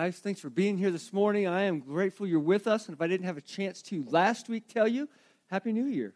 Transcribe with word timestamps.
Guys, 0.00 0.18
thanks 0.18 0.40
for 0.40 0.48
being 0.48 0.78
here 0.78 0.90
this 0.90 1.12
morning. 1.12 1.46
I 1.46 1.64
am 1.64 1.80
grateful 1.80 2.26
you're 2.26 2.40
with 2.40 2.66
us. 2.66 2.86
And 2.86 2.94
if 2.94 3.02
I 3.02 3.06
didn't 3.06 3.26
have 3.26 3.36
a 3.36 3.42
chance 3.42 3.82
to 3.82 4.02
last 4.08 4.48
week 4.48 4.66
tell 4.66 4.88
you, 4.88 5.10
Happy 5.50 5.74
New 5.74 5.84
Year. 5.84 6.14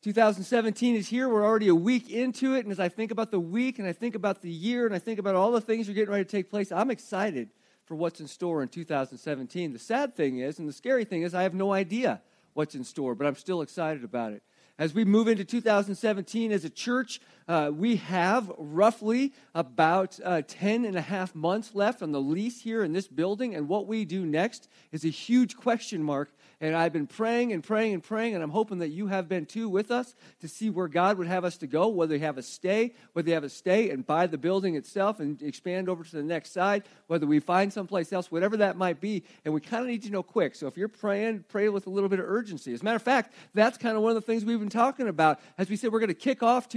2017 0.00 0.96
is 0.96 1.06
here. 1.06 1.28
We're 1.28 1.44
already 1.44 1.68
a 1.68 1.74
week 1.74 2.08
into 2.08 2.54
it. 2.54 2.60
And 2.60 2.72
as 2.72 2.80
I 2.80 2.88
think 2.88 3.10
about 3.10 3.30
the 3.30 3.38
week 3.38 3.78
and 3.78 3.86
I 3.86 3.92
think 3.92 4.14
about 4.14 4.40
the 4.40 4.48
year 4.48 4.86
and 4.86 4.94
I 4.94 4.98
think 4.98 5.18
about 5.18 5.34
all 5.34 5.52
the 5.52 5.60
things 5.60 5.90
are 5.90 5.92
getting 5.92 6.10
ready 6.10 6.24
to 6.24 6.30
take 6.30 6.48
place, 6.48 6.72
I'm 6.72 6.90
excited 6.90 7.50
for 7.84 7.96
what's 7.96 8.20
in 8.20 8.28
store 8.28 8.62
in 8.62 8.68
2017. 8.68 9.74
The 9.74 9.78
sad 9.78 10.16
thing 10.16 10.38
is, 10.38 10.58
and 10.58 10.66
the 10.66 10.72
scary 10.72 11.04
thing 11.04 11.20
is, 11.20 11.34
I 11.34 11.42
have 11.42 11.52
no 11.52 11.74
idea 11.74 12.22
what's 12.54 12.74
in 12.74 12.82
store, 12.82 13.14
but 13.14 13.26
I'm 13.26 13.36
still 13.36 13.60
excited 13.60 14.04
about 14.04 14.32
it. 14.32 14.42
As 14.78 14.94
we 14.94 15.04
move 15.04 15.28
into 15.28 15.44
2017 15.44 16.50
as 16.50 16.64
a 16.64 16.70
church, 16.70 17.20
uh, 17.48 17.70
we 17.72 17.96
have 17.96 18.50
roughly 18.58 19.32
about 19.54 20.18
uh, 20.24 20.42
10 20.46 20.84
and 20.84 20.96
a 20.96 21.00
half 21.00 21.34
months 21.34 21.74
left 21.74 22.02
on 22.02 22.12
the 22.12 22.20
lease 22.20 22.60
here 22.60 22.82
in 22.82 22.92
this 22.92 23.06
building. 23.08 23.54
And 23.54 23.68
what 23.68 23.86
we 23.86 24.04
do 24.04 24.26
next 24.26 24.68
is 24.92 25.04
a 25.04 25.08
huge 25.08 25.56
question 25.56 26.02
mark 26.02 26.30
and 26.60 26.74
I've 26.74 26.92
been 26.92 27.06
praying 27.06 27.52
and 27.52 27.62
praying 27.62 27.92
and 27.92 28.02
praying, 28.02 28.34
and 28.34 28.42
I'm 28.42 28.50
hoping 28.50 28.78
that 28.78 28.88
you 28.88 29.08
have 29.08 29.28
been 29.28 29.44
too 29.44 29.68
with 29.68 29.90
us 29.90 30.14
to 30.40 30.48
see 30.48 30.70
where 30.70 30.88
God 30.88 31.18
would 31.18 31.26
have 31.26 31.44
us 31.44 31.58
to 31.58 31.66
go, 31.66 31.88
whether 31.88 32.14
you 32.14 32.20
have 32.20 32.38
a 32.38 32.42
stay, 32.42 32.94
whether 33.12 33.28
you 33.28 33.34
have 33.34 33.44
a 33.44 33.50
stay 33.50 33.90
and 33.90 34.06
buy 34.06 34.26
the 34.26 34.38
building 34.38 34.74
itself 34.74 35.20
and 35.20 35.42
expand 35.42 35.90
over 35.90 36.02
to 36.02 36.16
the 36.16 36.22
next 36.22 36.52
side, 36.52 36.84
whether 37.08 37.26
we 37.26 37.40
find 37.40 37.70
someplace 37.70 38.10
else, 38.10 38.30
whatever 38.30 38.56
that 38.56 38.78
might 38.78 39.02
be. 39.02 39.22
And 39.44 39.52
we 39.52 39.60
kind 39.60 39.82
of 39.82 39.88
need 39.88 40.02
to 40.04 40.10
know 40.10 40.22
quick. 40.22 40.54
So 40.54 40.66
if 40.66 40.78
you're 40.78 40.88
praying, 40.88 41.44
pray 41.48 41.68
with 41.68 41.86
a 41.86 41.90
little 41.90 42.08
bit 42.08 42.20
of 42.20 42.26
urgency. 42.26 42.72
As 42.72 42.80
a 42.80 42.84
matter 42.84 42.96
of 42.96 43.02
fact, 43.02 43.34
that's 43.52 43.76
kind 43.76 43.96
of 43.96 44.02
one 44.02 44.10
of 44.10 44.14
the 44.16 44.22
things 44.22 44.44
we've 44.44 44.58
been 44.58 44.70
talking 44.70 45.08
about. 45.08 45.40
As 45.58 45.68
we 45.68 45.76
said, 45.76 45.92
we're 45.92 46.00
going 46.00 46.08
to 46.08 46.14
kick 46.14 46.42
off 46.42 46.70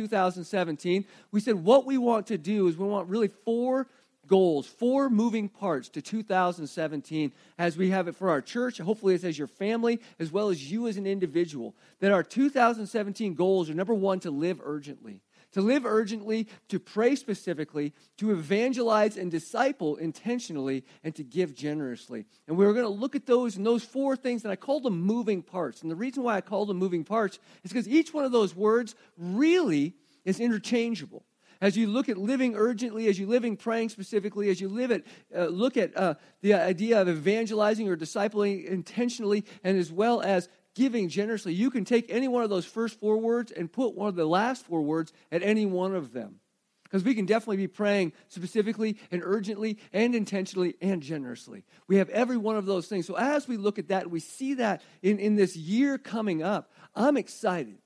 2017. 0.60 1.05
We 1.32 1.40
said 1.40 1.55
what 1.55 1.85
we 1.85 1.98
want 1.98 2.27
to 2.27 2.38
do 2.38 2.68
is 2.68 2.77
we 2.77 2.88
want 2.88 3.10
really 3.10 3.27
four 3.27 3.88
goals, 4.27 4.68
four 4.68 5.10
moving 5.10 5.49
parts 5.49 5.90
to 5.90 6.01
2017 6.01 7.32
as 7.57 7.76
we 7.76 7.90
have 7.90 8.07
it 8.07 8.16
for 8.16 8.29
our 8.29 8.41
church. 8.41 8.77
Hopefully, 8.77 9.16
it's 9.16 9.24
as 9.24 9.38
your 9.38 9.48
family, 9.48 9.99
as 10.20 10.32
well 10.32 10.49
as 10.49 10.71
you 10.71 10.88
as 10.88 10.98
an 10.98 11.07
individual. 11.07 11.76
That 11.99 12.12
our 12.12 12.24
2017 12.24 13.34
goals 13.34 13.70
are 13.70 13.74
number 13.74 13.93
one, 13.93 14.20
to 14.21 14.32
live 14.32 14.62
urgently. 14.63 15.21
To 15.54 15.62
live 15.62 15.84
urgently, 15.84 16.48
to 16.68 16.79
pray 16.79 17.16
specifically, 17.16 17.94
to 18.18 18.29
evangelize 18.29 19.18
and 19.18 19.32
disciple 19.32 19.96
intentionally, 19.96 20.85
and 21.04 21.16
to 21.16 21.23
give 21.23 21.55
generously. 21.55 22.26
And 22.48 22.55
we're 22.55 22.73
going 22.73 22.85
to 22.85 22.90
look 22.90 23.16
at 23.16 23.26
those 23.26 23.57
and 23.57 23.66
those 23.66 23.84
four 23.84 24.16
things, 24.16 24.44
and 24.44 24.51
I 24.51 24.55
call 24.55 24.79
them 24.79 25.01
moving 25.01 25.41
parts. 25.41 25.82
And 25.82 25.90
the 25.90 25.96
reason 25.96 26.21
why 26.21 26.35
I 26.35 26.41
call 26.41 26.68
them 26.68 26.77
moving 26.77 27.04
parts 27.04 27.40
is 27.63 27.71
because 27.71 27.88
each 27.88 28.13
one 28.13 28.26
of 28.26 28.32
those 28.32 28.55
words 28.55 28.94
really 29.18 29.96
is 30.30 30.40
interchangeable 30.40 31.26
as 31.62 31.76
you 31.76 31.88
look 31.88 32.08
at 32.08 32.18
living 32.18 32.55
urgently, 32.55 33.08
as 33.08 33.20
you 33.20 33.27
living 33.27 33.58
praying 33.58 33.90
specifically, 33.90 34.49
as 34.49 34.62
you 34.62 34.70
live 34.70 34.91
at, 34.91 35.04
uh, 35.35 35.46
look 35.46 35.76
at 35.76 35.96
uh, 35.98 36.16
the 36.41 36.54
idea 36.54 37.02
of 37.02 37.10
evangelizing 37.10 37.90
or 37.90 37.98
discipling 37.98 38.66
intentionally, 38.66 39.44
and 39.63 39.77
as 39.77 39.91
well 39.91 40.22
as 40.22 40.48
giving 40.76 41.10
generously, 41.10 41.54
you 41.54 41.70
can 41.70 41.84
take 41.84 42.05
any 42.10 42.27
one 42.27 42.44
of 42.44 42.50
those 42.50 42.66
first 42.66 43.00
four 43.00 43.18
words 43.18 43.52
and 43.52 43.72
put 43.72 43.96
one 43.96 44.07
of 44.07 44.16
the 44.16 44.26
last 44.26 44.66
four 44.66 44.82
words 44.82 45.12
at 45.32 45.44
any 45.44 45.66
one 45.66 45.96
of 45.96 46.13
them. 46.13 46.40
Because 46.84 47.04
we 47.04 47.13
can 47.13 47.27
definitely 47.27 47.57
be 47.57 47.68
praying 47.68 48.13
specifically 48.30 48.98
and 49.12 49.22
urgently 49.24 49.77
and 49.94 50.16
intentionally 50.16 50.76
and 50.82 51.04
generously. 51.04 51.63
We 51.88 51.98
have 51.98 52.10
every 52.10 52.38
one 52.38 52.55
of 52.55 52.66
those 52.66 52.88
things. 52.88 53.05
So 53.05 53.16
as 53.16 53.48
we 53.48 53.57
look 53.57 53.77
at 53.77 53.90
that, 53.90 54.10
we 54.10 54.20
see 54.20 54.55
that 54.55 54.82
in, 55.04 55.20
in 55.20 55.35
this 55.35 55.55
year 55.55 56.00
coming 56.00 56.41
up, 56.41 56.72
I'm 56.96 57.16
excited 57.16 57.77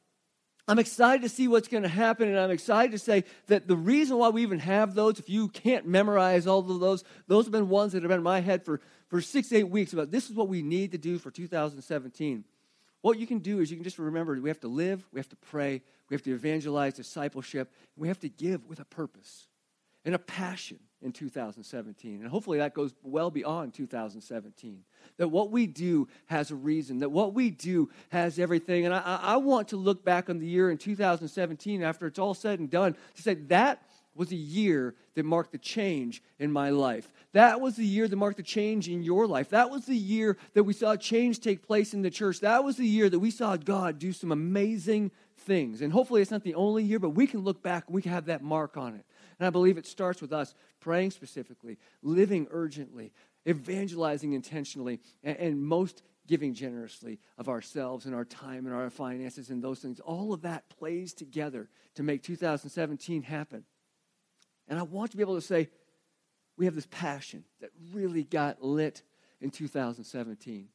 I'm 0.67 0.79
excited 0.79 1.23
to 1.23 1.29
see 1.29 1.49
what's 1.49 1.67
going 1.67 1.83
to 1.83 1.89
happen, 1.89 2.29
and 2.29 2.39
I'm 2.39 2.51
excited 2.51 2.93
to 2.93 2.99
say 2.99 3.25
that 3.47 3.67
the 3.67 3.75
reason 3.75 4.17
why 4.17 4.29
we 4.29 4.43
even 4.43 4.59
have 4.59 4.95
those, 4.95 5.19
if 5.19 5.29
you 5.29 5.49
can't 5.49 5.85
memorize 5.85 6.47
all 6.47 6.59
of 6.59 6.79
those, 6.79 7.03
those 7.27 7.45
have 7.45 7.51
been 7.51 7.67
ones 7.67 7.91
that 7.91 8.03
have 8.03 8.09
been 8.09 8.19
in 8.19 8.23
my 8.23 8.39
head 8.39 8.63
for, 8.63 8.79
for 9.09 9.19
six, 9.19 9.51
eight 9.51 9.67
weeks 9.67 9.91
about 9.91 10.09
this 10.09 10.29
is 10.29 10.35
what 10.35 10.47
we 10.47 10.61
need 10.61 10.93
to 10.93 10.97
do 10.97 11.19
for 11.19 11.31
2017. 11.31 12.45
What 13.01 13.19
you 13.19 13.27
can 13.27 13.39
do 13.39 13.59
is 13.59 13.69
you 13.69 13.75
can 13.75 13.83
just 13.83 13.99
remember 13.99 14.39
we 14.39 14.49
have 14.49 14.61
to 14.61 14.69
live, 14.69 15.05
we 15.11 15.19
have 15.19 15.27
to 15.29 15.35
pray, 15.35 15.81
we 16.09 16.13
have 16.15 16.23
to 16.23 16.33
evangelize 16.33 16.93
discipleship, 16.93 17.69
we 17.97 18.07
have 18.07 18.19
to 18.21 18.29
give 18.29 18.65
with 18.65 18.79
a 18.79 18.85
purpose 18.85 19.47
and 20.05 20.15
a 20.15 20.19
passion 20.19 20.79
in 21.03 21.11
2017. 21.11 22.21
And 22.21 22.29
hopefully 22.29 22.57
that 22.59 22.73
goes 22.73 22.93
well 23.03 23.29
beyond 23.29 23.73
2017. 23.73 24.83
That 25.17 25.27
what 25.27 25.51
we 25.51 25.67
do 25.67 26.07
has 26.27 26.49
a 26.49 26.55
reason, 26.55 26.99
that 26.99 27.09
what 27.09 27.33
we 27.33 27.49
do 27.49 27.89
has 28.09 28.39
everything. 28.39 28.85
And 28.85 28.93
I, 28.93 29.19
I 29.21 29.37
want 29.37 29.67
to 29.69 29.77
look 29.77 30.03
back 30.03 30.29
on 30.29 30.39
the 30.39 30.47
year 30.47 30.71
in 30.71 30.77
2017 30.77 31.83
after 31.83 32.07
it's 32.07 32.19
all 32.19 32.33
said 32.33 32.59
and 32.59 32.69
done 32.69 32.95
to 33.15 33.21
say 33.21 33.35
that 33.35 33.83
was 34.15 34.31
a 34.31 34.35
year 34.35 34.95
that 35.15 35.25
marked 35.25 35.51
the 35.51 35.57
change 35.57 36.21
in 36.39 36.51
my 36.51 36.69
life. 36.69 37.11
That 37.33 37.59
was 37.61 37.75
the 37.75 37.85
year 37.85 38.07
that 38.07 38.15
marked 38.15 38.37
the 38.37 38.43
change 38.43 38.87
in 38.87 39.03
your 39.03 39.27
life. 39.27 39.49
That 39.49 39.69
was 39.69 39.85
the 39.85 39.95
year 39.95 40.37
that 40.53 40.63
we 40.63 40.73
saw 40.73 40.95
change 40.95 41.39
take 41.39 41.65
place 41.65 41.93
in 41.93 42.03
the 42.03 42.11
church. 42.11 42.39
That 42.41 42.63
was 42.63 42.77
the 42.77 42.87
year 42.87 43.09
that 43.09 43.19
we 43.19 43.31
saw 43.31 43.57
God 43.57 43.99
do 43.99 44.13
some 44.13 44.31
amazing 44.31 45.11
things. 45.37 45.81
And 45.81 45.91
hopefully 45.91 46.21
it's 46.21 46.31
not 46.31 46.43
the 46.43 46.55
only 46.55 46.83
year, 46.83 46.99
but 46.99 47.09
we 47.09 47.27
can 47.27 47.41
look 47.41 47.61
back 47.63 47.85
and 47.87 47.95
we 47.95 48.01
can 48.01 48.11
have 48.11 48.25
that 48.25 48.43
mark 48.43 48.77
on 48.77 48.95
it. 48.95 49.05
And 49.39 49.47
I 49.47 49.49
believe 49.49 49.77
it 49.77 49.85
starts 49.85 50.21
with 50.21 50.33
us 50.33 50.53
praying 50.79 51.11
specifically, 51.11 51.77
living 52.01 52.47
urgently, 52.51 53.13
evangelizing 53.47 54.33
intentionally, 54.33 54.99
and, 55.23 55.37
and 55.37 55.63
most 55.63 56.03
giving 56.27 56.53
generously 56.53 57.19
of 57.37 57.49
ourselves 57.49 58.05
and 58.05 58.15
our 58.15 58.25
time 58.25 58.65
and 58.65 58.73
our 58.73 58.89
finances 58.89 59.49
and 59.49 59.61
those 59.61 59.79
things. 59.79 59.99
All 59.99 60.33
of 60.33 60.41
that 60.43 60.69
plays 60.69 61.13
together 61.13 61.69
to 61.95 62.03
make 62.03 62.23
2017 62.23 63.23
happen. 63.23 63.65
And 64.67 64.79
I 64.79 64.83
want 64.83 65.11
to 65.11 65.17
be 65.17 65.23
able 65.23 65.35
to 65.35 65.41
say, 65.41 65.69
we 66.57 66.65
have 66.65 66.75
this 66.75 66.87
passion 66.89 67.43
that 67.59 67.71
really 67.93 68.23
got 68.23 68.63
lit 68.63 69.01
in 69.41 69.49
2017. 69.49 70.69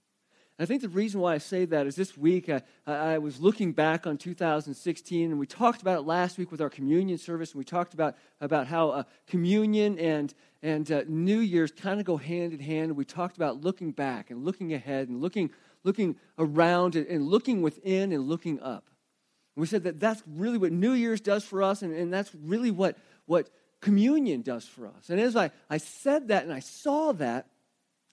I 0.60 0.66
think 0.66 0.82
the 0.82 0.88
reason 0.88 1.20
why 1.20 1.34
I 1.34 1.38
say 1.38 1.66
that 1.66 1.86
is 1.86 1.94
this 1.94 2.18
week 2.18 2.48
I, 2.48 2.62
I, 2.84 3.18
was 3.18 3.40
looking 3.40 3.70
back 3.72 4.08
on 4.08 4.18
2016, 4.18 5.30
and 5.30 5.38
we 5.38 5.46
talked 5.46 5.82
about 5.82 6.00
it 6.00 6.02
last 6.02 6.36
week 6.36 6.50
with 6.50 6.60
our 6.60 6.68
communion 6.68 7.16
service, 7.16 7.52
and 7.52 7.60
we 7.60 7.64
talked 7.64 7.94
about, 7.94 8.16
about 8.40 8.66
how 8.66 8.90
uh, 8.90 9.02
communion 9.28 10.00
and, 10.00 10.34
and 10.60 10.90
uh, 10.90 11.04
New 11.06 11.38
Year's 11.38 11.70
kind 11.70 12.00
of 12.00 12.06
go 12.06 12.16
hand 12.16 12.52
in 12.52 12.58
hand. 12.58 12.86
And 12.86 12.96
we 12.96 13.04
talked 13.04 13.36
about 13.36 13.62
looking 13.62 13.92
back 13.92 14.30
and 14.30 14.44
looking 14.44 14.74
ahead 14.74 15.08
and 15.08 15.20
looking, 15.20 15.50
looking 15.84 16.16
around 16.40 16.96
and, 16.96 17.06
and 17.06 17.28
looking 17.28 17.62
within 17.62 18.10
and 18.10 18.26
looking 18.26 18.58
up. 18.58 18.90
And 19.54 19.60
we 19.60 19.68
said 19.68 19.84
that 19.84 20.00
that's 20.00 20.24
really 20.26 20.58
what 20.58 20.72
New 20.72 20.92
Year's 20.92 21.20
does 21.20 21.44
for 21.44 21.62
us, 21.62 21.82
and, 21.82 21.94
and 21.94 22.12
that's 22.12 22.34
really 22.34 22.72
what, 22.72 22.96
what 23.26 23.48
communion 23.80 24.42
does 24.42 24.64
for 24.64 24.88
us. 24.88 25.08
And 25.08 25.20
as 25.20 25.36
I, 25.36 25.52
I 25.70 25.76
said 25.76 26.28
that 26.28 26.42
and 26.42 26.52
I 26.52 26.60
saw 26.60 27.12
that, 27.12 27.46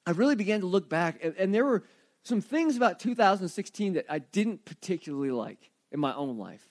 I 0.06 0.12
really 0.12 0.36
began 0.36 0.60
to 0.60 0.68
look 0.68 0.88
back, 0.88 1.18
and, 1.24 1.34
and 1.40 1.52
there 1.52 1.66
were 1.66 1.84
some 2.26 2.42
things 2.42 2.76
about 2.76 3.00
2016 3.00 3.94
that 3.94 4.06
I 4.10 4.20
didn't 4.20 4.66
particularly 4.66 5.32
like 5.32 5.70
in 5.92 6.00
my 6.00 6.14
own 6.14 6.38
life. 6.38 6.68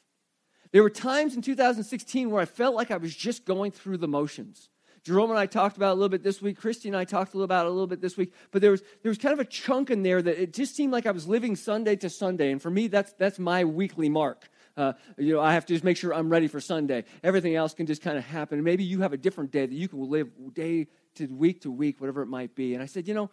There 0.72 0.82
were 0.82 0.90
times 0.90 1.36
in 1.36 1.42
2016 1.42 2.30
where 2.30 2.42
I 2.42 2.44
felt 2.44 2.74
like 2.74 2.90
I 2.90 2.96
was 2.96 3.14
just 3.14 3.44
going 3.44 3.70
through 3.70 3.98
the 3.98 4.08
motions. 4.08 4.68
Jerome 5.04 5.30
and 5.30 5.38
I 5.38 5.46
talked 5.46 5.76
about 5.76 5.92
a 5.92 5.94
little 5.94 6.08
bit 6.08 6.24
this 6.24 6.42
week. 6.42 6.58
Christy 6.58 6.88
and 6.88 6.96
I 6.96 7.04
talked 7.04 7.34
a 7.34 7.36
little 7.36 7.44
about 7.44 7.66
it 7.66 7.68
a 7.68 7.72
little 7.72 7.86
bit 7.86 8.00
this 8.00 8.16
week. 8.16 8.32
But 8.50 8.62
there 8.62 8.72
was, 8.72 8.82
there 9.02 9.10
was 9.10 9.18
kind 9.18 9.32
of 9.32 9.38
a 9.38 9.44
chunk 9.44 9.90
in 9.90 10.02
there 10.02 10.20
that 10.20 10.42
it 10.42 10.52
just 10.52 10.74
seemed 10.74 10.92
like 10.92 11.06
I 11.06 11.12
was 11.12 11.28
living 11.28 11.54
Sunday 11.54 11.94
to 11.96 12.10
Sunday. 12.10 12.50
And 12.50 12.60
for 12.60 12.70
me, 12.70 12.88
that's, 12.88 13.12
that's 13.12 13.38
my 13.38 13.64
weekly 13.64 14.08
mark. 14.08 14.48
Uh, 14.76 14.94
you 15.16 15.34
know, 15.34 15.40
I 15.40 15.52
have 15.52 15.66
to 15.66 15.74
just 15.74 15.84
make 15.84 15.96
sure 15.96 16.12
I'm 16.12 16.30
ready 16.30 16.48
for 16.48 16.58
Sunday. 16.58 17.04
Everything 17.22 17.54
else 17.54 17.74
can 17.74 17.86
just 17.86 18.02
kind 18.02 18.18
of 18.18 18.24
happen. 18.24 18.64
Maybe 18.64 18.82
you 18.82 19.02
have 19.02 19.12
a 19.12 19.16
different 19.16 19.52
day 19.52 19.66
that 19.66 19.74
you 19.74 19.86
can 19.86 20.10
live 20.10 20.30
day 20.52 20.88
to 21.16 21.26
week 21.26 21.62
to 21.62 21.70
week, 21.70 22.00
whatever 22.00 22.22
it 22.22 22.26
might 22.26 22.56
be. 22.56 22.74
And 22.74 22.82
I 22.82 22.86
said, 22.86 23.06
you 23.06 23.14
know, 23.14 23.30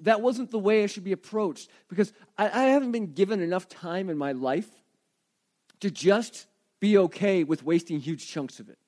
that 0.00 0.20
wasn't 0.20 0.50
the 0.50 0.58
way 0.58 0.82
I 0.82 0.86
should 0.86 1.04
be 1.04 1.12
approached 1.12 1.70
because 1.88 2.12
I, 2.36 2.46
I 2.46 2.64
haven't 2.66 2.92
been 2.92 3.12
given 3.12 3.40
enough 3.40 3.68
time 3.68 4.10
in 4.10 4.18
my 4.18 4.32
life 4.32 4.68
to 5.80 5.90
just 5.90 6.46
be 6.80 6.98
okay 6.98 7.44
with 7.44 7.62
wasting 7.62 8.00
huge 8.00 8.28
chunks 8.28 8.60
of 8.60 8.68
it 8.68 8.78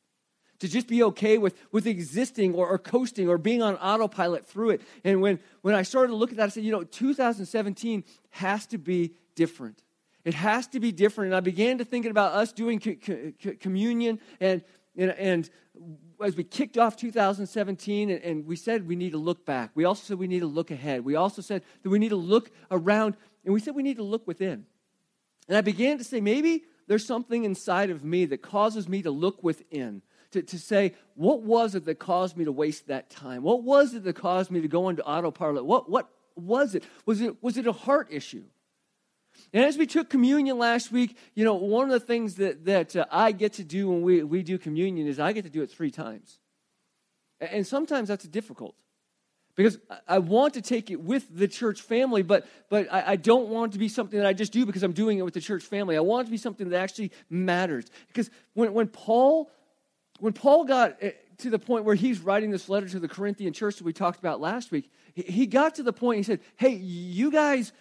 to 0.58 0.68
just 0.68 0.86
be 0.86 1.02
okay 1.02 1.38
with, 1.38 1.54
with 1.72 1.86
existing 1.86 2.54
or, 2.54 2.68
or, 2.68 2.78
coasting 2.78 3.28
or 3.28 3.38
being 3.38 3.62
on 3.62 3.76
autopilot 3.76 4.46
through 4.46 4.70
it. 4.70 4.82
And 5.04 5.20
when, 5.20 5.38
when 5.62 5.74
I 5.74 5.82
started 5.82 6.08
to 6.08 6.16
look 6.16 6.30
at 6.30 6.38
that, 6.38 6.46
I 6.46 6.48
said, 6.48 6.64
you 6.64 6.72
know, 6.72 6.82
2017 6.82 8.04
has 8.30 8.66
to 8.68 8.78
be 8.78 9.14
different. 9.34 9.82
It 10.24 10.34
has 10.34 10.66
to 10.68 10.80
be 10.80 10.92
different. 10.92 11.28
And 11.28 11.36
I 11.36 11.40
began 11.40 11.78
to 11.78 11.84
thinking 11.84 12.10
about 12.10 12.32
us 12.32 12.52
doing 12.52 12.80
co- 12.80 13.32
co- 13.42 13.54
communion 13.60 14.18
and, 14.40 14.62
and, 14.96 15.10
and 15.12 15.50
as 16.22 16.36
we 16.36 16.44
kicked 16.44 16.78
off 16.78 16.96
2017 16.96 18.10
and, 18.10 18.22
and, 18.22 18.46
we 18.46 18.56
said 18.56 18.86
we 18.86 18.96
need 18.96 19.12
to 19.12 19.18
look 19.18 19.44
back, 19.44 19.70
we 19.74 19.84
also 19.84 20.02
said 20.02 20.18
we 20.18 20.26
need 20.26 20.40
to 20.40 20.46
look 20.46 20.70
ahead. 20.70 21.04
We 21.04 21.16
also 21.16 21.42
said 21.42 21.62
that 21.82 21.88
we 21.88 21.98
need 21.98 22.10
to 22.10 22.16
look 22.16 22.50
around, 22.70 23.16
and 23.44 23.52
we 23.52 23.60
said 23.60 23.74
we 23.74 23.82
need 23.82 23.96
to 23.96 24.02
look 24.02 24.26
within. 24.26 24.66
And 25.48 25.56
I 25.56 25.60
began 25.60 25.98
to 25.98 26.04
say, 26.04 26.20
maybe 26.20 26.64
there's 26.86 27.06
something 27.06 27.44
inside 27.44 27.90
of 27.90 28.04
me 28.04 28.24
that 28.26 28.42
causes 28.42 28.88
me 28.88 29.02
to 29.02 29.10
look 29.10 29.42
within, 29.42 30.02
to, 30.32 30.42
to 30.42 30.58
say, 30.58 30.94
what 31.14 31.42
was 31.42 31.74
it 31.74 31.84
that 31.84 31.98
caused 31.98 32.36
me 32.36 32.44
to 32.44 32.52
waste 32.52 32.88
that 32.88 33.10
time? 33.10 33.42
What 33.42 33.62
was 33.62 33.94
it 33.94 34.04
that 34.04 34.14
caused 34.14 34.50
me 34.50 34.60
to 34.60 34.68
go 34.68 34.88
into 34.88 35.04
autopilot? 35.04 35.64
What, 35.64 35.88
what 35.90 36.08
was 36.34 36.74
it? 36.74 36.84
Was 37.04 37.20
it, 37.20 37.42
was 37.42 37.56
it 37.56 37.66
a 37.66 37.72
heart 37.72 38.08
issue? 38.10 38.44
And 39.52 39.64
as 39.64 39.78
we 39.78 39.86
took 39.86 40.10
communion 40.10 40.58
last 40.58 40.92
week, 40.92 41.16
you 41.34 41.44
know, 41.44 41.54
one 41.54 41.84
of 41.84 41.90
the 41.90 42.04
things 42.04 42.36
that, 42.36 42.64
that 42.64 42.96
uh, 42.96 43.06
I 43.10 43.32
get 43.32 43.54
to 43.54 43.64
do 43.64 43.88
when 43.88 44.02
we, 44.02 44.22
we 44.22 44.42
do 44.42 44.58
communion 44.58 45.06
is 45.06 45.18
I 45.18 45.32
get 45.32 45.44
to 45.44 45.50
do 45.50 45.62
it 45.62 45.70
three 45.70 45.90
times. 45.90 46.38
And 47.40 47.66
sometimes 47.66 48.08
that's 48.08 48.24
difficult 48.24 48.74
because 49.56 49.78
I 50.06 50.18
want 50.18 50.54
to 50.54 50.62
take 50.62 50.90
it 50.90 51.00
with 51.00 51.26
the 51.34 51.48
church 51.48 51.80
family, 51.80 52.22
but, 52.22 52.46
but 52.68 52.92
I, 52.92 53.12
I, 53.12 53.16
don't 53.16 53.48
want 53.48 53.72
it 53.72 53.74
to 53.74 53.78
be 53.78 53.88
something 53.88 54.18
that 54.18 54.26
I 54.26 54.34
just 54.34 54.52
do 54.52 54.66
because 54.66 54.82
I'm 54.82 54.92
doing 54.92 55.18
it 55.18 55.22
with 55.22 55.34
the 55.34 55.40
church 55.40 55.64
family. 55.64 55.96
I 55.96 56.00
want 56.00 56.22
it 56.22 56.24
to 56.26 56.30
be 56.30 56.36
something 56.36 56.68
that 56.68 56.78
actually 56.78 57.10
matters. 57.30 57.86
Because 58.08 58.30
when, 58.52 58.74
when, 58.74 58.88
Paul, 58.88 59.50
when 60.20 60.34
Paul 60.34 60.64
got 60.64 60.96
eh, 61.00 61.12
to 61.38 61.50
the 61.50 61.58
point 61.58 61.84
where 61.84 61.94
he's 61.94 62.20
writing 62.20 62.50
this 62.50 62.68
letter 62.68 62.88
to 62.88 63.00
the 63.00 63.08
Corinthian 63.08 63.54
church 63.54 63.76
that 63.76 63.84
we 63.84 63.94
talked 63.94 64.18
about 64.18 64.40
last 64.40 64.70
week, 64.70 64.90
he 65.14 65.46
got 65.46 65.76
to 65.76 65.82
the 65.82 65.92
point, 65.92 66.18
he 66.18 66.22
said, 66.22 66.40
Hey, 66.56 66.74
you 66.74 67.30
guys 67.30 67.72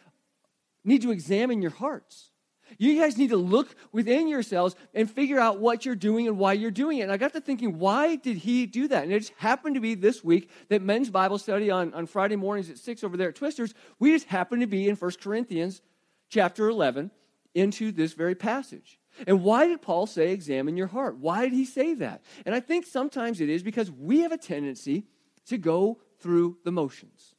need 0.86 1.02
to 1.02 1.12
examine 1.12 1.62
your 1.62 1.72
hearts. 1.72 2.32
You 2.78 3.00
guys 3.00 3.18
need 3.18 3.30
to 3.30 3.38
look 3.38 3.76
within 3.92 4.28
yourselves 4.28 4.76
and 4.94 5.10
figure 5.10 5.40
out 5.40 5.60
what 5.60 5.86
you're 5.86 5.96
doing 5.96 6.28
and 6.28 6.38
why 6.38 6.54
you're 6.54 6.72
doing 6.72 6.98
it. 6.98 7.04
And 7.04 7.12
I 7.12 7.18
got 7.18 7.34
to 7.34 7.42
thinking, 7.42 7.78
why 7.78 8.16
did 8.16 8.38
he 8.38 8.66
do 8.66 8.88
that? 8.88 9.04
And 9.04 9.14
it 9.14 9.20
just 9.20 9.34
happened 9.38 9.76
to 9.76 9.82
be 9.82 9.96
this 9.96 10.24
week 10.24 10.50
that 10.70 10.82
men's 10.82 11.10
Bible 11.10 11.38
study 11.38 11.70
on, 11.70 11.94
on 11.94 12.06
Friday 12.06 12.36
mornings 12.36 12.70
at 12.70 12.78
6 12.78 13.04
over 13.04 13.18
there 13.18 13.30
at 13.30 13.36
Twisters, 13.36 13.74
we 14.00 14.12
just 14.12 14.28
happened 14.28 14.62
to 14.62 14.68
be 14.68 14.90
in 14.90 14.96
1 14.96 15.12
Corinthians 15.22 15.82
chapter 16.30 16.68
11 16.68 17.12
into 17.54 17.92
this 17.92 18.14
very 18.14 18.36
passage. 18.36 19.00
And 19.28 19.44
why 19.44 19.68
did 19.68 19.82
Paul 19.82 20.08
say, 20.08 20.32
examine 20.32 20.76
your 20.76 20.88
heart? 20.88 21.18
Why 21.18 21.44
did 21.44 21.54
he 21.54 21.66
say 21.66 21.94
that? 21.96 22.24
And 22.46 22.54
I 22.54 22.60
think 22.60 22.86
sometimes 22.86 23.40
it 23.40 23.50
is 23.50 23.64
because 23.64 23.90
we 23.90 24.22
have 24.22 24.34
a 24.34 24.38
tendency 24.38 25.06
to 25.48 25.58
go 25.58 26.00
through 26.20 26.58
the 26.64 26.72
motions. 26.72 27.35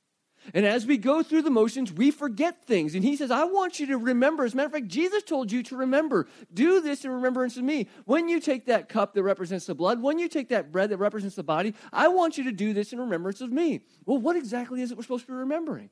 And 0.55 0.67
as 0.67 0.87
we 0.87 0.97
go 0.97 1.23
through 1.23 1.43
the 1.43 1.51
motions, 1.51 1.93
we 1.93 2.11
forget 2.11 2.65
things. 2.65 2.95
And 2.95 3.05
he 3.05 3.17
says, 3.17 3.31
I 3.31 3.45
want 3.45 3.81
you 3.81 3.87
to 3.89 3.99
remember. 3.99 4.45
As 4.45 4.55
a 4.55 4.57
matter 4.57 4.67
of 4.67 4.73
fact, 4.73 4.89
Jesus 4.89 5.23
told 5.23 5.51
you 5.51 5.63
to 5.65 5.77
remember. 5.77 6.27
Do 6.53 6.81
this 6.81 7.05
in 7.05 7.11
remembrance 7.11 7.57
of 7.57 7.65
me. 7.65 7.89
When 8.05 8.29
you 8.29 8.41
take 8.41 8.67
that 8.67 8.89
cup 8.89 9.15
that 9.15 9.23
represents 9.23 9.67
the 9.67 9.75
blood, 9.75 10.01
when 10.01 10.19
you 10.19 10.29
take 10.29 10.49
that 10.51 10.73
bread 10.73 10.91
that 10.91 10.99
represents 10.99 11.37
the 11.37 11.43
body, 11.43 11.75
I 11.93 12.09
want 12.09 12.39
you 12.39 12.45
to 12.45 12.53
do 12.53 12.73
this 12.73 12.93
in 12.93 13.01
remembrance 13.01 13.41
of 13.41 13.51
me. 13.53 13.81
Well, 14.05 14.19
what 14.19 14.37
exactly 14.37 14.83
is 14.83 14.91
it 14.91 14.97
we're 14.97 15.03
supposed 15.03 15.27
to 15.27 15.33
be 15.33 15.39
remembering? 15.39 15.91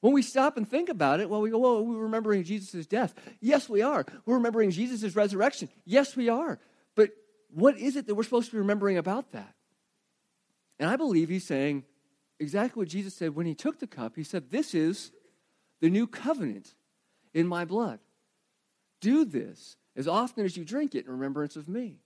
When 0.00 0.12
we 0.12 0.22
stop 0.22 0.56
and 0.56 0.68
think 0.68 0.88
about 0.88 1.20
it, 1.20 1.28
well, 1.28 1.40
we 1.40 1.50
go, 1.50 1.58
well, 1.58 1.84
we're 1.84 1.98
remembering 1.98 2.44
Jesus' 2.44 2.86
death. 2.86 3.14
Yes, 3.40 3.68
we 3.68 3.82
are. 3.82 4.06
We're 4.26 4.36
remembering 4.36 4.70
Jesus' 4.70 5.16
resurrection. 5.16 5.68
Yes, 5.84 6.14
we 6.14 6.28
are. 6.28 6.60
But 6.94 7.10
what 7.50 7.76
is 7.76 7.96
it 7.96 8.06
that 8.06 8.14
we're 8.14 8.22
supposed 8.22 8.46
to 8.46 8.52
be 8.52 8.58
remembering 8.58 8.96
about 8.96 9.32
that? 9.32 9.54
And 10.78 10.88
I 10.88 10.94
believe 10.94 11.28
he's 11.28 11.46
saying, 11.46 11.84
exactly 12.40 12.80
what 12.80 12.88
Jesus 12.88 13.14
said 13.14 13.34
when 13.34 13.46
he 13.46 13.54
took 13.54 13.78
the 13.78 13.86
cup. 13.86 14.16
He 14.16 14.24
said, 14.24 14.50
This 14.50 14.74
is 14.74 15.12
the 15.80 15.90
new 15.90 16.06
covenant 16.06 16.74
in 17.34 17.46
my 17.46 17.64
blood. 17.64 18.00
Do 19.00 19.24
this 19.24 19.76
as 19.96 20.08
often 20.08 20.44
as 20.44 20.56
you 20.56 20.64
drink 20.64 20.94
it 20.94 21.06
in 21.06 21.12
remembrance 21.12 21.56
of 21.56 21.68
me. 21.68 22.00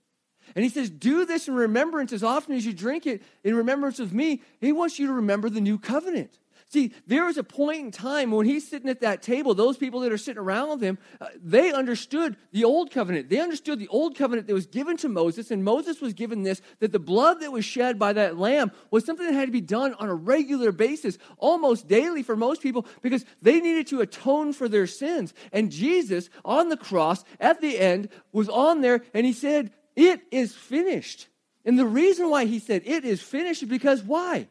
And 0.55 0.64
he 0.64 0.69
says, 0.69 0.90
Do 0.90 1.25
this 1.25 1.49
in 1.49 1.55
remembrance 1.55 2.12
as 2.12 2.25
often 2.25 2.55
as 2.55 2.67
you 2.67 2.73
drink 2.73 3.06
it 3.06 3.23
in 3.44 3.55
remembrance 3.55 4.00
of 4.00 4.12
me. 4.12 4.43
He 4.61 4.73
wants 4.73 4.99
you 4.99 5.06
to 5.06 5.12
remember 5.12 5.49
the 5.49 5.61
new 5.61 5.79
covenant. 5.79 6.38
See, 6.73 6.95
there 7.07 7.27
was 7.27 7.37
a 7.37 7.45
point 7.45 7.81
in 7.81 7.91
time 7.91 8.31
when 8.31 8.47
he's 8.47 8.67
sitting 8.67 8.89
at 8.89 9.03
that 9.03 9.21
table, 9.21 9.53
those 9.53 9.77
people 9.77 10.01
that 10.01 10.11
are 10.11 10.17
sitting 10.17 10.41
around 10.41 10.83
him, 10.83 10.97
uh, 11.21 11.27
they 11.45 11.71
understood 11.71 12.35
the 12.51 12.65
old 12.65 12.91
covenant. 12.91 13.29
They 13.29 13.41
understood 13.41 13.79
the 13.79 13.89
old 13.89 14.17
covenant 14.17 14.47
that 14.47 14.55
was 14.55 14.65
given 14.65 14.97
to 14.99 15.11
Moses, 15.11 15.51
and 15.51 15.63
Moses 15.63 16.01
was 16.01 16.15
given 16.15 16.45
this 16.45 16.63
that 16.79 16.91
the 16.91 16.99
blood 16.99 17.41
that 17.41 17.53
was 17.53 17.67
shed 17.67 17.99
by 17.99 18.15
that 18.15 18.39
lamb 18.39 18.73
was 18.91 19.05
something 19.05 19.27
that 19.27 19.35
had 19.35 19.49
to 19.49 19.53
be 19.53 19.61
done 19.61 19.93
on 19.99 20.09
a 20.09 20.15
regular 20.15 20.73
basis, 20.73 21.19
almost 21.37 21.89
daily 21.89 22.23
for 22.23 22.37
most 22.37 22.63
people, 22.63 22.87
because 23.03 23.27
they 23.43 23.61
needed 23.61 23.87
to 23.89 24.01
atone 24.01 24.55
for 24.55 24.67
their 24.67 24.87
sins. 24.87 25.35
And 25.53 25.71
Jesus 25.71 26.31
on 26.43 26.71
the 26.71 26.79
cross 26.79 27.23
at 27.39 27.61
the 27.61 27.79
end 27.79 28.09
was 28.33 28.49
on 28.49 28.81
there, 28.81 29.03
and 29.13 29.27
he 29.27 29.35
said, 29.35 29.73
It 29.95 30.23
is 30.31 30.55
finished. 30.55 31.29
And 31.67 31.79
the 31.79 31.85
reason 31.85 32.31
why 32.31 32.47
he 32.47 32.59
said 32.59 32.81
it 32.87 33.05
is 33.05 33.21
finished 33.21 33.63
is 33.63 33.69
because 33.69 34.03
why? 34.03 34.49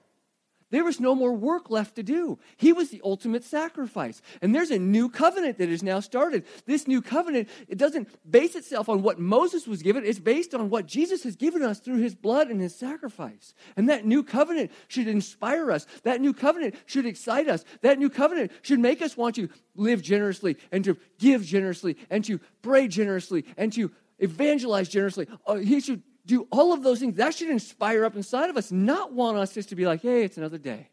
There 0.71 0.83
was 0.83 0.99
no 0.99 1.13
more 1.13 1.33
work 1.33 1.69
left 1.69 1.95
to 1.97 2.03
do. 2.03 2.39
He 2.57 2.73
was 2.73 2.89
the 2.89 3.01
ultimate 3.03 3.43
sacrifice. 3.43 4.21
And 4.41 4.55
there's 4.55 4.71
a 4.71 4.79
new 4.79 5.09
covenant 5.09 5.57
that 5.59 5.69
is 5.69 5.83
now 5.83 5.99
started. 5.99 6.45
This 6.65 6.87
new 6.87 7.01
covenant, 7.01 7.49
it 7.67 7.77
doesn't 7.77 8.09
base 8.29 8.55
itself 8.55 8.89
on 8.89 9.03
what 9.03 9.19
Moses 9.19 9.67
was 9.67 9.83
given, 9.83 10.05
it's 10.05 10.19
based 10.19 10.55
on 10.55 10.69
what 10.69 10.85
Jesus 10.85 11.23
has 11.23 11.35
given 11.35 11.61
us 11.61 11.79
through 11.79 11.97
his 11.97 12.15
blood 12.15 12.49
and 12.49 12.61
his 12.61 12.73
sacrifice. 12.75 13.53
And 13.75 13.89
that 13.89 14.05
new 14.05 14.23
covenant 14.23 14.71
should 14.87 15.07
inspire 15.07 15.71
us. 15.71 15.85
That 16.03 16.21
new 16.21 16.33
covenant 16.33 16.75
should 16.85 17.05
excite 17.05 17.47
us. 17.47 17.65
That 17.81 17.99
new 17.99 18.09
covenant 18.09 18.51
should 18.61 18.79
make 18.79 19.01
us 19.01 19.17
want 19.17 19.35
to 19.35 19.49
live 19.75 20.01
generously 20.01 20.57
and 20.71 20.83
to 20.85 20.97
give 21.19 21.43
generously 21.43 21.97
and 22.09 22.23
to 22.25 22.39
pray 22.61 22.87
generously 22.87 23.45
and 23.57 23.71
to 23.73 23.91
evangelize 24.19 24.87
generously. 24.87 25.27
Uh, 25.45 25.55
he 25.55 25.81
should 25.81 26.01
do 26.31 26.47
all 26.49 26.71
of 26.71 26.81
those 26.81 26.99
things, 26.99 27.17
that 27.17 27.35
should 27.35 27.49
inspire 27.49 28.05
up 28.05 28.15
inside 28.15 28.49
of 28.49 28.55
us, 28.55 28.71
not 28.71 29.11
want 29.11 29.37
us 29.37 29.53
just 29.53 29.67
to 29.69 29.75
be 29.75 29.85
like, 29.85 30.01
hey, 30.01 30.23
it's 30.23 30.37
another 30.37 30.57
day. 30.57 30.87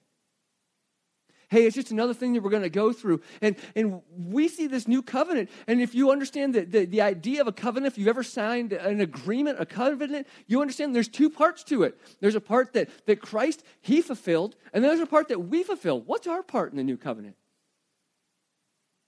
Hey, 1.48 1.64
it's 1.64 1.76
just 1.76 1.92
another 1.92 2.12
thing 2.12 2.32
that 2.32 2.42
we're 2.42 2.50
going 2.50 2.64
to 2.64 2.68
go 2.68 2.92
through. 2.92 3.22
And, 3.40 3.54
and 3.76 4.02
we 4.10 4.48
see 4.48 4.66
this 4.66 4.88
new 4.88 5.00
covenant. 5.00 5.48
And 5.68 5.80
if 5.80 5.94
you 5.94 6.10
understand 6.10 6.54
the, 6.54 6.62
the, 6.62 6.84
the 6.86 7.00
idea 7.00 7.40
of 7.40 7.46
a 7.46 7.52
covenant, 7.52 7.92
if 7.92 7.98
you've 7.98 8.08
ever 8.08 8.24
signed 8.24 8.72
an 8.72 9.00
agreement, 9.00 9.60
a 9.60 9.64
covenant, 9.64 10.26
you 10.48 10.60
understand 10.60 10.94
there's 10.94 11.08
two 11.08 11.30
parts 11.30 11.62
to 11.64 11.84
it. 11.84 11.98
There's 12.20 12.34
a 12.34 12.40
part 12.40 12.72
that, 12.72 12.90
that 13.06 13.22
Christ, 13.22 13.62
He 13.80 14.02
fulfilled, 14.02 14.56
and 14.72 14.82
there's 14.82 15.00
a 15.00 15.06
part 15.06 15.28
that 15.28 15.38
we 15.38 15.62
fulfill. 15.62 16.00
What's 16.00 16.26
our 16.26 16.42
part 16.42 16.72
in 16.72 16.76
the 16.76 16.84
new 16.84 16.98
covenant? 16.98 17.36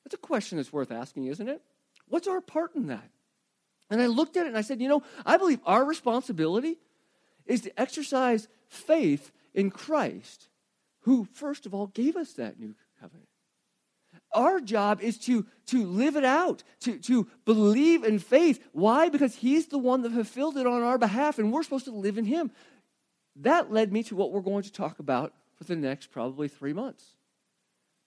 That's 0.04 0.14
a 0.14 0.18
question 0.18 0.56
that's 0.58 0.72
worth 0.72 0.92
asking, 0.92 1.26
isn't 1.26 1.48
it? 1.48 1.60
What's 2.08 2.28
our 2.28 2.40
part 2.40 2.74
in 2.76 2.86
that? 2.86 3.10
And 3.90 4.00
I 4.00 4.06
looked 4.06 4.37
at 4.37 4.46
it 4.46 4.50
and 4.50 4.58
I 4.58 4.62
said, 4.62 4.81
you 4.81 4.88
know, 4.88 5.02
I 5.26 5.37
believe 5.37 5.60
our 5.66 5.84
responsibility 5.84 6.78
is 7.46 7.62
to 7.62 7.81
exercise 7.81 8.48
faith 8.69 9.32
in 9.52 9.70
Christ, 9.70 10.48
who, 11.00 11.26
first 11.32 11.66
of 11.66 11.75
all, 11.75 11.88
gave 11.88 12.16
us 12.16 12.32
that 12.34 12.58
new 12.58 12.75
covenant. 13.00 13.26
Our 14.32 14.60
job 14.60 15.00
is 15.00 15.19
to, 15.19 15.44
to 15.66 15.84
live 15.84 16.14
it 16.14 16.25
out, 16.25 16.62
to, 16.82 16.98
to 16.98 17.26
believe 17.44 18.04
in 18.04 18.20
faith. 18.20 18.64
Why? 18.72 19.08
Because 19.08 19.34
He's 19.34 19.66
the 19.66 19.78
one 19.78 20.02
that 20.02 20.12
fulfilled 20.12 20.56
it 20.56 20.66
on 20.66 20.82
our 20.82 20.98
behalf, 20.98 21.38
and 21.38 21.52
we're 21.52 21.64
supposed 21.64 21.87
to 21.87 21.90
live 21.90 22.16
in 22.16 22.25
Him. 22.25 22.52
That 23.37 23.72
led 23.72 23.92
me 23.92 24.04
to 24.04 24.14
what 24.14 24.31
we're 24.31 24.40
going 24.40 24.62
to 24.62 24.72
talk 24.72 25.00
about 25.00 25.34
for 25.56 25.64
the 25.64 25.75
next 25.75 26.12
probably 26.12 26.46
three 26.46 26.72
months. 26.72 27.04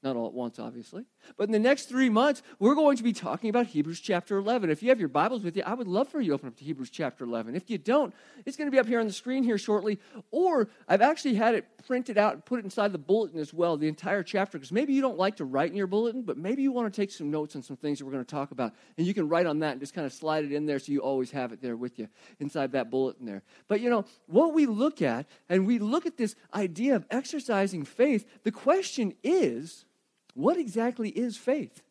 Not 0.03 0.17
all 0.17 0.27
at 0.27 0.33
once, 0.33 0.59
obviously. 0.59 1.05
But 1.37 1.45
in 1.45 1.53
the 1.53 1.59
next 1.59 1.85
three 1.85 2.09
months, 2.09 2.43
we're 2.59 2.75
going 2.75 2.97
to 2.97 3.03
be 3.03 3.13
talking 3.13 3.49
about 3.49 3.67
Hebrews 3.67 4.01
chapter 4.01 4.37
11. 4.37 4.69
If 4.69 4.83
you 4.83 4.89
have 4.89 4.99
your 4.99 5.07
Bibles 5.07 5.43
with 5.43 5.55
you, 5.55 5.63
I 5.65 5.73
would 5.73 5.87
love 5.87 6.09
for 6.09 6.19
you 6.19 6.29
to 6.29 6.33
open 6.33 6.49
up 6.49 6.57
to 6.57 6.65
Hebrews 6.65 6.89
chapter 6.89 7.23
11. 7.23 7.55
If 7.55 7.69
you 7.69 7.77
don't, 7.77 8.13
it's 8.45 8.57
going 8.57 8.67
to 8.67 8.71
be 8.71 8.79
up 8.79 8.85
here 8.85 8.99
on 8.99 9.07
the 9.07 9.13
screen 9.13 9.45
here 9.45 9.57
shortly. 9.57 9.99
Or 10.29 10.67
I've 10.89 11.01
actually 11.01 11.35
had 11.35 11.55
it 11.55 11.65
printed 11.87 12.17
out 12.17 12.33
and 12.33 12.43
put 12.43 12.59
it 12.59 12.65
inside 12.65 12.91
the 12.91 12.97
bulletin 12.97 13.39
as 13.39 13.53
well, 13.53 13.77
the 13.77 13.87
entire 13.87 14.23
chapter, 14.23 14.57
because 14.57 14.73
maybe 14.73 14.91
you 14.93 15.01
don't 15.01 15.17
like 15.17 15.37
to 15.37 15.45
write 15.45 15.71
in 15.71 15.77
your 15.77 15.87
bulletin, 15.87 16.23
but 16.23 16.37
maybe 16.37 16.61
you 16.61 16.73
want 16.73 16.93
to 16.93 17.01
take 17.01 17.09
some 17.09 17.31
notes 17.31 17.55
on 17.55 17.63
some 17.63 17.77
things 17.77 17.99
that 17.99 18.05
we're 18.05 18.11
going 18.11 18.25
to 18.25 18.29
talk 18.29 18.51
about. 18.51 18.73
And 18.97 19.07
you 19.07 19.13
can 19.13 19.29
write 19.29 19.45
on 19.45 19.59
that 19.59 19.71
and 19.71 19.79
just 19.79 19.93
kind 19.93 20.05
of 20.05 20.11
slide 20.11 20.43
it 20.43 20.51
in 20.51 20.65
there 20.65 20.79
so 20.79 20.91
you 20.91 20.99
always 20.99 21.31
have 21.31 21.53
it 21.53 21.61
there 21.61 21.77
with 21.77 21.97
you 21.97 22.09
inside 22.41 22.73
that 22.73 22.91
bulletin 22.91 23.25
there. 23.25 23.41
But 23.69 23.79
you 23.79 23.89
know, 23.89 24.03
what 24.27 24.53
we 24.53 24.65
look 24.65 25.01
at, 25.01 25.27
and 25.47 25.65
we 25.65 25.79
look 25.79 26.05
at 26.05 26.17
this 26.17 26.35
idea 26.53 26.97
of 26.97 27.05
exercising 27.09 27.85
faith, 27.85 28.25
the 28.43 28.51
question 28.51 29.13
is, 29.23 29.85
what 30.33 30.57
exactly 30.57 31.09
is 31.09 31.37
faith? 31.37 31.81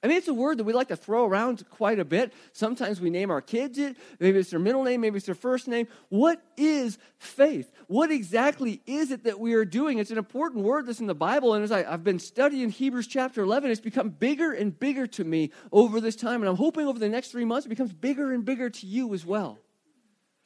I 0.00 0.06
mean, 0.06 0.16
it's 0.16 0.28
a 0.28 0.34
word 0.34 0.58
that 0.58 0.64
we 0.64 0.72
like 0.72 0.88
to 0.88 0.96
throw 0.96 1.24
around 1.24 1.68
quite 1.70 1.98
a 1.98 2.04
bit. 2.04 2.32
Sometimes 2.52 3.00
we 3.00 3.10
name 3.10 3.32
our 3.32 3.40
kids 3.40 3.78
it. 3.78 3.96
Maybe 4.20 4.38
it's 4.38 4.50
their 4.50 4.60
middle 4.60 4.84
name, 4.84 5.00
maybe 5.00 5.16
it's 5.16 5.26
their 5.26 5.34
first 5.34 5.66
name. 5.66 5.88
What 6.08 6.40
is 6.56 6.98
faith? 7.18 7.72
What 7.88 8.12
exactly 8.12 8.80
is 8.86 9.10
it 9.10 9.24
that 9.24 9.40
we 9.40 9.54
are 9.54 9.64
doing? 9.64 9.98
It's 9.98 10.12
an 10.12 10.18
important 10.18 10.62
word 10.62 10.86
that's 10.86 11.00
in 11.00 11.08
the 11.08 11.16
Bible. 11.16 11.54
And 11.54 11.64
as 11.64 11.72
I, 11.72 11.82
have 11.82 12.04
been 12.04 12.20
studying 12.20 12.70
Hebrews 12.70 13.08
chapter 13.08 13.42
11, 13.42 13.72
it's 13.72 13.80
become 13.80 14.10
bigger 14.10 14.52
and 14.52 14.78
bigger 14.78 15.08
to 15.08 15.24
me 15.24 15.50
over 15.72 16.00
this 16.00 16.14
time. 16.14 16.42
And 16.42 16.48
I'm 16.48 16.56
hoping 16.56 16.86
over 16.86 17.00
the 17.00 17.08
next 17.08 17.32
three 17.32 17.44
months 17.44 17.66
it 17.66 17.70
becomes 17.70 17.92
bigger 17.92 18.32
and 18.32 18.44
bigger 18.44 18.70
to 18.70 18.86
you 18.86 19.12
as 19.14 19.26
well. 19.26 19.58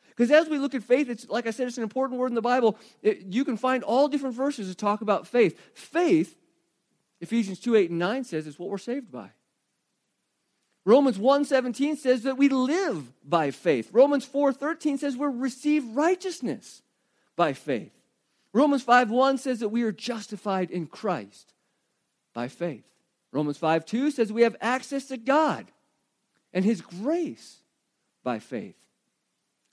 Because 0.08 0.30
as 0.30 0.48
we 0.48 0.58
look 0.58 0.74
at 0.74 0.82
faith, 0.82 1.10
it's 1.10 1.28
like 1.28 1.46
I 1.46 1.50
said, 1.50 1.66
it's 1.66 1.76
an 1.76 1.82
important 1.82 2.18
word 2.18 2.30
in 2.30 2.34
the 2.34 2.42
Bible. 2.42 2.78
It, 3.02 3.26
you 3.30 3.44
can 3.44 3.58
find 3.58 3.82
all 3.82 4.08
different 4.08 4.34
verses 4.34 4.68
to 4.68 4.74
talk 4.74 5.02
about 5.02 5.26
faith. 5.26 5.58
Faith 5.74 6.38
Ephesians 7.22 7.60
2 7.60 7.76
8 7.76 7.90
and 7.90 7.98
9 8.00 8.24
says 8.24 8.46
it's 8.46 8.58
what 8.58 8.68
we're 8.68 8.78
saved 8.78 9.10
by. 9.10 9.30
Romans 10.84 11.16
1:17 11.16 11.96
says 11.96 12.24
that 12.24 12.36
we 12.36 12.48
live 12.48 13.12
by 13.24 13.52
faith. 13.52 13.88
Romans 13.92 14.26
4:13 14.26 14.98
says 14.98 15.16
we 15.16 15.28
receive 15.28 15.96
righteousness 15.96 16.82
by 17.36 17.52
faith. 17.52 17.92
Romans 18.52 18.84
5:1 18.84 19.38
says 19.38 19.60
that 19.60 19.68
we 19.68 19.84
are 19.84 19.92
justified 19.92 20.72
in 20.72 20.88
Christ 20.88 21.54
by 22.34 22.48
faith. 22.48 22.84
Romans 23.30 23.56
5:2 23.56 24.10
says 24.10 24.32
we 24.32 24.42
have 24.42 24.56
access 24.60 25.06
to 25.06 25.16
God 25.16 25.70
and 26.52 26.64
his 26.64 26.80
grace 26.80 27.62
by 28.24 28.40
faith. 28.40 28.76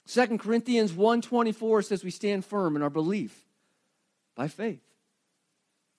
2 0.06 0.38
Corinthians 0.38 0.92
1:24 0.92 1.82
says 1.82 2.04
we 2.04 2.12
stand 2.12 2.44
firm 2.44 2.76
in 2.76 2.82
our 2.82 2.90
belief 2.90 3.44
by 4.36 4.46
faith. 4.46 4.89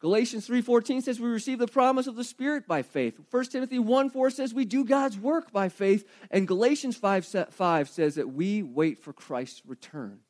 Galatians 0.01 0.47
3:14 0.47 1.03
says 1.03 1.19
we 1.19 1.29
receive 1.29 1.59
the 1.59 1.67
promise 1.67 2.07
of 2.07 2.15
the 2.15 2.23
Spirit 2.23 2.67
by 2.67 2.81
faith. 2.81 3.19
1 3.29 3.51
Timothy 3.51 3.77
1:4 3.77 4.31
says 4.31 4.51
we 4.51 4.65
do 4.65 4.83
God's 4.83 5.17
work 5.17 5.51
by 5.51 5.69
faith, 5.69 6.09
and 6.31 6.47
Galatians 6.47 6.97
5, 6.97 7.47
5 7.51 7.89
says 7.89 8.15
that 8.15 8.33
we 8.33 8.63
wait 8.63 8.97
for 8.97 9.13
Christ's 9.13 9.63
return 9.65 10.21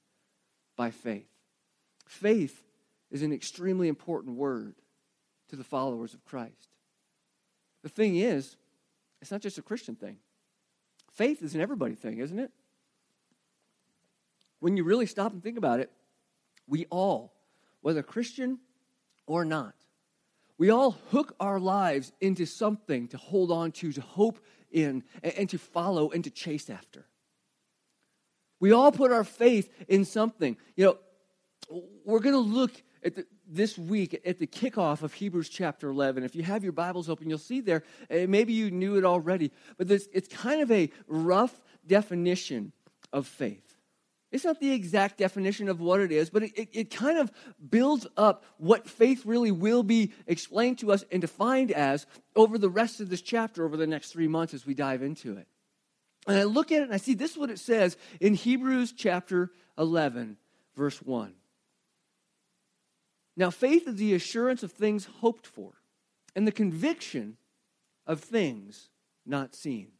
by 0.75 0.91
faith. 0.91 1.27
faith 2.05 2.61
is 3.09 3.21
an 3.21 3.31
extremely 3.31 3.87
important 3.87 4.35
word 4.35 4.75
to 5.47 5.55
the 5.55 5.63
followers 5.63 6.13
of 6.13 6.25
Christ. 6.25 6.69
The 7.81 7.89
thing 7.89 8.17
is, 8.17 8.57
it's 9.21 9.31
not 9.31 9.41
just 9.41 9.57
a 9.57 9.61
Christian 9.61 9.95
thing. 9.95 10.17
Faith 11.13 11.41
is 11.41 11.55
an 11.55 11.61
everybody 11.61 11.95
thing, 11.95 12.17
isn't 12.17 12.39
it? 12.39 12.51
When 14.59 14.75
you 14.75 14.83
really 14.83 15.05
stop 15.05 15.31
and 15.31 15.41
think 15.41 15.57
about 15.57 15.79
it, 15.79 15.91
we 16.67 16.85
all, 16.89 17.33
whether 17.81 18.03
Christian 18.03 18.59
or 19.31 19.45
not, 19.45 19.73
we 20.57 20.69
all 20.69 20.91
hook 21.09 21.35
our 21.39 21.59
lives 21.59 22.11
into 22.21 22.45
something 22.45 23.07
to 23.09 23.17
hold 23.17 23.51
on 23.51 23.71
to, 23.73 23.91
to 23.93 24.01
hope 24.01 24.39
in, 24.71 25.03
and, 25.23 25.49
to 25.49 25.57
follow 25.57 26.11
and 26.11 26.23
to 26.23 26.29
chase 26.29 26.69
after. 26.69 27.07
We 28.59 28.71
all 28.71 28.91
put 28.91 29.11
our 29.11 29.23
faith 29.23 29.69
in 29.87 30.05
something. 30.05 30.57
You 30.75 30.85
know, 30.85 30.97
we're 32.05 32.19
going 32.19 32.35
to 32.35 32.39
look 32.39 32.71
at 33.03 33.15
the, 33.15 33.25
this 33.47 33.77
week 33.77 34.21
at 34.25 34.37
the 34.37 34.47
kickoff 34.47 35.01
of 35.01 35.13
Hebrews 35.13 35.49
chapter 35.49 35.89
11. 35.89 36.23
If 36.23 36.35
you 36.35 36.43
have 36.43 36.63
your 36.63 36.73
Bibles 36.73 37.09
open, 37.09 37.29
you'll 37.29 37.39
see 37.39 37.61
there, 37.61 37.83
eh, 38.09 38.27
maybe 38.27 38.53
you 38.53 38.69
knew 38.69 38.97
it 38.97 39.05
already, 39.05 39.51
but 39.77 39.87
this, 39.87 40.07
it's 40.13 40.27
kind 40.27 40.61
of 40.61 40.71
a 40.71 40.91
rough 41.07 41.59
definition 41.87 42.71
of 43.11 43.25
faith. 43.25 43.70
It's 44.31 44.45
not 44.45 44.59
the 44.59 44.71
exact 44.71 45.17
definition 45.17 45.67
of 45.67 45.81
what 45.81 45.99
it 45.99 46.11
is, 46.11 46.29
but 46.29 46.43
it, 46.43 46.51
it, 46.57 46.69
it, 46.71 46.89
kind 46.89 47.17
of 47.17 47.31
builds 47.69 48.07
up 48.15 48.45
what 48.57 48.89
faith 48.89 49.25
really 49.25 49.51
will 49.51 49.83
be 49.83 50.13
explained 50.25 50.79
to 50.79 50.91
us 50.93 51.03
and 51.11 51.19
defined 51.19 51.71
as 51.71 52.05
over 52.35 52.57
the 52.57 52.69
rest 52.69 53.01
of 53.01 53.09
this 53.09 53.21
chapter, 53.21 53.65
over 53.65 53.75
the 53.75 53.87
next 53.87 54.11
three 54.11 54.29
months 54.29 54.53
as 54.53 54.65
we 54.65 54.73
dive 54.73 55.01
into 55.01 55.35
it. 55.35 55.47
And 56.27 56.37
I 56.37 56.43
look 56.43 56.71
at 56.71 56.81
it 56.81 56.85
and 56.85 56.93
I 56.93 56.97
see 56.97 57.13
this 57.13 57.31
is 57.31 57.37
what 57.37 57.49
it 57.49 57.59
says 57.59 57.97
in 58.21 58.33
Hebrews 58.33 58.93
chapter 58.93 59.51
11, 59.77 60.37
verse 60.75 61.01
1. 61.01 61.33
Now, 63.35 63.49
faith 63.49 63.87
is 63.87 63.95
the 63.95 64.13
assurance 64.13 64.63
of 64.63 64.71
things 64.71 65.05
hoped 65.05 65.47
for 65.47 65.73
and 66.35 66.47
the 66.47 66.51
conviction 66.51 67.37
of 68.07 68.21
things 68.21 68.89
not 69.25 69.55
seen. 69.55 69.91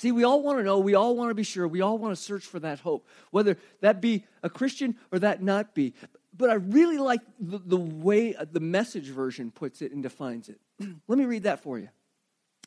See, 0.00 0.12
we 0.12 0.24
all 0.24 0.42
want 0.42 0.56
to 0.56 0.64
know, 0.64 0.78
we 0.78 0.94
all 0.94 1.14
want 1.14 1.28
to 1.28 1.34
be 1.34 1.42
sure, 1.42 1.68
we 1.68 1.82
all 1.82 1.98
want 1.98 2.16
to 2.16 2.22
search 2.22 2.46
for 2.46 2.58
that 2.60 2.80
hope, 2.80 3.06
whether 3.32 3.58
that 3.82 4.00
be 4.00 4.24
a 4.42 4.48
Christian 4.48 4.96
or 5.12 5.18
that 5.18 5.42
not 5.42 5.74
be. 5.74 5.92
But 6.34 6.48
I 6.48 6.54
really 6.54 6.96
like 6.96 7.20
the, 7.38 7.58
the 7.58 7.76
way 7.76 8.34
uh, 8.34 8.46
the 8.50 8.60
message 8.60 9.08
version 9.08 9.50
puts 9.50 9.82
it 9.82 9.92
and 9.92 10.02
defines 10.02 10.48
it. 10.48 10.58
Let 11.06 11.18
me 11.18 11.26
read 11.26 11.42
that 11.42 11.62
for 11.62 11.78
you. 11.78 11.90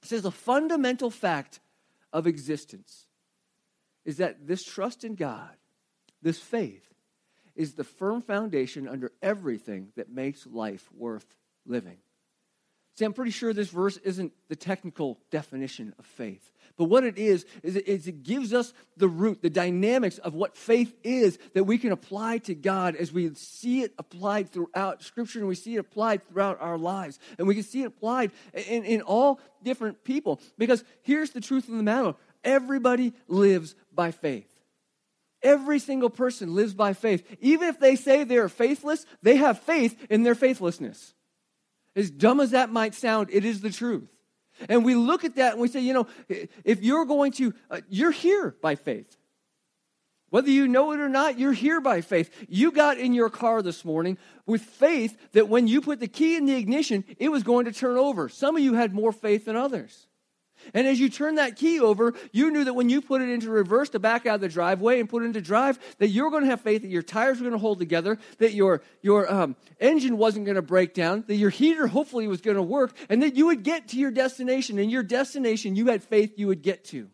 It 0.03 0.09
says, 0.09 0.25
A 0.25 0.31
fundamental 0.31 1.09
fact 1.09 1.59
of 2.11 2.27
existence 2.27 3.07
is 4.05 4.17
that 4.17 4.45
this 4.45 4.63
trust 4.63 5.03
in 5.03 5.15
God, 5.15 5.55
this 6.21 6.37
faith, 6.37 6.87
is 7.55 7.73
the 7.73 7.83
firm 7.83 8.21
foundation 8.21 8.87
under 8.87 9.11
everything 9.23 9.87
that 9.95 10.07
makes 10.07 10.45
life 10.45 10.87
worth 10.95 11.35
living. 11.65 11.97
See, 12.95 13.05
I'm 13.05 13.13
pretty 13.13 13.31
sure 13.31 13.53
this 13.53 13.69
verse 13.69 13.97
isn't 13.97 14.33
the 14.49 14.55
technical 14.55 15.19
definition 15.31 15.93
of 15.97 16.05
faith. 16.05 16.51
But 16.77 16.85
what 16.85 17.03
it 17.03 17.17
is, 17.17 17.45
is 17.61 17.75
it, 17.75 17.87
is 17.87 18.07
it 18.07 18.23
gives 18.23 18.53
us 18.53 18.73
the 18.97 19.07
root, 19.07 19.41
the 19.41 19.49
dynamics 19.49 20.17
of 20.19 20.33
what 20.33 20.57
faith 20.57 20.95
is 21.03 21.37
that 21.53 21.65
we 21.65 21.77
can 21.77 21.91
apply 21.91 22.39
to 22.39 22.55
God 22.55 22.95
as 22.95 23.11
we 23.11 23.33
see 23.35 23.81
it 23.81 23.93
applied 23.97 24.51
throughout 24.51 25.03
Scripture 25.03 25.39
and 25.39 25.47
we 25.47 25.55
see 25.55 25.75
it 25.75 25.79
applied 25.79 26.23
throughout 26.27 26.61
our 26.61 26.77
lives. 26.77 27.19
And 27.37 27.47
we 27.47 27.55
can 27.55 27.63
see 27.63 27.83
it 27.83 27.87
applied 27.87 28.31
in, 28.53 28.83
in 28.85 29.01
all 29.01 29.39
different 29.63 30.03
people. 30.03 30.39
Because 30.57 30.83
here's 31.01 31.31
the 31.31 31.41
truth 31.41 31.67
of 31.67 31.75
the 31.75 31.83
matter 31.83 32.15
everybody 32.43 33.13
lives 33.27 33.75
by 33.93 34.11
faith. 34.11 34.49
Every 35.41 35.79
single 35.79 36.09
person 36.09 36.55
lives 36.55 36.73
by 36.73 36.93
faith. 36.93 37.37
Even 37.41 37.69
if 37.69 37.79
they 37.79 37.95
say 37.95 38.23
they 38.23 38.37
are 38.37 38.49
faithless, 38.49 39.05
they 39.21 39.35
have 39.37 39.59
faith 39.59 39.97
in 40.09 40.23
their 40.23 40.35
faithlessness. 40.35 41.13
As 41.95 42.09
dumb 42.09 42.39
as 42.39 42.51
that 42.51 42.71
might 42.71 42.95
sound, 42.95 43.29
it 43.31 43.45
is 43.45 43.61
the 43.61 43.69
truth. 43.69 44.09
And 44.69 44.85
we 44.85 44.95
look 44.95 45.23
at 45.23 45.35
that 45.35 45.53
and 45.53 45.61
we 45.61 45.67
say, 45.67 45.79
you 45.79 45.93
know, 45.93 46.07
if 46.27 46.81
you're 46.83 47.05
going 47.05 47.31
to, 47.33 47.53
uh, 47.69 47.81
you're 47.89 48.11
here 48.11 48.55
by 48.61 48.75
faith. 48.75 49.17
Whether 50.29 50.49
you 50.49 50.67
know 50.67 50.93
it 50.93 50.99
or 50.99 51.09
not, 51.09 51.37
you're 51.37 51.53
here 51.53 51.79
by 51.79 52.01
faith. 52.01 52.31
You 52.49 52.71
got 52.71 52.97
in 52.97 53.13
your 53.13 53.29
car 53.29 53.61
this 53.61 53.85
morning 53.85 54.17
with 54.47 54.63
faith 54.63 55.15
that 55.33 55.47
when 55.47 55.67
you 55.67 55.79
put 55.79 55.99
the 55.99 56.07
key 56.07 56.35
in 56.35 56.45
the 56.45 56.55
ignition, 56.55 57.03
it 57.19 57.29
was 57.29 57.43
going 57.43 57.65
to 57.65 57.71
turn 57.71 57.97
over. 57.97 58.29
Some 58.29 58.55
of 58.55 58.63
you 58.63 58.73
had 58.73 58.95
more 58.95 59.11
faith 59.11 59.45
than 59.45 59.55
others. 59.55 60.07
And 60.73 60.87
as 60.87 60.99
you 60.99 61.09
turn 61.09 61.35
that 61.35 61.55
key 61.55 61.79
over, 61.79 62.13
you 62.31 62.51
knew 62.51 62.63
that 62.63 62.73
when 62.73 62.89
you 62.89 63.01
put 63.01 63.21
it 63.21 63.29
into 63.29 63.49
reverse 63.49 63.89
to 63.89 63.99
back 63.99 64.25
out 64.25 64.35
of 64.35 64.41
the 64.41 64.49
driveway 64.49 64.99
and 64.99 65.09
put 65.09 65.23
it 65.23 65.27
into 65.27 65.41
drive, 65.41 65.79
that 65.99 66.09
you're 66.09 66.29
going 66.29 66.43
to 66.43 66.49
have 66.49 66.61
faith 66.61 66.81
that 66.81 66.89
your 66.89 67.01
tires 67.01 67.39
were 67.39 67.43
going 67.43 67.53
to 67.53 67.57
hold 67.59 67.79
together, 67.79 68.17
that 68.39 68.53
your, 68.53 68.81
your 69.01 69.31
um, 69.31 69.55
engine 69.79 70.17
wasn't 70.17 70.45
going 70.45 70.55
to 70.55 70.61
break 70.61 70.93
down, 70.93 71.23
that 71.27 71.35
your 71.35 71.49
heater 71.49 71.87
hopefully 71.87 72.27
was 72.27 72.41
going 72.41 72.57
to 72.57 72.63
work, 72.63 72.95
and 73.09 73.23
that 73.23 73.35
you 73.35 73.47
would 73.47 73.63
get 73.63 73.89
to 73.89 73.97
your 73.97 74.11
destination. 74.11 74.79
And 74.79 74.91
your 74.91 75.03
destination, 75.03 75.75
you 75.75 75.87
had 75.87 76.03
faith 76.03 76.33
you 76.37 76.47
would 76.47 76.61
get 76.61 76.85
to. 76.85 77.09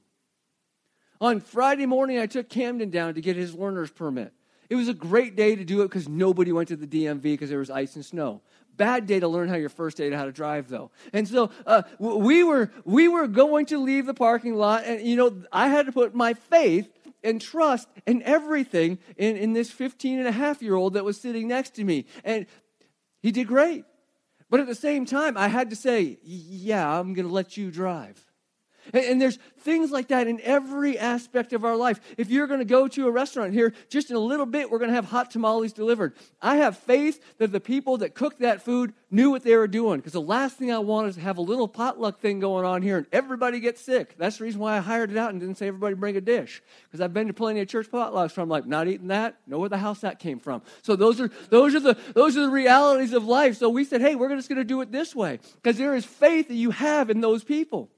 On 1.22 1.42
Friday 1.42 1.86
morning, 1.86 2.20
I 2.20 2.28
took 2.28 2.50
Camden 2.50 2.90
down 2.90 3.16
to 3.16 3.22
get 3.22 3.36
his 3.36 3.54
learner's 3.54 3.92
permit. 3.92 4.34
It 4.70 4.76
was 4.76 4.88
a 4.88 4.94
great 4.94 5.36
day 5.36 5.56
to 5.56 5.66
do 5.66 5.82
it 5.82 5.86
because 5.86 6.08
nobody 6.08 6.52
went 6.52 6.68
to 6.70 6.76
the 6.76 6.86
DMV 6.86 7.22
because 7.24 7.50
there 7.50 7.60
was 7.60 7.72
ice 7.72 7.96
and 7.96 8.06
snow 8.06 8.42
bad 8.80 9.06
day 9.06 9.20
to 9.20 9.28
learn 9.28 9.50
how 9.50 9.56
your 9.56 9.70
first 9.70 9.98
day 9.98 10.10
to 10.10 10.18
how 10.18 10.26
to 10.26 10.32
drive 10.32 10.70
though. 10.70 10.90
And 11.14 11.28
so 11.28 11.52
uh, 11.68 11.84
we 12.00 12.44
were 12.44 12.72
we 12.86 13.08
were 13.08 13.28
going 13.28 13.68
to 13.68 13.78
leave 13.78 14.08
the 14.08 14.16
parking 14.16 14.56
lot 14.56 14.86
and 14.86 15.06
you 15.06 15.16
know 15.16 15.44
i 15.52 15.68
had 15.68 15.86
to 15.86 15.92
put 15.92 16.16
my 16.16 16.34
faith 16.34 16.90
and 17.24 17.42
trust 17.42 17.88
and 18.08 18.24
everything 18.24 18.98
in, 19.18 19.36
in 19.36 19.54
this 19.54 19.70
15 19.70 20.20
and 20.20 20.28
a 20.28 20.32
half 20.32 20.62
year 20.62 20.76
old 20.76 20.94
that 20.94 21.04
was 21.04 21.20
sitting 21.20 21.50
next 21.50 21.76
to 21.76 21.84
me. 21.84 22.06
And 22.24 22.46
he 23.22 23.32
did 23.32 23.48
great. 23.48 23.84
But 24.50 24.62
at 24.62 24.68
the 24.68 24.76
same 24.76 25.06
time 25.06 25.38
i 25.38 25.48
had 25.48 25.70
to 25.70 25.76
say 25.76 26.18
yeah 26.24 27.00
i'm 27.00 27.14
going 27.14 27.28
to 27.28 27.34
let 27.34 27.58
you 27.58 27.70
drive 27.70 28.29
and, 28.94 29.20
there's 29.22 29.38
things 29.60 29.92
like 29.92 30.08
that 30.08 30.28
in 30.28 30.40
every 30.42 30.98
aspect 30.98 31.54
of 31.54 31.66
our 31.66 31.76
life. 31.76 32.00
If 32.18 32.30
you're 32.30 32.48
going 32.48 32.60
to 32.60 32.66
go 32.66 32.88
to 32.88 33.08
a 33.08 33.12
restaurant 33.12 33.54
here, 33.54 33.74
just 33.90 34.10
in 34.10 34.16
a 34.16 34.20
little 34.20 34.46
bit, 34.46 34.72
we're 34.72 34.80
going 34.80 34.90
to 34.90 34.96
have 34.96 35.06
hot 35.06 35.32
tamales 35.32 35.74
delivered. 35.74 36.14
I 36.42 36.58
have 36.58 36.78
faith 36.78 37.22
that 37.38 37.52
the 37.52 37.60
people 37.60 37.98
that 37.98 38.16
cooked 38.16 38.40
that 38.40 38.62
food 38.62 38.94
knew 39.12 39.30
what 39.32 39.44
they 39.44 39.56
were 39.56 39.68
doing 39.68 40.00
because 40.00 40.14
the 40.14 40.22
last 40.22 40.58
thing 40.58 40.72
I 40.72 40.80
want 40.80 41.08
is 41.08 41.16
to 41.16 41.22
have 41.22 41.38
a 41.38 41.42
little 41.42 41.68
potluck 41.68 42.20
thing 42.20 42.40
going 42.40 42.66
on 42.66 42.82
here 42.82 42.98
and 42.98 43.08
everybody 43.12 43.60
gets 43.60 43.82
sick. 43.82 44.16
That's 44.18 44.38
the 44.38 44.44
reason 44.44 44.60
why 44.60 44.78
I 44.78 44.80
hired 44.80 45.12
it 45.12 45.18
out 45.18 45.32
and 45.32 45.40
didn't 45.40 45.58
say 45.58 45.68
everybody 45.68 45.96
bring 45.96 46.16
a 46.16 46.22
dish 46.22 46.62
because 46.86 47.02
I've 47.02 47.14
been 47.14 47.28
to 47.28 47.34
plenty 47.34 47.60
of 47.62 47.68
church 47.68 47.90
potlucks 47.90 48.38
where 48.38 48.44
I'm 48.44 48.50
like, 48.50 48.66
not 48.66 48.88
eating 48.88 49.08
that, 49.08 49.36
know 49.48 49.60
where 49.60 49.70
the 49.70 49.78
house 49.78 50.02
that 50.02 50.20
came 50.20 50.40
from. 50.40 50.62
So 50.82 50.96
those 50.96 51.20
are 51.20 51.30
those 51.50 51.76
are 51.76 51.80
the 51.80 51.98
those 52.14 52.38
are 52.38 52.42
the 52.42 52.50
realities 52.50 53.14
of 53.14 53.26
life. 53.26 53.58
So 53.58 53.70
we 53.70 53.84
said, 53.84 54.02
hey, 54.02 54.16
we're 54.16 54.34
just 54.36 54.50
going 54.50 54.58
to 54.58 54.64
do 54.64 54.82
it 54.82 54.92
this 54.92 55.16
way 55.16 55.40
because 55.56 55.78
there 55.78 55.96
is 55.96 56.06
faith 56.06 56.48
that 56.48 56.56
you 56.56 56.72
have 56.72 57.10
in 57.10 57.22
those 57.22 57.44
people. 57.44 57.90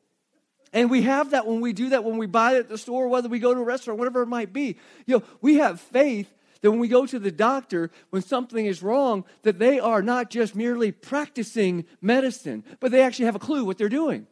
And 0.74 0.90
we 0.90 1.02
have 1.02 1.32
that 1.32 1.46
when 1.46 1.60
we 1.62 1.74
do 1.74 1.90
that, 1.90 2.04
when 2.04 2.18
we 2.18 2.28
buy 2.28 2.56
it 2.56 2.60
at 2.60 2.70
the 2.70 2.78
store, 2.78 3.08
whether 3.08 3.28
we 3.28 3.40
go 3.40 3.54
to 3.54 3.60
a 3.60 3.64
restaurant, 3.64 4.00
whatever 4.00 4.22
it 4.22 4.28
might 4.28 4.54
be. 4.54 4.78
You 5.06 5.18
know, 5.18 5.24
we 5.42 5.56
have 5.56 5.82
faith 5.82 6.34
that 6.62 6.72
when 6.72 6.80
we 6.80 6.88
go 6.88 7.06
to 7.06 7.20
the 7.20 7.32
doctor 7.32 7.92
when 8.12 8.22
something 8.22 8.66
is 8.66 8.82
wrong, 8.82 9.26
that 9.42 9.60
they 9.60 9.80
are 9.80 10.02
not 10.02 10.30
just 10.30 10.56
merely 10.56 10.92
practicing 10.92 11.86
medicine, 12.00 12.64
but 12.80 12.92
they 12.92 13.02
actually 13.02 13.26
have 13.26 13.36
a 13.36 13.40
clue 13.40 13.66
what 13.66 13.78
they're 13.78 13.90
doing. 13.90 14.28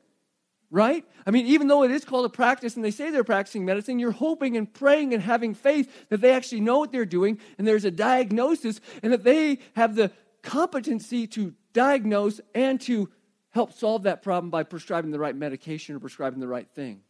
Right? 0.71 1.03
I 1.25 1.31
mean, 1.31 1.47
even 1.47 1.67
though 1.67 1.83
it 1.83 1.89
is 1.89 2.05
called 2.05 2.25
a 2.25 2.29
practice 2.29 2.75
and 2.75 2.85
they 2.85 2.91
say 2.91 3.09
they're 3.09 3.23
practicing 3.23 3.65
medicine, 3.65 3.97
you're 3.97 4.11
hoping 4.11 4.55
and 4.55 4.71
praying 4.71 5.15
and 5.15 5.23
having 5.23 5.55
faith 5.55 5.91
that 6.09 6.21
they 6.21 6.31
actually 6.31 6.61
know 6.61 6.77
what 6.77 6.91
they're 6.91 7.05
doing 7.05 7.39
and 7.57 7.67
there's 7.67 7.85
a 7.85 7.91
diagnosis 7.91 8.79
and 9.01 9.11
that 9.11 9.23
they 9.23 9.57
have 9.75 9.95
the 9.95 10.11
competency 10.43 11.25
to 11.25 11.55
diagnose 11.73 12.39
and 12.53 12.79
to 12.81 13.09
help 13.51 13.73
solve 13.73 14.03
that 14.03 14.21
problem 14.21 14.49
by 14.49 14.63
prescribing 14.63 15.11
the 15.11 15.19
right 15.19 15.35
medication 15.35 15.95
or 15.95 15.99
prescribing 15.99 16.39
the 16.39 16.47
right 16.47 16.69
thing. 16.69 17.01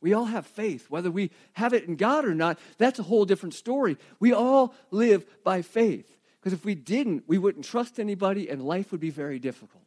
We 0.00 0.12
all 0.12 0.26
have 0.26 0.46
faith. 0.46 0.90
Whether 0.90 1.10
we 1.10 1.30
have 1.54 1.72
it 1.72 1.84
in 1.84 1.96
God 1.96 2.24
or 2.24 2.34
not, 2.34 2.58
that's 2.78 2.98
a 2.98 3.04
whole 3.04 3.24
different 3.24 3.54
story. 3.54 3.96
We 4.20 4.32
all 4.32 4.74
live 4.90 5.26
by 5.42 5.62
faith. 5.62 6.16
Because 6.38 6.52
if 6.52 6.64
we 6.64 6.74
didn't, 6.74 7.24
we 7.26 7.38
wouldn't 7.38 7.64
trust 7.64 7.98
anybody 7.98 8.48
and 8.48 8.64
life 8.64 8.92
would 8.92 9.00
be 9.00 9.10
very 9.10 9.38
difficult. 9.38 9.82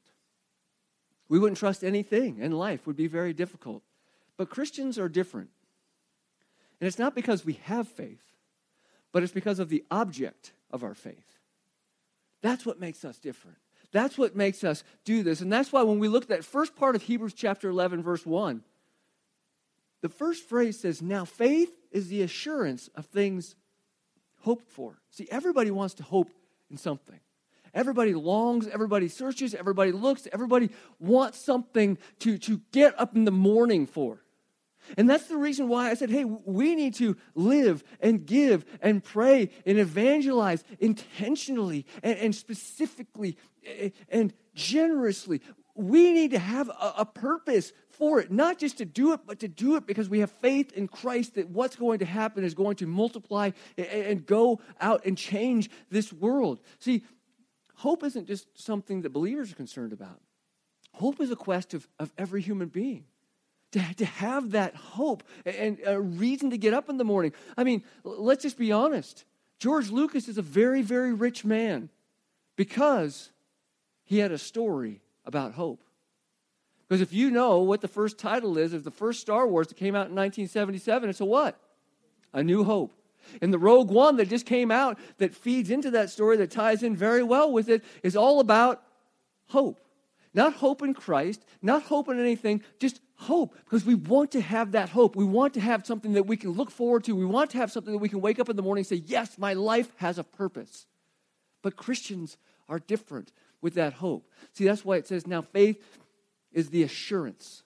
We 1.29 1.39
wouldn't 1.39 1.59
trust 1.59 1.83
anything 1.83 2.41
and 2.41 2.57
life 2.57 2.86
would 2.86 2.98
be 2.98 3.07
very 3.07 3.33
difficult. 3.33 3.83
But 4.36 4.50
Christians 4.50 4.98
are 4.98 5.07
different. 5.07 5.51
And 6.81 6.88
it's 6.88 7.00
not 7.00 7.15
because 7.15 7.45
we 7.45 7.59
have 7.63 7.88
faith, 7.88 8.24
but 9.12 9.24
it's 9.24 9.33
because 9.33 9.59
of 9.59 9.69
the 9.69 9.86
object 9.91 10.53
of 10.71 10.83
our 10.83 10.95
faith. 10.95 11.38
That's 12.41 12.65
what 12.65 12.79
makes 12.79 13.05
us 13.05 13.19
different. 13.19 13.57
That's 13.91 14.17
what 14.17 14.36
makes 14.36 14.63
us 14.63 14.84
do 15.03 15.24
this. 15.24 15.41
And 15.41 15.51
that's 15.51 15.72
why 15.72 15.81
when 15.84 16.00
we 16.00 16.08
look 16.08 16.24
at 16.24 16.29
that 16.29 16.46
first 16.46 16.75
part 16.75 16.96
of 16.96 17.03
Hebrews 17.03 17.34
chapter 17.34 17.69
11, 17.69 18.03
verse 18.03 18.25
1, 18.25 18.63
the 20.01 20.10
first 20.10 20.48
phrase 20.48 20.79
says, 20.79 21.01
Now 21.01 21.25
faith 21.25 21.72
is 21.91 22.08
the 22.08 22.22
assurance 22.22 22.89
of 22.96 23.05
things 23.08 23.55
hoped 24.41 24.69
for. 24.69 25.00
See, 25.10 25.27
everybody 25.31 25.72
wants 25.72 25.96
to 25.96 26.03
hope 26.03 26.29
in 26.69 26.77
something. 26.77 27.19
Everybody 27.74 28.13
longs, 28.13 28.67
everybody 28.67 29.08
searches, 29.08 29.53
everybody 29.53 29.91
looks, 29.91 30.27
everybody 30.31 30.69
wants 31.00 31.39
something 31.39 31.98
to, 32.19 32.38
to 32.39 32.62
get 32.72 33.00
up 33.00 33.15
in 33.15 33.25
the 33.25 33.31
morning 33.31 33.86
for. 33.86 34.24
And 34.98 35.10
that's 35.10 35.25
the 35.25 35.38
reason 35.38 35.67
why 35.67 35.89
I 35.89 35.93
said, 35.93 36.10
hey, 36.10 36.25
we 36.25 36.75
need 36.75 36.96
to 36.96 37.15
live 37.36 37.84
and 38.00 38.25
give 38.25 38.65
and 38.81 39.03
pray 39.03 39.50
and 39.65 39.77
evangelize 39.77 40.63
intentionally 40.79 41.86
and, 42.03 42.17
and 42.17 42.36
specifically 42.36 43.38
and 44.10 44.34
generously. 44.53 45.41
We 45.75 46.12
need 46.12 46.31
to 46.31 46.39
have 46.39 46.69
a, 46.69 46.93
a 47.00 47.05
purpose 47.05 47.72
for 47.89 48.19
it, 48.19 48.31
not 48.31 48.58
just 48.58 48.77
to 48.77 48.86
do 48.86 49.13
it, 49.13 49.22
but 49.25 49.39
to 49.39 49.48
do 49.48 49.75
it 49.75 49.86
because 49.86 50.10
we 50.10 50.19
have 50.19 50.31
faith 50.31 50.72
in 50.72 50.88
Christ 50.88 51.36
that 51.36 51.50
what's 51.50 51.75
going 51.75 52.00
to 52.00 52.05
happen 52.05 52.43
is 52.43 52.53
going 52.53 52.77
to 52.77 52.88
multiply 52.88 53.51
and 53.77 54.25
go 54.25 54.62
out 54.79 55.05
and 55.05 55.17
change 55.17 55.69
this 55.89 56.12
world. 56.13 56.62
See, 56.79 57.03
hope 57.75 58.03
isn't 58.03 58.27
just 58.27 58.48
something 58.55 59.01
that 59.01 59.12
believers 59.12 59.51
are 59.51 59.55
concerned 59.55 59.93
about. 59.93 60.22
Hope 60.93 61.19
is 61.19 61.29
a 61.29 61.36
quest 61.36 61.74
of, 61.74 61.88
of 62.00 62.12
every 62.17 62.41
human 62.41 62.69
being. 62.69 63.05
To, 63.74 63.94
to 63.98 64.06
have 64.06 64.52
that 64.52 64.76
hope 64.76 65.24
and 65.46 65.80
a 65.86 66.02
reason 66.02 66.50
to 66.50 66.58
get 66.58 66.74
up 66.74 66.90
in 66.90 66.98
the 66.98 67.04
morning. 67.04 67.34
I 67.56 67.64
mean, 67.64 67.84
let's 68.04 68.42
just 68.42 68.58
be 68.58 68.72
honest. 68.72 69.26
George 69.60 69.92
Lucas 69.92 70.28
is 70.28 70.40
a 70.40 70.42
very, 70.42 70.82
very 70.82 71.14
rich 71.14 71.46
man 71.46 71.90
because 72.56 73.30
he 74.06 74.18
had 74.18 74.32
a 74.32 74.40
story 74.40 75.02
about 75.24 75.54
hope. 75.54 75.84
Because 76.88 77.02
if 77.02 77.14
you 77.14 77.30
know 77.30 77.60
what 77.60 77.82
the 77.82 77.88
first 77.88 78.18
title 78.18 78.58
is 78.58 78.74
of 78.74 78.84
the 78.84 78.92
first 78.92 79.22
Star 79.22 79.48
Wars 79.48 79.68
that 79.68 79.78
came 79.78 79.94
out 79.94 80.10
in 80.10 80.16
1977, 80.16 81.10
it's 81.10 81.22
a 81.22 81.26
what? 81.26 81.60
A 82.34 82.44
New 82.44 82.64
Hope. 82.64 82.96
And 83.42 83.54
the 83.54 83.60
Rogue 83.60 83.92
One 83.92 84.16
that 84.18 84.30
just 84.30 84.48
came 84.48 84.72
out 84.72 84.98
that 85.20 85.36
feeds 85.36 85.70
into 85.70 85.92
that 85.92 86.10
story 86.10 86.38
that 86.38 86.50
ties 86.50 86.82
in 86.82 86.96
very 86.96 87.22
well 87.22 87.52
with 87.52 87.70
it 87.70 87.84
is 88.02 88.16
all 88.16 88.40
about 88.40 88.82
hope. 89.50 89.80
Not 90.34 90.54
hope 90.54 90.82
in 90.82 90.96
Christ, 90.96 91.46
not 91.62 91.84
hope 91.84 92.10
in 92.10 92.20
anything, 92.20 92.64
just 92.80 93.02
hope. 93.20 93.56
Because 93.66 93.86
we 93.86 93.96
want 93.96 94.32
to 94.32 94.42
have 94.42 94.72
that 94.72 94.90
hope. 94.90 95.16
We 95.16 95.26
want 95.26 95.54
to 95.56 95.62
have 95.62 95.86
something 95.86 96.14
that 96.14 96.24
we 96.24 96.38
can 96.38 96.52
look 96.52 96.72
forward 96.72 97.04
to. 97.04 97.16
We 97.16 97.26
want 97.26 97.52
to 97.52 97.58
have 97.58 97.72
something 97.72 97.94
that 97.94 98.00
we 98.00 98.10
can 98.10 98.22
wake 98.22 98.40
up 98.40 98.50
in 98.50 98.56
the 98.56 98.62
morning 98.62 98.82
and 98.82 98.88
say, 98.88 99.04
Yes, 99.06 99.38
my 99.38 99.54
life 99.54 99.92
has 99.98 100.18
a 100.18 100.24
purpose. 100.24 100.88
But 101.62 101.76
Christians 101.76 102.38
are 102.68 102.80
different 102.80 103.32
with 103.62 103.74
that 103.76 103.94
hope. 103.94 104.30
See, 104.54 104.66
that's 104.66 104.86
why 104.86 104.98
it 104.98 105.08
says 105.08 105.28
now 105.28 105.42
faith 105.42 106.00
is 106.52 106.70
the 106.70 106.84
assurance. 106.84 107.64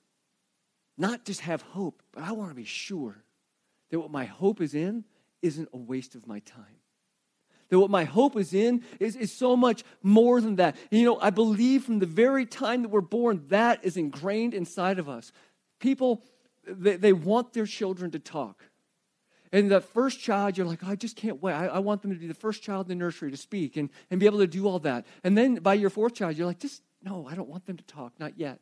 Not 0.98 1.26
just 1.26 1.42
have 1.42 1.62
hope, 1.62 2.02
but 2.12 2.24
I 2.24 2.32
want 2.32 2.50
to 2.50 2.56
be 2.56 2.66
sure 2.66 3.24
that 3.90 4.00
what 4.00 4.12
my 4.12 4.26
hope 4.26 4.62
is 4.62 4.74
in 4.74 5.06
isn't 5.42 5.70
a 5.74 5.78
waste 5.78 6.16
of 6.16 6.28
my 6.28 6.40
time. 6.40 6.83
That 7.74 7.80
what 7.80 7.90
my 7.90 8.04
hope 8.04 8.38
is 8.38 8.54
in 8.54 8.84
is, 9.00 9.16
is 9.16 9.32
so 9.32 9.58
much 9.58 9.84
more 10.04 10.40
than 10.40 10.58
that. 10.58 10.76
And, 10.92 11.00
you 11.02 11.08
know, 11.08 11.18
I 11.20 11.32
believe 11.32 11.84
from 11.84 11.98
the 11.98 12.06
very 12.06 12.46
time 12.46 12.84
that 12.84 12.90
we're 12.90 13.02
born, 13.02 13.46
that 13.48 13.84
is 13.84 13.98
ingrained 13.98 14.54
inside 14.54 15.00
of 15.00 15.10
us. 15.10 15.32
People, 15.80 16.24
they, 16.68 16.98
they 16.98 17.14
want 17.14 17.54
their 17.54 17.66
children 17.66 18.12
to 18.12 18.20
talk. 18.20 18.64
And 19.52 19.72
the 19.72 19.82
first 19.82 20.20
child, 20.20 20.56
you're 20.56 20.68
like, 20.68 20.84
oh, 20.84 20.92
I 20.92 20.96
just 20.96 21.16
can't 21.16 21.42
wait. 21.42 21.54
I, 21.54 21.66
I, 21.66 21.80
want 21.80 22.04
them 22.04 22.14
to 22.14 22.20
be 22.20 22.28
the 22.28 22.36
first 22.36 22.62
child 22.62 22.92
in 22.92 23.00
the 23.00 23.04
nursery 23.04 23.32
to 23.32 23.38
speak 23.38 23.76
and, 23.76 23.90
and 24.12 24.20
be 24.20 24.28
able 24.28 24.38
to 24.38 24.46
do 24.46 24.68
all 24.68 24.78
that. 24.82 25.08
And 25.24 25.36
then 25.36 25.56
by 25.56 25.74
your 25.74 25.90
fourth 25.90 26.14
child, 26.14 26.38
you're 26.38 26.46
like, 26.46 26.60
just, 26.60 26.84
no, 27.02 27.28
I 27.28 27.34
don't 27.34 27.50
want 27.50 27.66
them 27.66 27.78
to 27.78 27.84
talk, 27.86 28.14
not 28.20 28.38
yet. 28.38 28.60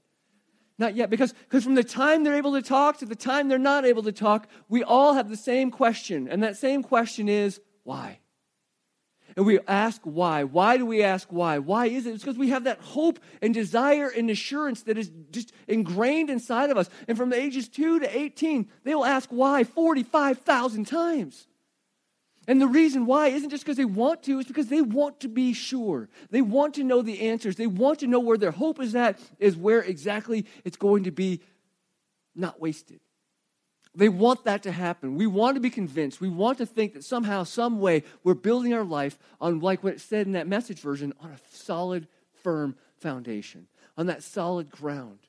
Not 0.78 0.96
yet. 0.96 1.10
Because, 1.10 1.34
because 1.34 1.66
from 1.66 1.76
the 1.76 1.84
time 1.84 2.24
they're 2.24 2.38
able 2.38 2.54
to 2.54 2.62
talk 2.62 3.00
to 3.00 3.06
the 3.06 3.18
time 3.18 3.50
they're 3.50 3.60
not 3.60 3.84
able 3.84 4.04
to 4.04 4.14
talk, 4.14 4.48
we 4.70 4.86
all 4.86 5.16
have 5.16 5.28
the 5.28 5.36
same 5.36 5.70
question. 5.70 6.30
And 6.30 6.44
that 6.44 6.56
same 6.56 6.82
question 6.82 7.28
is, 7.28 7.60
why? 7.84 8.20
And 9.36 9.46
we 9.46 9.60
ask 9.68 10.02
why. 10.04 10.44
Why 10.44 10.78
do 10.78 10.86
we 10.86 11.04
ask 11.04 11.32
why? 11.32 11.60
Why 11.60 11.86
is 11.88 12.06
it? 12.06 12.14
It's 12.14 12.24
because 12.24 12.38
we 12.38 12.50
have 12.50 12.66
that 12.66 12.80
hope 12.80 13.20
and 13.42 13.54
desire 13.54 14.10
and 14.10 14.30
assurance 14.30 14.84
that 14.84 14.98
is 14.98 15.12
just 15.32 15.54
ingrained 15.68 16.30
inside 16.30 16.70
of 16.70 16.78
us. 16.78 16.90
And 17.08 17.18
from 17.18 17.30
the 17.30 17.40
ages 17.40 17.70
2 17.70 18.00
to 18.00 18.18
18, 18.18 18.70
they 18.84 18.94
will 18.94 19.06
ask 19.06 19.30
why 19.30 19.64
45,000 19.64 20.86
times. 20.86 21.48
And 22.48 22.60
the 22.60 22.68
reason 22.68 23.06
why 23.06 23.28
isn't 23.28 23.50
just 23.50 23.64
because 23.64 23.78
they 23.78 23.86
want 23.86 24.24
to, 24.24 24.40
it's 24.40 24.48
because 24.48 24.68
they 24.68 24.82
want 24.82 25.20
to 25.22 25.28
be 25.28 25.54
sure. 25.54 26.10
They 26.32 26.42
want 26.42 26.74
to 26.76 26.84
know 26.84 27.02
the 27.02 27.30
answers. 27.30 27.56
They 27.56 27.68
want 27.68 28.00
to 28.00 28.08
know 28.08 28.20
where 28.20 28.38
their 28.38 28.52
hope 28.52 28.80
is 28.82 28.96
at, 28.96 29.20
is 29.40 29.56
where 29.56 29.82
exactly 29.82 30.46
it's 30.66 30.78
going 30.78 31.04
to 31.04 31.12
be 31.12 31.42
not 32.36 32.60
wasted. 32.60 33.00
They 33.94 34.10
want 34.10 34.46
that 34.46 34.64
to 34.64 34.72
happen. 34.72 35.16
We 35.16 35.28
want 35.28 35.56
to 35.56 35.62
be 35.62 35.70
convinced. 35.70 36.22
We 36.22 36.30
want 36.30 36.60
to 36.60 36.66
think 36.66 36.94
that 36.94 37.04
somehow, 37.04 37.44
some 37.44 37.80
way, 37.80 38.04
we're 38.24 38.36
building 38.36 38.74
our 38.74 38.86
life 38.86 39.20
on, 39.42 39.60
like 39.60 39.84
what 39.84 39.94
it 39.94 40.02
said 40.02 40.28
in 40.28 40.34
that 40.34 40.48
message 40.48 40.80
version, 40.80 41.14
on 41.20 41.32
a 41.32 41.38
solid, 41.52 42.08
firm 42.42 42.76
foundation, 43.00 43.68
on 43.98 44.06
that 44.06 44.24
solid 44.24 44.70
ground. 44.70 45.20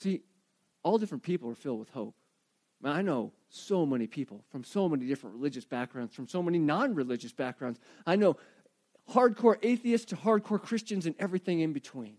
See, 0.00 0.20
all 0.82 0.98
different 0.98 1.22
people 1.22 1.50
are 1.50 1.54
filled 1.54 1.80
with 1.80 1.90
hope. 1.90 2.14
I 2.84 3.02
know 3.02 3.32
so 3.48 3.86
many 3.86 4.06
people 4.06 4.44
from 4.50 4.62
so 4.62 4.88
many 4.88 5.06
different 5.06 5.34
religious 5.34 5.64
backgrounds, 5.64 6.14
from 6.14 6.28
so 6.28 6.42
many 6.42 6.58
non 6.58 6.94
religious 6.94 7.32
backgrounds. 7.32 7.80
I 8.06 8.16
know 8.16 8.36
hardcore 9.10 9.56
atheists 9.62 10.06
to 10.10 10.16
hardcore 10.16 10.62
Christians 10.62 11.06
and 11.06 11.14
everything 11.18 11.60
in 11.60 11.72
between. 11.72 12.18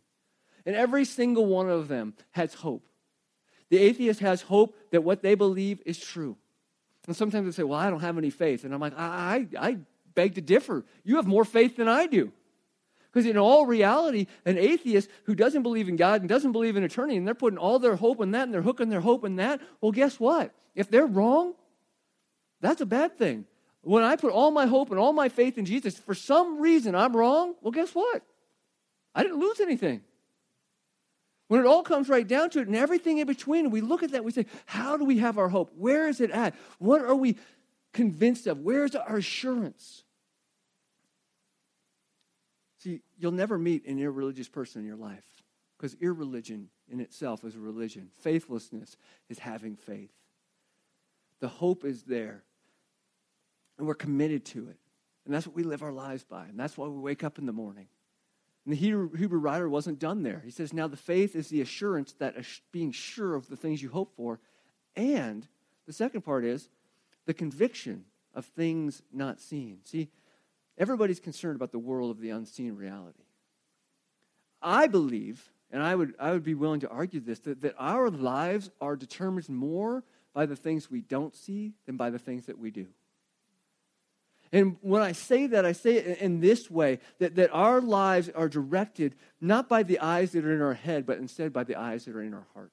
And 0.65 0.75
every 0.75 1.05
single 1.05 1.45
one 1.45 1.69
of 1.69 1.87
them 1.87 2.13
has 2.31 2.55
hope. 2.55 2.88
The 3.69 3.77
atheist 3.77 4.19
has 4.21 4.41
hope 4.41 4.75
that 4.91 5.03
what 5.03 5.21
they 5.21 5.35
believe 5.35 5.81
is 5.85 5.99
true. 5.99 6.35
And 7.07 7.15
sometimes 7.15 7.45
they 7.45 7.51
say, 7.51 7.63
Well, 7.63 7.79
I 7.79 7.89
don't 7.89 8.01
have 8.01 8.17
any 8.17 8.29
faith. 8.29 8.63
And 8.63 8.73
I'm 8.73 8.79
like, 8.79 8.97
I, 8.97 9.47
I, 9.59 9.67
I 9.69 9.77
beg 10.15 10.35
to 10.35 10.41
differ. 10.41 10.85
You 11.03 11.17
have 11.17 11.27
more 11.27 11.45
faith 11.45 11.77
than 11.77 11.87
I 11.87 12.07
do. 12.07 12.31
Because 13.11 13.25
in 13.25 13.37
all 13.37 13.65
reality, 13.65 14.27
an 14.45 14.57
atheist 14.57 15.09
who 15.23 15.33
doesn't 15.33 15.63
believe 15.63 15.89
in 15.89 15.95
God 15.95 16.21
and 16.21 16.29
doesn't 16.29 16.51
believe 16.51 16.75
in 16.75 16.83
eternity, 16.83 17.17
and 17.17 17.25
they're 17.25 17.33
putting 17.33 17.57
all 17.57 17.79
their 17.79 17.95
hope 17.95 18.21
in 18.21 18.31
that 18.31 18.43
and 18.43 18.53
they're 18.53 18.61
hooking 18.61 18.89
their 18.89 19.01
hope 19.01 19.25
in 19.25 19.37
that, 19.37 19.61
well, 19.81 19.91
guess 19.91 20.19
what? 20.19 20.53
If 20.75 20.91
they're 20.91 21.07
wrong, 21.07 21.55
that's 22.61 22.81
a 22.81 22.85
bad 22.85 23.17
thing. 23.17 23.45
When 23.81 24.03
I 24.03 24.15
put 24.15 24.31
all 24.31 24.51
my 24.51 24.67
hope 24.67 24.91
and 24.91 24.99
all 24.99 25.13
my 25.13 25.29
faith 25.29 25.57
in 25.57 25.65
Jesus, 25.65 25.97
for 25.97 26.13
some 26.13 26.59
reason 26.59 26.93
I'm 26.93 27.15
wrong, 27.15 27.55
well, 27.61 27.71
guess 27.71 27.95
what? 27.95 28.21
I 29.15 29.23
didn't 29.23 29.39
lose 29.39 29.59
anything. 29.59 30.01
When 31.49 31.59
it 31.59 31.65
all 31.65 31.81
comes 31.81 32.09
right 32.09 32.27
down 32.27 32.51
to 32.51 32.59
it 32.59 32.67
and 32.67 32.75
everything 32.75 33.17
in 33.17 33.25
between, 33.25 33.71
we 33.71 33.81
look 33.81 34.03
at 34.03 34.11
that, 34.11 34.23
we 34.23 34.31
say, 34.31 34.45
how 34.67 34.97
do 34.97 35.03
we 35.03 35.17
have 35.17 35.39
our 35.39 35.49
hope? 35.49 35.71
Where 35.75 36.07
is 36.07 36.21
it 36.21 36.29
at? 36.29 36.53
What 36.77 37.01
are 37.01 37.15
we 37.15 37.37
convinced 37.91 38.45
of? 38.45 38.59
Where's 38.59 38.93
our 38.93 39.17
assurance? 39.17 40.03
See, 42.77 43.01
you'll 43.17 43.31
never 43.31 43.57
meet 43.57 43.87
an 43.87 43.97
irreligious 43.97 44.47
person 44.47 44.81
in 44.81 44.87
your 44.87 44.95
life 44.95 45.25
because 45.75 45.95
irreligion 45.95 46.69
in 46.87 46.99
itself 46.99 47.43
is 47.43 47.55
a 47.55 47.59
religion. 47.59 48.11
Faithlessness 48.19 48.95
is 49.27 49.39
having 49.39 49.75
faith. 49.75 50.13
The 51.39 51.47
hope 51.47 51.83
is 51.83 52.03
there, 52.03 52.43
and 53.79 53.87
we're 53.87 53.95
committed 53.95 54.45
to 54.45 54.69
it. 54.69 54.77
And 55.25 55.33
that's 55.33 55.47
what 55.47 55.55
we 55.55 55.63
live 55.63 55.81
our 55.81 55.91
lives 55.91 56.23
by, 56.23 56.45
and 56.45 56.59
that's 56.59 56.77
why 56.77 56.87
we 56.87 56.99
wake 56.99 57.23
up 57.23 57.39
in 57.39 57.47
the 57.47 57.53
morning. 57.53 57.87
And 58.69 58.77
the 58.77 58.81
Hebrew, 58.81 59.39
writer 59.39 59.67
wasn't 59.67 59.97
done 59.97 60.21
there. 60.21 60.43
He 60.45 60.51
says, 60.51 60.73
Now 60.73 60.87
the 60.87 60.95
faith 60.95 61.35
is 61.35 61.47
the 61.47 61.61
assurance 61.61 62.13
that 62.19 62.35
being 62.71 62.91
sure 62.91 63.33
of 63.33 63.49
the 63.49 63.55
things 63.55 63.81
you 63.81 63.89
hope 63.89 64.15
for. 64.15 64.39
And 64.95 65.47
the 65.87 65.93
second 65.93 66.21
part 66.21 66.45
is 66.45 66.69
the 67.25 67.33
conviction 67.33 68.05
of 68.35 68.45
things 68.45 69.01
not 69.11 69.39
seen. 69.39 69.79
See, 69.85 70.09
everybody's 70.77 71.19
concerned 71.19 71.55
about 71.55 71.71
the 71.71 71.79
world 71.79 72.11
of 72.11 72.21
the 72.21 72.29
unseen 72.29 72.75
reality. 72.75 73.23
I 74.61 74.85
believe, 74.85 75.49
and 75.71 75.81
I 75.81 75.95
would, 75.95 76.13
I 76.19 76.33
would 76.33 76.43
be 76.43 76.53
willing 76.53 76.81
to 76.81 76.89
argue 76.89 77.21
this, 77.21 77.39
that, 77.39 77.61
that 77.61 77.73
our 77.79 78.11
lives 78.11 78.69
are 78.79 78.95
determined 78.95 79.49
more 79.49 80.03
by 80.31 80.45
the 80.45 80.55
things 80.55 80.91
we 80.91 81.01
don't 81.01 81.35
see 81.35 81.73
than 81.87 81.97
by 81.97 82.11
the 82.11 82.19
things 82.19 82.45
that 82.45 82.59
we 82.59 82.69
do. 82.69 82.85
And 84.51 84.77
when 84.81 85.01
I 85.01 85.11
say 85.11 85.47
that, 85.47 85.65
I 85.65 85.73
say 85.73 85.97
it 85.97 86.19
in 86.19 86.39
this 86.39 86.71
way 86.71 86.99
that, 87.19 87.35
that 87.35 87.51
our 87.51 87.81
lives 87.81 88.29
are 88.29 88.49
directed 88.49 89.15
not 89.39 89.69
by 89.69 89.83
the 89.83 89.99
eyes 89.99 90.31
that 90.31 90.43
are 90.43 90.53
in 90.53 90.61
our 90.61 90.73
head, 90.73 91.05
but 91.05 91.19
instead 91.19 91.53
by 91.53 91.63
the 91.63 91.75
eyes 91.75 92.05
that 92.05 92.15
are 92.15 92.23
in 92.23 92.33
our 92.33 92.47
heart. 92.53 92.71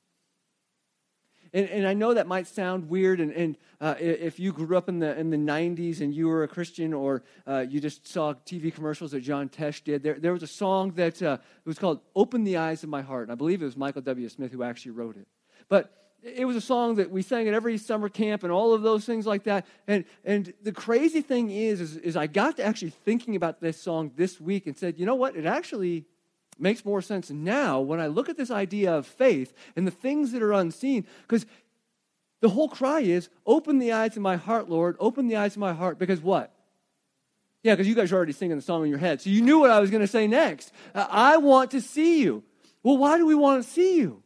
And, 1.53 1.69
and 1.71 1.87
I 1.87 1.95
know 1.95 2.15
that 2.15 2.27
might 2.27 2.47
sound 2.47 2.89
weird, 2.89 3.21
and, 3.21 3.33
and 3.33 3.57
uh, 3.81 3.95
if 3.99 4.39
you 4.39 4.53
grew 4.53 4.77
up 4.77 4.89
in 4.89 4.99
the, 4.99 5.19
in 5.19 5.31
the 5.31 5.37
90s 5.37 6.01
and 6.01 6.15
you 6.15 6.29
were 6.29 6.43
a 6.43 6.49
Christian 6.49 6.93
or 6.93 7.23
uh, 7.47 7.65
you 7.69 7.81
just 7.81 8.07
saw 8.07 8.35
TV 8.35 8.75
commercials 8.75 9.13
that 9.13 9.21
John 9.21 9.49
Tesh 9.49 9.83
did, 9.85 10.03
there, 10.03 10.19
there 10.19 10.33
was 10.33 10.43
a 10.43 10.49
song 10.49 10.93
that 10.93 11.23
uh, 11.23 11.39
was 11.65 11.79
called 11.79 12.01
Open 12.15 12.45
the 12.45 12.57
Eyes 12.57 12.83
of 12.83 12.89
My 12.89 13.03
Heart. 13.03 13.25
And 13.25 13.33
I 13.33 13.37
believe 13.37 13.63
it 13.63 13.65
was 13.65 13.77
Michael 13.77 14.03
W. 14.03 14.29
Smith 14.29 14.53
who 14.53 14.63
actually 14.63 14.93
wrote 14.93 15.17
it. 15.17 15.29
But 15.69 16.06
it 16.23 16.45
was 16.45 16.57
a 16.57 16.61
song 16.61 16.97
that 16.97 17.11
we 17.11 17.23
sang 17.23 17.47
at 17.47 17.55
every 17.55 17.79
summer 17.79 18.09
camp 18.09 18.43
and 18.43 18.53
all 18.53 18.75
of 18.75 18.83
those 18.83 19.05
things 19.05 19.27
like 19.27 19.45
that. 19.45 19.67
And, 19.87 20.05
and 20.25 20.53
the 20.63 20.73
crazy 20.73 21.21
thing 21.21 21.51
is, 21.51 21.81
is, 21.81 21.97
is 21.97 22.17
I 22.17 22.27
got 22.27 22.57
to 22.57 22.65
actually 22.65 22.91
thinking 22.91 23.37
about 23.37 23.61
this 23.61 23.81
song 23.81 24.11
this 24.17 24.41
week 24.41 24.67
and 24.67 24.77
said, 24.77 24.99
you 24.99 25.07
know 25.07 25.15
what? 25.15 25.37
It 25.37 25.47
actually 25.47 26.05
makes 26.59 26.85
more 26.85 27.03
sense 27.03 27.31
now 27.31 27.81
when 27.81 28.01
I 28.01 28.07
look 28.07 28.29
at 28.29 28.37
this 28.37 28.51
idea 28.51 28.95
of 28.95 29.07
faith 29.07 29.53
and 29.77 29.87
the 29.87 29.93
things 29.93 30.33
that 30.33 30.43
are 30.43 30.53
unseen. 30.53 31.07
Because 31.23 31.47
the 32.41 32.49
whole 32.49 32.69
cry 32.69 33.01
is, 33.01 33.29
open 33.47 33.79
the 33.79 33.93
eyes 33.93 34.17
of 34.17 34.23
my 34.23 34.37
heart, 34.37 34.69
Lord. 34.69 34.97
Open 34.99 35.29
the 35.29 35.37
eyes 35.37 35.55
of 35.55 35.59
my 35.59 35.75
heart. 35.75 35.99
Because 35.99 36.21
what? 36.21 36.53
Yeah, 37.63 37.75
because 37.75 37.89
you 37.89 37.95
guys 37.95 38.13
are 38.13 38.17
already 38.17 38.33
singing 38.33 38.57
the 38.57 38.63
song 38.63 38.85
in 38.85 38.91
your 38.91 38.99
head. 38.99 39.21
So 39.21 39.31
you 39.31 39.43
knew 39.43 39.59
what 39.59 39.71
I 39.71 39.81
was 39.81 39.91
going 39.91 40.01
to 40.01 40.07
say 40.07 40.27
next. 40.27 40.73
Uh, 40.95 41.07
I 41.11 41.37
want 41.37 41.73
to 41.73 41.81
see 41.81 42.23
you. 42.23 42.43
Well, 42.83 42.97
why 42.97 43.19
do 43.19 43.27
we 43.27 43.35
want 43.35 43.65
to 43.65 43.69
see 43.69 43.97
you? 43.97 44.23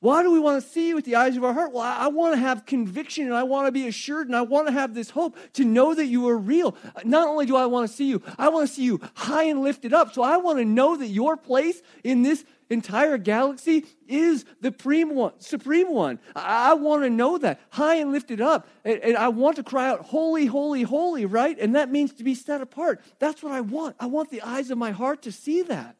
Why 0.00 0.22
do 0.22 0.30
we 0.30 0.38
want 0.38 0.62
to 0.62 0.68
see 0.68 0.88
you 0.88 0.94
with 0.94 1.04
the 1.04 1.16
eyes 1.16 1.36
of 1.36 1.44
our 1.44 1.52
heart? 1.52 1.72
Well, 1.72 1.82
I, 1.82 2.08
want 2.08 2.34
to 2.34 2.40
have 2.40 2.64
conviction 2.64 3.26
and 3.26 3.34
I 3.34 3.42
want 3.42 3.66
to 3.66 3.72
be 3.72 3.86
assured 3.86 4.28
and 4.28 4.34
I 4.34 4.40
want 4.40 4.66
to 4.66 4.72
have 4.72 4.94
this 4.94 5.10
hope 5.10 5.36
to 5.54 5.64
know 5.64 5.94
that 5.94 6.06
you 6.06 6.26
are 6.30 6.38
real. 6.38 6.74
Not 7.04 7.28
only 7.28 7.44
do 7.44 7.54
I 7.54 7.66
want 7.66 7.90
to 7.90 7.94
see 7.94 8.06
you, 8.06 8.22
I 8.38 8.48
want 8.48 8.66
to 8.66 8.74
see 8.74 8.84
you 8.84 8.98
high 9.14 9.44
and 9.44 9.60
lifted 9.60 9.92
up. 9.92 10.14
So 10.14 10.22
I 10.22 10.38
want 10.38 10.58
to 10.58 10.64
know 10.64 10.96
that 10.96 11.08
your 11.08 11.36
place 11.36 11.82
in 12.02 12.22
this 12.22 12.46
entire 12.70 13.18
galaxy 13.18 13.84
is 14.08 14.46
the 14.62 14.68
supreme 14.68 15.14
one. 15.14 15.38
Supreme 15.38 15.92
one. 15.92 16.18
I, 16.34 16.72
want 16.72 17.02
to 17.02 17.10
know 17.10 17.36
that 17.36 17.60
high 17.68 17.96
and 17.96 18.10
lifted 18.10 18.40
up. 18.40 18.68
And 18.86 19.18
I 19.18 19.28
want 19.28 19.56
to 19.56 19.62
cry 19.62 19.90
out, 19.90 20.00
Holy, 20.00 20.46
holy, 20.46 20.82
holy, 20.82 21.26
right? 21.26 21.58
And 21.58 21.74
that 21.76 21.90
means 21.90 22.14
to 22.14 22.24
be 22.24 22.34
set 22.34 22.62
apart. 22.62 23.02
That's 23.18 23.42
what 23.42 23.52
I 23.52 23.60
want. 23.60 23.96
I 24.00 24.06
want 24.06 24.30
the 24.30 24.40
eyes 24.40 24.70
of 24.70 24.78
my 24.78 24.92
heart 24.92 25.20
to 25.22 25.32
see 25.32 25.60
that. 25.62 25.96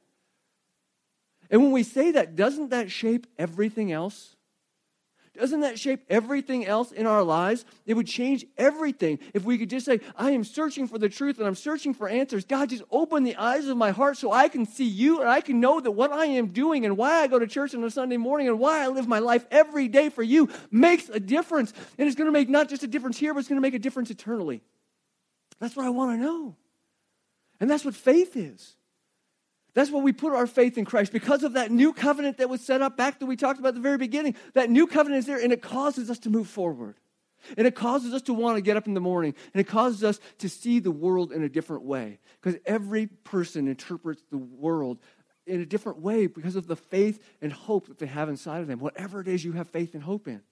And 1.50 1.62
when 1.62 1.72
we 1.72 1.82
say 1.82 2.12
that, 2.12 2.36
doesn't 2.36 2.70
that 2.70 2.90
shape 2.90 3.26
everything 3.38 3.90
else? 3.90 4.36
Doesn't 5.38 5.60
that 5.60 5.78
shape 5.78 6.04
everything 6.10 6.66
else 6.66 6.90
in 6.92 7.06
our 7.06 7.22
lives? 7.22 7.64
It 7.86 7.94
would 7.94 8.06
change 8.06 8.44
everything 8.58 9.20
if 9.32 9.44
we 9.44 9.58
could 9.58 9.70
just 9.70 9.86
say, 9.86 10.00
I 10.16 10.32
am 10.32 10.44
searching 10.44 10.88
for 10.88 10.98
the 10.98 11.08
truth 11.08 11.38
and 11.38 11.46
I'm 11.46 11.54
searching 11.54 11.94
for 11.94 12.08
answers. 12.08 12.44
God, 12.44 12.68
just 12.68 12.82
open 12.90 13.22
the 13.22 13.36
eyes 13.36 13.66
of 13.66 13.76
my 13.76 13.90
heart 13.90 14.16
so 14.16 14.32
I 14.32 14.48
can 14.48 14.66
see 14.66 14.84
you 14.84 15.20
and 15.20 15.30
I 15.30 15.40
can 15.40 15.60
know 15.60 15.80
that 15.80 15.92
what 15.92 16.12
I 16.12 16.26
am 16.26 16.48
doing 16.48 16.84
and 16.84 16.96
why 16.96 17.22
I 17.22 17.26
go 17.26 17.38
to 17.38 17.46
church 17.46 17.74
on 17.74 17.84
a 17.84 17.90
Sunday 17.90 18.16
morning 18.16 18.48
and 18.48 18.58
why 18.58 18.82
I 18.82 18.88
live 18.88 19.06
my 19.06 19.20
life 19.20 19.46
every 19.50 19.88
day 19.88 20.08
for 20.08 20.22
you 20.22 20.48
makes 20.70 21.08
a 21.08 21.20
difference. 21.20 21.72
And 21.96 22.06
it's 22.06 22.16
going 22.16 22.28
to 22.28 22.32
make 22.32 22.48
not 22.48 22.68
just 22.68 22.82
a 22.82 22.88
difference 22.88 23.16
here, 23.16 23.32
but 23.32 23.40
it's 23.40 23.48
going 23.48 23.56
to 23.56 23.62
make 23.62 23.74
a 23.74 23.78
difference 23.78 24.10
eternally. 24.10 24.62
That's 25.60 25.76
what 25.76 25.86
I 25.86 25.90
want 25.90 26.18
to 26.18 26.24
know. 26.24 26.56
And 27.60 27.70
that's 27.70 27.84
what 27.84 27.94
faith 27.94 28.36
is. 28.36 28.74
That's 29.74 29.90
what 29.90 30.02
we 30.02 30.12
put 30.12 30.32
our 30.32 30.46
faith 30.46 30.78
in 30.78 30.84
Christ 30.84 31.12
because 31.12 31.42
of 31.42 31.52
that 31.54 31.70
new 31.70 31.92
covenant 31.92 32.38
that 32.38 32.48
was 32.48 32.60
set 32.60 32.82
up 32.82 32.96
back 32.96 33.20
that 33.20 33.26
we 33.26 33.36
talked 33.36 33.58
about 33.58 33.68
at 33.70 33.74
the 33.74 33.80
very 33.80 33.98
beginning. 33.98 34.34
That 34.54 34.70
new 34.70 34.86
covenant 34.86 35.20
is 35.20 35.26
there 35.26 35.40
and 35.40 35.52
it 35.52 35.62
causes 35.62 36.10
us 36.10 36.18
to 36.20 36.30
move 36.30 36.48
forward. 36.48 36.96
And 37.56 37.66
it 37.66 37.74
causes 37.74 38.12
us 38.12 38.22
to 38.22 38.34
want 38.34 38.56
to 38.56 38.62
get 38.62 38.76
up 38.76 38.86
in 38.86 38.94
the 38.94 39.00
morning. 39.00 39.34
And 39.54 39.60
it 39.60 39.64
causes 39.64 40.04
us 40.04 40.20
to 40.38 40.48
see 40.48 40.78
the 40.78 40.90
world 40.90 41.32
in 41.32 41.42
a 41.42 41.48
different 41.48 41.84
way. 41.84 42.18
Because 42.40 42.60
every 42.66 43.06
person 43.06 43.66
interprets 43.66 44.22
the 44.30 44.38
world 44.38 44.98
in 45.46 45.60
a 45.60 45.66
different 45.66 46.00
way 46.00 46.26
because 46.26 46.56
of 46.56 46.66
the 46.66 46.76
faith 46.76 47.22
and 47.40 47.52
hope 47.52 47.88
that 47.88 47.98
they 47.98 48.06
have 48.06 48.28
inside 48.28 48.60
of 48.60 48.68
them. 48.68 48.78
Whatever 48.78 49.20
it 49.20 49.28
is 49.28 49.44
you 49.44 49.52
have 49.52 49.68
faith 49.70 49.94
and 49.94 50.02
hope 50.02 50.28
in. 50.28 50.42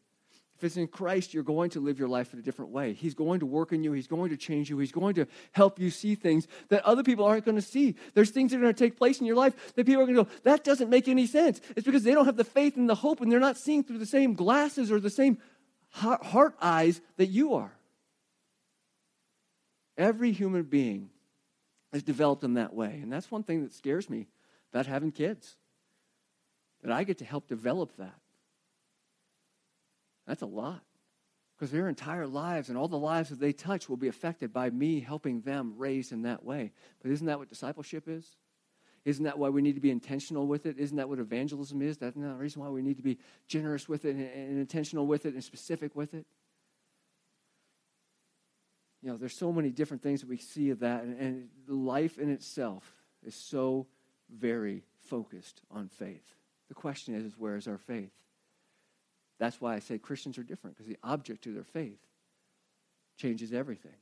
If 0.59 0.65
it's 0.65 0.77
in 0.77 0.89
Christ, 0.89 1.35
you're 1.35 1.45
going 1.45 1.71
to 1.71 1.81
live 1.81 2.01
your 2.01 2.09
life 2.09 2.33
in 2.33 2.41
a 2.41 2.43
different 2.43 2.73
way. 2.73 2.93
He's 2.93 3.15
going 3.15 3.39
to 3.41 3.47
work 3.47 3.73
in 3.73 3.85
you. 3.85 3.93
He's 3.93 4.09
going 4.09 4.31
to 4.31 4.37
change 4.37 4.69
you. 4.69 4.77
He's 4.79 4.91
going 4.91 5.15
to 5.15 5.29
help 5.53 5.79
you 5.79 5.89
see 5.89 6.17
things 6.17 6.49
that 6.69 6.85
other 6.85 7.05
people 7.05 7.25
aren't 7.25 7.45
going 7.45 7.55
to 7.55 7.63
see. 7.63 7.95
There's 8.15 8.31
things 8.31 8.51
that 8.51 8.57
are 8.57 8.63
going 8.63 8.75
to 8.75 8.85
take 8.85 8.97
place 8.97 9.21
in 9.21 9.27
your 9.27 9.37
life 9.37 9.55
that 9.77 9.87
people 9.87 10.03
are 10.03 10.07
going 10.07 10.17
to 10.17 10.25
go, 10.25 10.31
that 10.43 10.65
doesn't 10.65 10.91
make 10.91 11.07
any 11.07 11.29
sense. 11.29 11.61
It's 11.77 11.87
because 11.87 12.03
they 12.03 12.13
don't 12.13 12.25
have 12.25 12.37
the 12.37 12.43
faith 12.43 12.77
and 12.77 12.91
the 12.91 12.97
hope 12.97 13.21
and 13.21 13.31
they're 13.31 13.39
not 13.39 13.57
seeing 13.57 13.85
through 13.85 13.99
the 13.99 14.07
same 14.07 14.35
glasses 14.35 14.91
or 14.91 14.99
the 14.99 15.11
same 15.11 15.39
heart 15.91 16.57
eyes 16.61 17.01
that 17.19 17.27
you 17.27 17.55
are. 17.55 17.73
Every 19.97 20.33
human 20.33 20.65
being 20.65 21.11
is 21.93 22.03
developed 22.03 22.43
in 22.43 22.55
that 22.55 22.75
way. 22.75 22.99
And 23.01 23.13
that's 23.13 23.31
one 23.31 23.45
thing 23.45 23.63
that 23.63 23.75
scares 23.75 24.11
me 24.11 24.27
about 24.73 24.87
having 24.87 25.13
kids, 25.13 25.55
that 26.83 26.91
I 26.91 27.05
get 27.05 27.19
to 27.19 27.25
help 27.25 27.47
develop 27.47 27.97
that. 27.99 28.19
That's 30.29 30.43
a 30.43 30.47
lot. 30.47 30.83
Because 31.57 31.73
their 31.73 31.89
entire 31.89 32.27
lives 32.27 32.69
and 32.69 32.79
all 32.79 32.87
the 32.87 32.99
lives 32.99 33.31
that 33.31 33.41
they 33.41 33.53
touch 33.53 33.89
will 33.89 33.97
be 33.97 34.07
affected 34.07 34.53
by 34.53 34.71
me 34.71 35.01
helping 35.01 35.41
them 35.41 35.75
raise 35.77 36.13
in 36.13 36.23
that 36.23 36.45
way. 36.45 36.73
But 37.03 37.11
isn't 37.11 37.27
that 37.27 37.41
what 37.41 37.49
discipleship 37.49 38.05
is? 38.07 38.37
Isn't 39.05 39.25
that 39.25 39.39
why 39.39 39.49
we 39.49 39.63
need 39.63 39.75
to 39.75 39.81
be 39.81 39.91
intentional 39.91 40.47
with 40.47 40.67
it? 40.67 40.79
Isn't 40.79 40.99
that 40.99 41.09
what 41.09 41.19
evangelism 41.19 41.83
is? 41.83 41.97
That's 41.97 42.15
the 42.15 42.29
reason 42.35 42.63
why 42.63 42.69
we 42.69 42.83
need 42.83 42.99
to 42.99 43.03
be 43.03 43.19
generous 43.49 43.89
with 43.89 44.05
it 44.05 44.15
and, 44.15 44.31
and 44.31 44.59
intentional 44.61 45.07
with 45.07 45.25
it 45.25 45.35
and 45.35 45.43
specific 45.43 45.97
with 45.97 46.15
it. 46.15 46.27
You 49.03 49.11
know, 49.11 49.17
there's 49.17 49.37
so 49.37 49.51
many 49.51 49.71
different 49.71 50.03
things 50.03 50.21
that 50.21 50.29
we 50.29 50.37
see 50.37 50.71
of 50.71 50.81
that, 50.81 51.05
and, 51.05 51.19
and 51.19 51.49
life 51.69 52.19
in 52.19 52.31
itself 52.31 52.85
is 53.25 53.35
so 53.35 53.87
very 54.29 54.85
focused 55.07 55.63
on 55.71 55.89
faith. 55.89 56.35
The 56.69 56.75
question 56.75 57.15
is, 57.15 57.25
is 57.25 57.39
where 57.39 57.57
is 57.57 57.67
our 57.67 57.79
faith? 57.79 58.13
That's 59.39 59.61
why 59.61 59.75
I 59.75 59.79
say 59.79 59.99
Christians 59.99 60.39
are 60.39 60.43
different, 60.43 60.77
because 60.77 60.89
the 60.89 60.99
object 61.03 61.47
of 61.47 61.55
their 61.55 61.65
faith 61.65 62.01
changes 63.17 63.53
everything. 63.53 63.93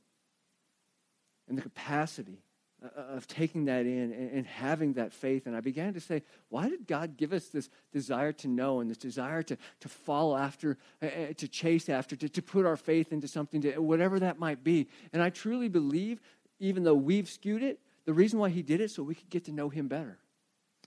And 1.47 1.57
the 1.57 1.61
capacity 1.61 2.41
uh, 2.83 2.87
uh, 2.95 3.15
of 3.15 3.27
taking 3.27 3.65
that 3.65 3.85
in 3.87 4.11
and, 4.11 4.45
having 4.45 4.93
that 4.93 5.11
faith. 5.11 5.47
And 5.47 5.55
I 5.55 5.61
began 5.61 5.93
to 5.95 5.99
say, 5.99 6.21
why 6.49 6.69
did 6.69 6.85
God 6.85 7.17
give 7.17 7.33
us 7.33 7.47
this 7.47 7.69
desire 7.91 8.31
to 8.33 8.47
know 8.47 8.81
and 8.81 8.89
this 8.89 8.97
desire 8.97 9.41
to, 9.43 9.57
to 9.79 9.89
follow 9.89 10.35
after, 10.37 10.77
uh, 11.01 11.07
to 11.37 11.47
chase 11.47 11.89
after, 11.89 12.15
to, 12.15 12.29
to 12.29 12.41
put 12.41 12.65
our 12.65 12.77
faith 12.77 13.11
into 13.11 13.27
something, 13.27 13.61
to, 13.61 13.79
whatever 13.79 14.19
that 14.19 14.37
might 14.37 14.63
be? 14.63 14.87
And 15.11 15.23
I 15.23 15.31
truly 15.31 15.69
believe, 15.69 16.19
even 16.59 16.83
though 16.83 16.93
we've 16.93 17.29
skewed 17.29 17.63
it, 17.63 17.79
the 18.05 18.13
reason 18.13 18.37
why 18.39 18.49
He 18.49 18.61
did 18.61 18.79
it 18.79 18.91
so 18.91 19.01
we 19.01 19.15
could 19.15 19.29
get 19.29 19.45
to 19.45 19.51
know 19.51 19.69
Him 19.69 19.87
better 19.87 20.19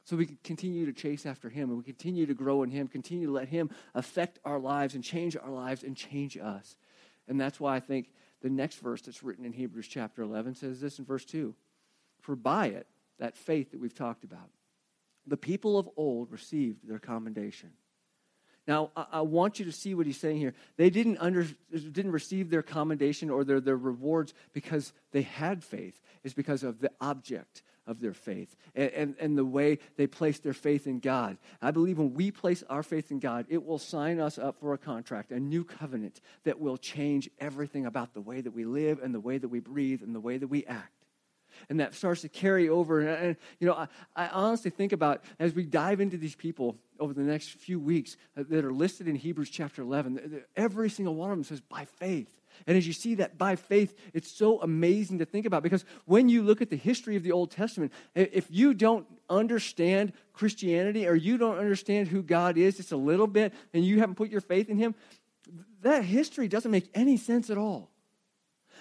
so 0.04 0.16
we 0.16 0.26
continue 0.42 0.86
to 0.86 0.92
chase 0.92 1.26
after 1.26 1.48
him 1.48 1.68
and 1.68 1.78
we 1.78 1.84
continue 1.84 2.26
to 2.26 2.34
grow 2.34 2.62
in 2.62 2.70
him, 2.70 2.88
continue 2.88 3.26
to 3.26 3.32
let 3.32 3.48
him 3.48 3.70
affect 3.94 4.38
our 4.44 4.58
lives 4.58 4.94
and 4.94 5.04
change 5.04 5.36
our 5.36 5.50
lives 5.50 5.82
and 5.82 5.96
change 5.96 6.36
us. 6.36 6.76
And 7.28 7.40
that's 7.40 7.60
why 7.60 7.76
I 7.76 7.80
think 7.80 8.10
the 8.42 8.50
next 8.50 8.76
verse 8.76 9.02
that's 9.02 9.22
written 9.22 9.44
in 9.44 9.52
Hebrews 9.52 9.86
chapter 9.88 10.22
11 10.22 10.54
says 10.54 10.80
this 10.80 10.98
in 10.98 11.04
verse 11.04 11.24
2 11.24 11.54
For 12.20 12.34
by 12.34 12.66
it, 12.66 12.86
that 13.18 13.36
faith 13.36 13.70
that 13.72 13.80
we've 13.80 13.94
talked 13.94 14.24
about, 14.24 14.50
the 15.26 15.36
people 15.36 15.78
of 15.78 15.88
old 15.96 16.32
received 16.32 16.88
their 16.88 16.98
commendation. 16.98 17.70
Now, 18.66 18.90
I, 18.94 19.22
want 19.22 19.58
you 19.58 19.64
to 19.64 19.72
see 19.72 19.94
what 19.94 20.06
he's 20.06 20.20
saying 20.20 20.36
here. 20.36 20.54
They 20.76 20.90
didn't, 20.90 21.18
under, 21.18 21.44
didn't 21.72 22.12
receive 22.12 22.50
their 22.50 22.62
commendation 22.62 23.28
or 23.28 23.42
their, 23.42 23.58
their 23.58 23.76
rewards 23.76 24.32
because 24.52 24.92
they 25.12 25.22
had 25.22 25.64
faith. 25.64 26.00
It's 26.22 26.34
because 26.34 26.62
of 26.62 26.78
the 26.78 26.92
object 27.00 27.62
of 27.86 28.00
their 28.00 28.12
faith 28.12 28.54
and, 28.74 28.90
and, 28.90 29.14
and, 29.18 29.38
the 29.38 29.44
way 29.44 29.78
they 29.96 30.06
place 30.06 30.38
their 30.38 30.52
faith 30.52 30.86
in 30.86 31.00
God. 31.00 31.38
I 31.60 31.70
believe 31.70 31.98
when 31.98 32.14
we 32.14 32.30
place 32.30 32.62
our 32.68 32.82
faith 32.82 33.10
in 33.10 33.18
God, 33.18 33.46
it 33.48 33.64
will 33.64 33.78
sign 33.78 34.20
us 34.20 34.38
up 34.38 34.60
for 34.60 34.74
a 34.74 34.78
contract, 34.78 35.32
a 35.32 35.40
new 35.40 35.64
covenant 35.64 36.20
that 36.44 36.60
will 36.60 36.76
change 36.76 37.30
everything 37.38 37.86
about 37.86 38.14
the 38.14 38.20
way 38.20 38.40
that 38.40 38.52
we 38.52 38.64
live 38.64 39.00
and 39.02 39.14
the 39.14 39.20
way 39.20 39.38
that 39.38 39.48
we 39.48 39.60
breathe 39.60 40.02
and 40.02 40.14
the 40.14 40.20
way 40.20 40.38
that 40.38 40.48
we 40.48 40.64
act. 40.66 40.92
And 41.68 41.80
that 41.80 41.94
starts 41.94 42.22
to 42.22 42.28
carry 42.28 42.68
over. 42.68 43.00
And, 43.00 43.08
and 43.08 43.36
you 43.58 43.66
know, 43.66 43.74
I, 43.74 43.88
I, 44.14 44.28
honestly 44.28 44.70
think 44.70 44.92
about 44.92 45.22
as 45.38 45.54
we 45.54 45.64
dive 45.64 46.00
into 46.00 46.16
these 46.16 46.34
people 46.34 46.76
over 46.98 47.12
the 47.12 47.22
next 47.22 47.50
few 47.50 47.78
weeks 47.78 48.16
that 48.36 48.64
are 48.64 48.72
listed 48.72 49.08
in 49.08 49.16
Hebrews 49.16 49.50
chapter 49.50 49.82
11, 49.82 50.44
every 50.56 50.90
single 50.90 51.14
one 51.14 51.30
of 51.30 51.36
them 51.36 51.44
says, 51.44 51.60
by 51.60 51.84
faith. 51.84 52.39
And 52.66 52.76
as 52.76 52.86
you 52.86 52.92
see 52.92 53.16
that 53.16 53.38
by 53.38 53.56
faith, 53.56 53.94
it's 54.12 54.30
so 54.30 54.60
amazing 54.60 55.18
to 55.18 55.24
think 55.24 55.46
about 55.46 55.62
because 55.62 55.84
when 56.04 56.28
you 56.28 56.42
look 56.42 56.60
at 56.60 56.70
the 56.70 56.76
history 56.76 57.16
of 57.16 57.22
the 57.22 57.32
Old 57.32 57.50
Testament, 57.50 57.92
if 58.14 58.46
you 58.50 58.74
don't 58.74 59.06
understand 59.28 60.12
Christianity 60.32 61.06
or 61.06 61.14
you 61.14 61.38
don't 61.38 61.58
understand 61.58 62.08
who 62.08 62.22
God 62.22 62.58
is 62.58 62.76
just 62.76 62.92
a 62.92 62.96
little 62.96 63.26
bit 63.26 63.52
and 63.72 63.84
you 63.84 64.00
haven't 64.00 64.16
put 64.16 64.30
your 64.30 64.40
faith 64.40 64.68
in 64.68 64.76
Him, 64.76 64.94
that 65.82 66.04
history 66.04 66.48
doesn't 66.48 66.70
make 66.70 66.90
any 66.94 67.16
sense 67.16 67.50
at 67.50 67.58
all. 67.58 67.90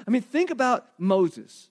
I 0.07 0.11
mean, 0.11 0.21
think 0.21 0.49
about 0.49 0.87
Moses. 0.97 1.69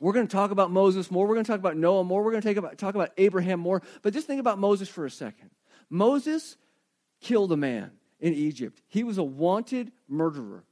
We're 0.00 0.12
going 0.12 0.26
to 0.26 0.32
talk 0.32 0.50
about 0.50 0.70
Moses 0.70 1.10
more. 1.10 1.26
We're 1.26 1.34
going 1.34 1.44
to 1.44 1.50
talk 1.50 1.60
about 1.60 1.76
Noah 1.76 2.04
more. 2.04 2.22
We're 2.22 2.32
going 2.32 2.42
to 2.42 2.48
talk 2.48 2.56
about, 2.56 2.78
talk 2.78 2.94
about 2.94 3.10
Abraham 3.16 3.60
more. 3.60 3.82
But 4.02 4.12
just 4.12 4.26
think 4.26 4.40
about 4.40 4.58
Moses 4.58 4.88
for 4.88 5.06
a 5.06 5.10
second. 5.10 5.50
Moses 5.88 6.56
killed 7.20 7.52
a 7.52 7.56
man 7.56 7.90
in 8.20 8.32
Egypt, 8.32 8.80
he 8.88 9.04
was 9.04 9.18
a 9.18 9.24
wanted 9.24 9.92
murderer. 10.08 10.64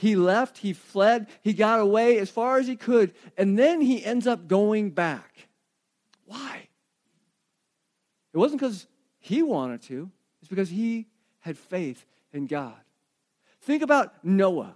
He 0.00 0.16
left, 0.16 0.56
he 0.56 0.72
fled, 0.72 1.26
he 1.42 1.52
got 1.52 1.78
away 1.78 2.18
as 2.20 2.30
far 2.30 2.56
as 2.56 2.66
he 2.66 2.74
could, 2.74 3.12
and 3.36 3.58
then 3.58 3.82
he 3.82 4.02
ends 4.02 4.26
up 4.26 4.48
going 4.48 4.92
back. 4.92 5.48
Why? 6.24 6.68
It 8.32 8.38
wasn't 8.38 8.62
because 8.62 8.86
he 9.18 9.42
wanted 9.42 9.82
to, 9.82 10.10
it's 10.40 10.48
because 10.48 10.70
he 10.70 11.06
had 11.40 11.58
faith 11.58 12.02
in 12.32 12.46
God. 12.46 12.80
Think 13.60 13.82
about 13.82 14.24
Noah. 14.24 14.74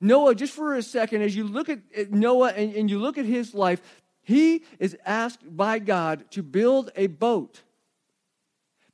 Noah, 0.00 0.34
just 0.34 0.54
for 0.54 0.74
a 0.74 0.82
second, 0.82 1.20
as 1.20 1.36
you 1.36 1.44
look 1.44 1.68
at 1.68 2.10
Noah 2.10 2.52
and, 2.52 2.74
and 2.74 2.88
you 2.88 2.98
look 2.98 3.18
at 3.18 3.26
his 3.26 3.52
life, 3.52 3.82
he 4.22 4.64
is 4.78 4.96
asked 5.04 5.54
by 5.54 5.80
God 5.80 6.24
to 6.30 6.42
build 6.42 6.90
a 6.96 7.08
boat 7.08 7.60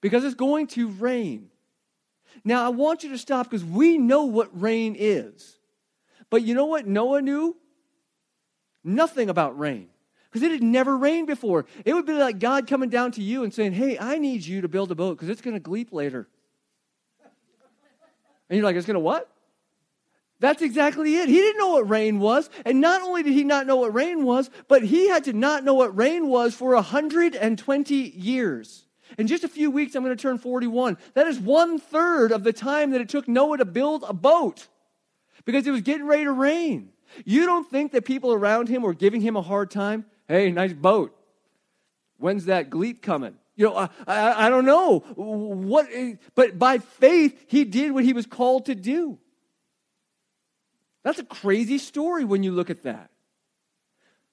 because 0.01 0.25
it's 0.25 0.35
going 0.35 0.67
to 0.67 0.88
rain. 0.88 1.51
Now, 2.45 2.67
I 2.67 2.71
want 2.71 3.05
you 3.05 3.11
to 3.11 3.19
stop 3.19 3.47
because 3.47 3.64
we 3.64 3.97
know 3.97 4.25
what 4.25 4.61
rain 4.61 4.97
is. 4.99 5.55
But 6.31 6.43
you 6.43 6.55
know 6.55 6.67
what 6.67 6.87
Noah 6.87 7.23
knew? 7.23 7.57
Nothing 8.85 9.29
about 9.29 9.59
rain. 9.59 9.88
Because 10.31 10.43
it 10.43 10.53
had 10.53 10.62
never 10.62 10.97
rained 10.97 11.27
before. 11.27 11.64
It 11.85 11.95
would 11.95 12.05
be 12.05 12.12
like 12.12 12.38
God 12.38 12.67
coming 12.67 12.91
down 12.91 13.12
to 13.12 13.23
you 13.23 13.45
and 13.45 13.53
saying, 13.53 13.73
Hey, 13.73 13.99
I 13.99 14.19
need 14.19 14.45
you 14.45 14.61
to 14.61 14.69
build 14.69 14.91
a 14.91 14.95
boat 14.95 15.17
because 15.17 15.31
it's 15.31 15.41
going 15.41 15.55
to 15.55 15.61
gleep 15.61 15.93
later. 15.93 16.29
And 18.51 18.57
you're 18.57 18.64
like, 18.64 18.77
It's 18.77 18.87
going 18.87 18.95
to 18.95 19.01
what? 19.01 19.31
That's 20.41 20.62
exactly 20.62 21.17
it. 21.17 21.29
He 21.29 21.35
didn't 21.35 21.59
know 21.59 21.71
what 21.71 21.88
rain 21.88 22.21
was. 22.21 22.49
And 22.64 22.81
not 22.81 23.03
only 23.03 23.23
did 23.23 23.33
he 23.33 23.43
not 23.43 23.67
know 23.67 23.77
what 23.77 23.93
rain 23.93 24.25
was, 24.25 24.51
but 24.69 24.85
he 24.85 25.09
had 25.09 25.25
to 25.25 25.33
not 25.33 25.64
know 25.64 25.75
what 25.75 25.97
rain 25.97 26.29
was 26.29 26.55
for 26.55 26.75
120 26.75 27.95
years. 27.95 28.85
In 29.17 29.27
just 29.27 29.43
a 29.43 29.49
few 29.49 29.71
weeks, 29.71 29.95
I'm 29.97 30.05
going 30.05 30.17
to 30.17 30.23
turn 30.23 30.38
41. 30.38 30.97
That 31.14 31.27
is 31.27 31.41
one 31.41 31.81
third 31.81 32.31
of 32.31 32.45
the 32.45 32.53
time 32.53 32.91
that 32.91 33.01
it 33.01 33.09
took 33.09 33.27
Noah 33.27 33.59
to 33.59 33.64
build 33.64 34.05
a 34.07 34.12
boat 34.12 34.69
because 35.49 35.67
it 35.67 35.71
was 35.71 35.81
getting 35.81 36.05
ready 36.05 36.25
to 36.25 36.33
rain. 36.33 36.91
You 37.25 37.47
don't 37.47 37.67
think 37.71 37.93
that 37.93 38.05
people 38.05 38.35
around 38.35 38.69
him 38.69 38.83
were 38.83 38.93
giving 38.93 39.23
him 39.23 39.35
a 39.35 39.41
hard 39.41 39.71
time? 39.71 40.05
Hey, 40.29 40.51
nice 40.51 40.75
boat. 40.75 41.17
When's 42.19 42.45
that 42.45 42.69
GLEAT 42.69 43.01
coming? 43.01 43.35
You 43.57 43.71
know, 43.71 43.75
I, 43.75 43.89
I, 44.07 44.47
I 44.47 44.51
don't 44.51 44.67
know. 44.67 44.99
What, 45.17 45.89
but 46.35 46.59
by 46.59 46.77
faith, 46.77 47.47
he 47.49 47.65
did 47.65 47.93
what 47.93 48.05
he 48.05 48.13
was 48.13 48.27
called 48.27 48.67
to 48.67 48.75
do. 48.75 49.19
That's 51.03 51.19
a 51.19 51.25
crazy 51.25 51.79
story 51.79 52.27
when 52.27 52.43
you 52.43 52.53
look 52.53 52.69
at 52.69 52.83
that. 52.83 53.09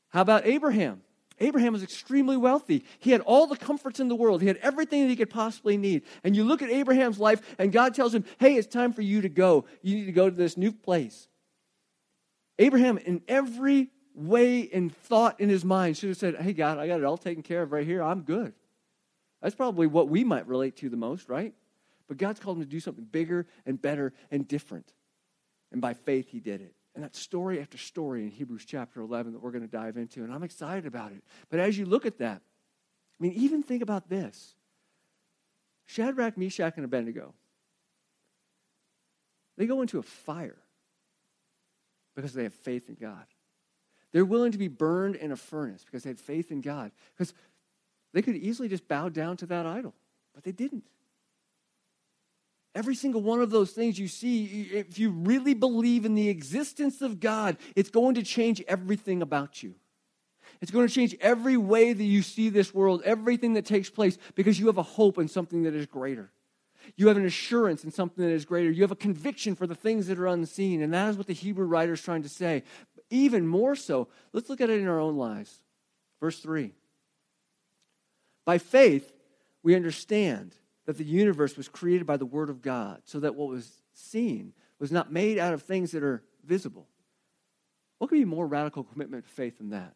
How 0.09 0.19
about 0.19 0.45
Abraham? 0.45 1.01
Abraham 1.39 1.73
was 1.73 1.83
extremely 1.83 2.37
wealthy. 2.37 2.85
He 2.99 3.11
had 3.11 3.21
all 3.21 3.45
the 3.45 3.57
comforts 3.57 3.99
in 3.99 4.07
the 4.07 4.15
world. 4.15 4.41
He 4.41 4.47
had 4.47 4.57
everything 4.57 5.03
that 5.03 5.09
he 5.09 5.15
could 5.15 5.29
possibly 5.29 5.75
need. 5.75 6.03
And 6.23 6.35
you 6.35 6.43
look 6.43 6.61
at 6.61 6.69
Abraham's 6.69 7.19
life, 7.19 7.41
and 7.59 7.71
God 7.71 7.93
tells 7.93 8.15
him, 8.15 8.23
Hey, 8.39 8.55
it's 8.55 8.67
time 8.67 8.93
for 8.93 9.01
you 9.01 9.21
to 9.21 9.29
go. 9.29 9.65
You 9.81 9.95
need 9.95 10.05
to 10.05 10.11
go 10.13 10.29
to 10.29 10.35
this 10.35 10.55
new 10.55 10.71
place. 10.71 11.27
Abraham, 12.57 12.97
in 12.97 13.21
every 13.27 13.89
way 14.13 14.69
and 14.71 14.95
thought 14.95 15.41
in 15.41 15.49
his 15.49 15.65
mind, 15.65 15.97
should 15.97 16.09
have 16.09 16.17
said, 16.17 16.35
Hey, 16.37 16.53
God, 16.53 16.77
I 16.77 16.87
got 16.87 16.99
it 16.99 17.05
all 17.05 17.17
taken 17.17 17.43
care 17.43 17.63
of 17.63 17.73
right 17.73 17.85
here. 17.85 18.01
I'm 18.01 18.21
good. 18.21 18.53
That's 19.41 19.55
probably 19.55 19.87
what 19.87 20.07
we 20.07 20.23
might 20.23 20.47
relate 20.47 20.77
to 20.77 20.89
the 20.89 20.97
most, 20.97 21.27
right? 21.27 21.53
But 22.07 22.17
God's 22.17 22.39
called 22.39 22.57
him 22.57 22.63
to 22.63 22.69
do 22.69 22.79
something 22.79 23.05
bigger 23.05 23.45
and 23.65 23.81
better 23.81 24.13
and 24.31 24.47
different. 24.47 24.93
And 25.71 25.81
by 25.81 25.93
faith, 25.93 26.29
he 26.29 26.39
did 26.39 26.61
it. 26.61 26.73
And 26.95 27.03
that's 27.03 27.19
story 27.19 27.59
after 27.59 27.77
story 27.77 28.23
in 28.23 28.31
Hebrews 28.31 28.65
chapter 28.65 29.01
11 29.01 29.33
that 29.33 29.43
we're 29.43 29.51
going 29.51 29.67
to 29.67 29.71
dive 29.71 29.97
into. 29.97 30.23
And 30.23 30.33
I'm 30.33 30.43
excited 30.43 30.85
about 30.85 31.11
it. 31.11 31.23
But 31.49 31.59
as 31.59 31.77
you 31.77 31.85
look 31.85 32.05
at 32.05 32.19
that, 32.19 32.41
I 32.41 33.23
mean, 33.23 33.33
even 33.33 33.63
think 33.63 33.83
about 33.83 34.09
this 34.09 34.55
Shadrach, 35.85 36.37
Meshach, 36.37 36.73
and 36.77 36.85
Abednego. 36.85 37.33
They 39.57 39.65
go 39.65 39.81
into 39.81 39.99
a 39.99 40.03
fire 40.03 40.57
because 42.15 42.33
they 42.33 42.43
have 42.43 42.53
faith 42.53 42.89
in 42.89 42.95
God. 42.95 43.25
They're 44.11 44.25
willing 44.25 44.53
to 44.53 44.57
be 44.57 44.67
burned 44.69 45.15
in 45.15 45.31
a 45.31 45.35
furnace 45.35 45.83
because 45.83 46.03
they 46.03 46.09
had 46.09 46.19
faith 46.19 46.51
in 46.51 46.61
God. 46.61 46.91
Because 47.17 47.33
they 48.13 48.21
could 48.21 48.35
easily 48.35 48.69
just 48.69 48.87
bow 48.87 49.09
down 49.09 49.35
to 49.37 49.45
that 49.47 49.65
idol, 49.65 49.93
but 50.33 50.43
they 50.43 50.53
didn't. 50.53 50.85
Every 52.75 52.93
single 52.93 53.21
one 53.21 53.41
of 53.41 53.49
those 53.49 53.71
things 53.71 53.97
you 53.97 54.09
see, 54.09 54.69
if 54.73 54.99
you 54.99 55.09
really 55.09 55.53
believe 55.53 56.03
in 56.03 56.13
the 56.13 56.27
existence 56.27 57.01
of 57.01 57.21
God, 57.21 57.55
it's 57.73 57.89
going 57.89 58.15
to 58.15 58.23
change 58.23 58.61
everything 58.67 59.21
about 59.21 59.63
you. 59.63 59.75
It's 60.61 60.71
going 60.71 60.85
to 60.85 60.93
change 60.93 61.15
every 61.21 61.55
way 61.55 61.93
that 61.93 62.03
you 62.03 62.21
see 62.21 62.49
this 62.49 62.73
world, 62.73 63.01
everything 63.05 63.53
that 63.53 63.65
takes 63.65 63.89
place, 63.89 64.17
because 64.35 64.59
you 64.59 64.67
have 64.67 64.77
a 64.77 64.83
hope 64.83 65.17
in 65.17 65.29
something 65.29 65.63
that 65.63 65.73
is 65.73 65.85
greater. 65.85 66.31
You 66.97 67.07
have 67.07 67.17
an 67.17 67.25
assurance 67.25 67.85
in 67.85 67.91
something 67.91 68.23
that 68.23 68.31
is 68.31 68.45
greater. 68.45 68.69
You 68.69 68.81
have 68.83 68.91
a 68.91 68.95
conviction 68.95 69.55
for 69.55 69.65
the 69.65 69.73
things 69.73 70.07
that 70.07 70.19
are 70.19 70.27
unseen. 70.27 70.81
And 70.81 70.93
that 70.93 71.09
is 71.09 71.17
what 71.17 71.27
the 71.27 71.33
Hebrew 71.33 71.65
writer 71.65 71.93
is 71.93 72.01
trying 72.01 72.23
to 72.23 72.29
say. 72.29 72.63
Even 73.09 73.47
more 73.47 73.75
so, 73.75 74.09
let's 74.33 74.49
look 74.49 74.61
at 74.61 74.69
it 74.69 74.81
in 74.81 74.87
our 74.87 74.99
own 74.99 75.15
lives. 75.15 75.61
Verse 76.19 76.39
3. 76.39 76.73
By 78.43 78.57
faith, 78.57 79.13
we 79.63 79.75
understand 79.75 80.55
that 80.85 80.97
the 80.97 81.03
universe 81.03 81.57
was 81.57 81.67
created 81.67 82.05
by 82.05 82.17
the 82.17 82.25
Word 82.25 82.49
of 82.49 82.61
God, 82.61 83.01
so 83.05 83.19
that 83.19 83.35
what 83.35 83.49
was 83.49 83.81
seen 83.93 84.53
was 84.79 84.91
not 84.91 85.11
made 85.11 85.39
out 85.39 85.53
of 85.53 85.63
things 85.63 85.91
that 85.91 86.03
are 86.03 86.23
visible. 86.45 86.87
What 87.97 88.09
could 88.09 88.19
be 88.19 88.25
more 88.25 88.45
radical 88.45 88.83
commitment 88.83 89.23
to 89.23 89.29
faith 89.29 89.57
than 89.57 89.69
that? 89.69 89.95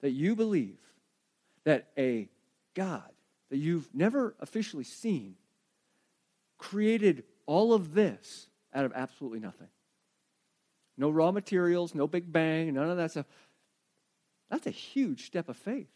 That 0.00 0.10
you 0.10 0.34
believe 0.34 0.78
that 1.64 1.90
a 1.96 2.28
God 2.74 3.10
that 3.50 3.58
you've 3.58 3.88
never 3.94 4.34
officially 4.40 4.84
seen 4.84 5.34
created 6.56 7.24
all 7.46 7.72
of 7.72 7.94
this 7.94 8.48
out 8.72 8.84
of 8.84 8.92
absolutely 8.94 9.40
nothing. 9.40 9.68
No 10.96 11.10
raw 11.10 11.30
materials, 11.30 11.94
no 11.94 12.06
big 12.06 12.32
bang, 12.32 12.72
none 12.74 12.90
of 12.90 12.96
that 12.96 13.10
stuff. 13.10 13.26
That's 14.50 14.66
a 14.66 14.70
huge 14.70 15.26
step 15.26 15.48
of 15.48 15.56
faith. 15.56 15.88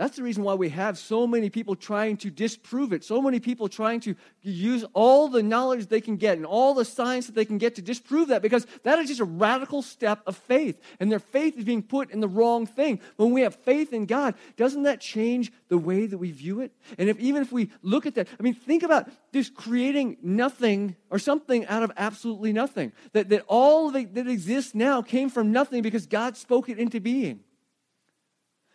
That's 0.00 0.16
the 0.16 0.22
reason 0.22 0.44
why 0.44 0.54
we 0.54 0.70
have 0.70 0.96
so 0.96 1.26
many 1.26 1.50
people 1.50 1.76
trying 1.76 2.16
to 2.24 2.30
disprove 2.30 2.94
it, 2.94 3.04
so 3.04 3.20
many 3.20 3.38
people 3.38 3.68
trying 3.68 4.00
to 4.00 4.14
use 4.40 4.82
all 4.94 5.28
the 5.28 5.42
knowledge 5.42 5.88
they 5.88 6.00
can 6.00 6.16
get 6.16 6.38
and 6.38 6.46
all 6.46 6.72
the 6.72 6.86
science 6.86 7.26
that 7.26 7.34
they 7.34 7.44
can 7.44 7.58
get 7.58 7.74
to 7.74 7.82
disprove 7.82 8.28
that, 8.28 8.40
because 8.40 8.66
that 8.82 8.98
is 8.98 9.08
just 9.08 9.20
a 9.20 9.26
radical 9.26 9.82
step 9.82 10.22
of 10.26 10.38
faith. 10.38 10.80
And 11.00 11.12
their 11.12 11.18
faith 11.18 11.58
is 11.58 11.64
being 11.64 11.82
put 11.82 12.10
in 12.10 12.20
the 12.20 12.28
wrong 12.28 12.64
thing. 12.64 12.98
When 13.16 13.32
we 13.32 13.42
have 13.42 13.54
faith 13.56 13.92
in 13.92 14.06
God, 14.06 14.36
doesn't 14.56 14.84
that 14.84 15.02
change 15.02 15.52
the 15.68 15.76
way 15.76 16.06
that 16.06 16.16
we 16.16 16.30
view 16.30 16.62
it? 16.62 16.72
And 16.96 17.10
if 17.10 17.18
even 17.18 17.42
if 17.42 17.52
we 17.52 17.70
look 17.82 18.06
at 18.06 18.14
that, 18.14 18.26
I 18.38 18.42
mean, 18.42 18.54
think 18.54 18.82
about 18.82 19.06
just 19.34 19.54
creating 19.54 20.16
nothing 20.22 20.96
or 21.10 21.18
something 21.18 21.66
out 21.66 21.82
of 21.82 21.92
absolutely 21.98 22.54
nothing. 22.54 22.92
That, 23.12 23.28
that 23.28 23.44
all 23.48 23.90
that 23.90 24.16
exists 24.16 24.74
now 24.74 25.02
came 25.02 25.28
from 25.28 25.52
nothing 25.52 25.82
because 25.82 26.06
God 26.06 26.38
spoke 26.38 26.70
it 26.70 26.78
into 26.78 27.02
being. 27.02 27.40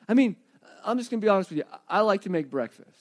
I 0.08 0.14
mean, 0.14 0.36
I'm 0.86 0.98
just 0.98 1.10
going 1.10 1.20
to 1.20 1.26
be 1.26 1.30
honest 1.30 1.50
with 1.50 1.58
you. 1.58 1.64
I 1.88 2.02
like 2.02 2.22
to 2.22 2.30
make 2.30 2.50
breakfast. 2.50 3.00